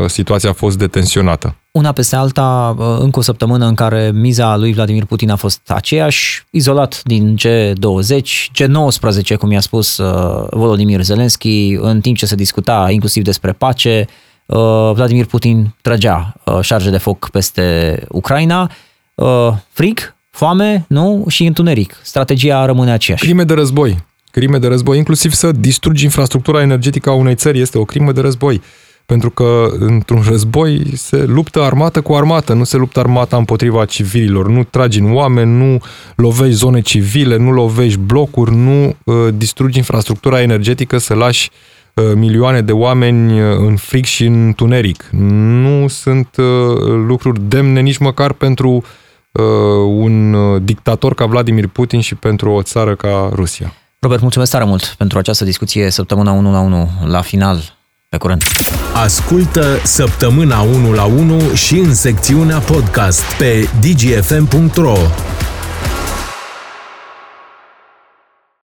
situația 0.06 0.50
a 0.50 0.52
fost 0.52 0.78
detenționată 0.78 1.56
una 1.78 1.92
peste 1.92 2.16
alta, 2.16 2.74
uh, 2.78 2.96
încă 2.98 3.18
o 3.18 3.22
săptămână 3.22 3.66
în 3.66 3.74
care 3.74 4.10
miza 4.14 4.56
lui 4.56 4.72
Vladimir 4.72 5.04
Putin 5.04 5.30
a 5.30 5.36
fost 5.36 5.70
aceeași, 5.70 6.46
izolat 6.50 7.02
din 7.04 7.36
G20, 7.36 8.50
G19, 8.52 9.36
cum 9.38 9.50
i-a 9.50 9.60
spus 9.60 9.96
uh, 9.96 10.46
Volodymyr 10.50 11.00
Zelensky, 11.00 11.72
în 11.80 12.00
timp 12.00 12.16
ce 12.16 12.26
se 12.26 12.34
discuta 12.34 12.90
inclusiv 12.90 13.22
despre 13.22 13.52
pace, 13.52 14.06
uh, 14.46 14.56
Vladimir 14.94 15.26
Putin 15.26 15.74
trăgea 15.82 16.34
șarge 16.60 16.90
de 16.90 16.98
foc 16.98 17.30
peste 17.30 17.98
Ucraina. 18.08 18.70
Frig, 19.68 20.14
foame, 20.30 20.84
nu? 20.88 21.24
Și 21.28 21.46
întuneric. 21.46 22.00
Strategia 22.02 22.64
rămâne 22.64 22.90
aceeași. 22.90 23.24
Crime 23.24 23.44
de 23.44 23.54
război. 23.54 24.04
Crime 24.34 24.58
de 24.58 24.66
război, 24.66 24.96
inclusiv 24.96 25.32
să 25.32 25.52
distrugi 25.52 26.04
infrastructura 26.04 26.62
energetică 26.62 27.10
a 27.10 27.12
unei 27.12 27.34
țări 27.34 27.60
este 27.60 27.78
o 27.78 27.84
crimă 27.84 28.12
de 28.12 28.20
război. 28.20 28.62
Pentru 29.06 29.30
că 29.30 29.66
într-un 29.78 30.22
război 30.28 30.82
se 30.94 31.24
luptă 31.24 31.62
armată 31.62 32.00
cu 32.00 32.14
armată, 32.14 32.52
nu 32.52 32.64
se 32.64 32.76
luptă 32.76 33.00
armata 33.00 33.36
împotriva 33.36 33.84
civililor, 33.84 34.48
nu 34.48 34.64
tragi 34.64 34.98
în 34.98 35.14
oameni, 35.14 35.56
nu 35.56 35.80
lovești 36.16 36.54
zone 36.54 36.80
civile, 36.80 37.36
nu 37.36 37.52
lovești 37.52 37.98
blocuri, 37.98 38.54
nu 38.54 38.96
uh, 39.04 39.16
distrugi 39.34 39.78
infrastructura 39.78 40.42
energetică 40.42 40.98
să 40.98 41.14
lași 41.14 41.50
uh, 41.94 42.04
milioane 42.14 42.60
de 42.60 42.72
oameni 42.72 43.40
uh, 43.40 43.56
în 43.58 43.76
frig 43.76 44.04
și 44.04 44.24
în 44.24 44.52
tuneric. 44.56 45.08
Nu 45.10 45.88
sunt 45.88 46.28
uh, 46.36 46.44
lucruri 47.06 47.40
demne 47.48 47.80
nici 47.80 47.98
măcar 47.98 48.32
pentru 48.32 48.70
uh, 48.70 49.44
un 49.86 50.32
uh, 50.32 50.62
dictator 50.62 51.14
ca 51.14 51.26
Vladimir 51.26 51.66
Putin 51.66 52.00
și 52.00 52.14
pentru 52.14 52.50
o 52.50 52.62
țară 52.62 52.94
ca 52.94 53.30
Rusia. 53.34 53.74
Robert, 54.04 54.22
mulțumesc 54.22 54.50
tare 54.50 54.64
mult 54.64 54.94
pentru 54.98 55.18
această 55.18 55.44
discuție 55.44 55.90
săptămâna 55.90 56.32
1 56.32 56.52
la 56.52 56.60
1 56.60 56.90
la 57.04 57.20
final 57.20 57.76
pe 58.08 58.16
curând! 58.16 58.42
Ascultă 58.94 59.80
Săptămâna 59.84 60.60
1 60.60 60.92
la 60.92 61.04
1 61.04 61.54
și 61.54 61.74
în 61.74 61.94
secțiunea 61.94 62.58
podcast 62.58 63.22
pe 63.38 63.68
dgfm.ro 63.80 64.96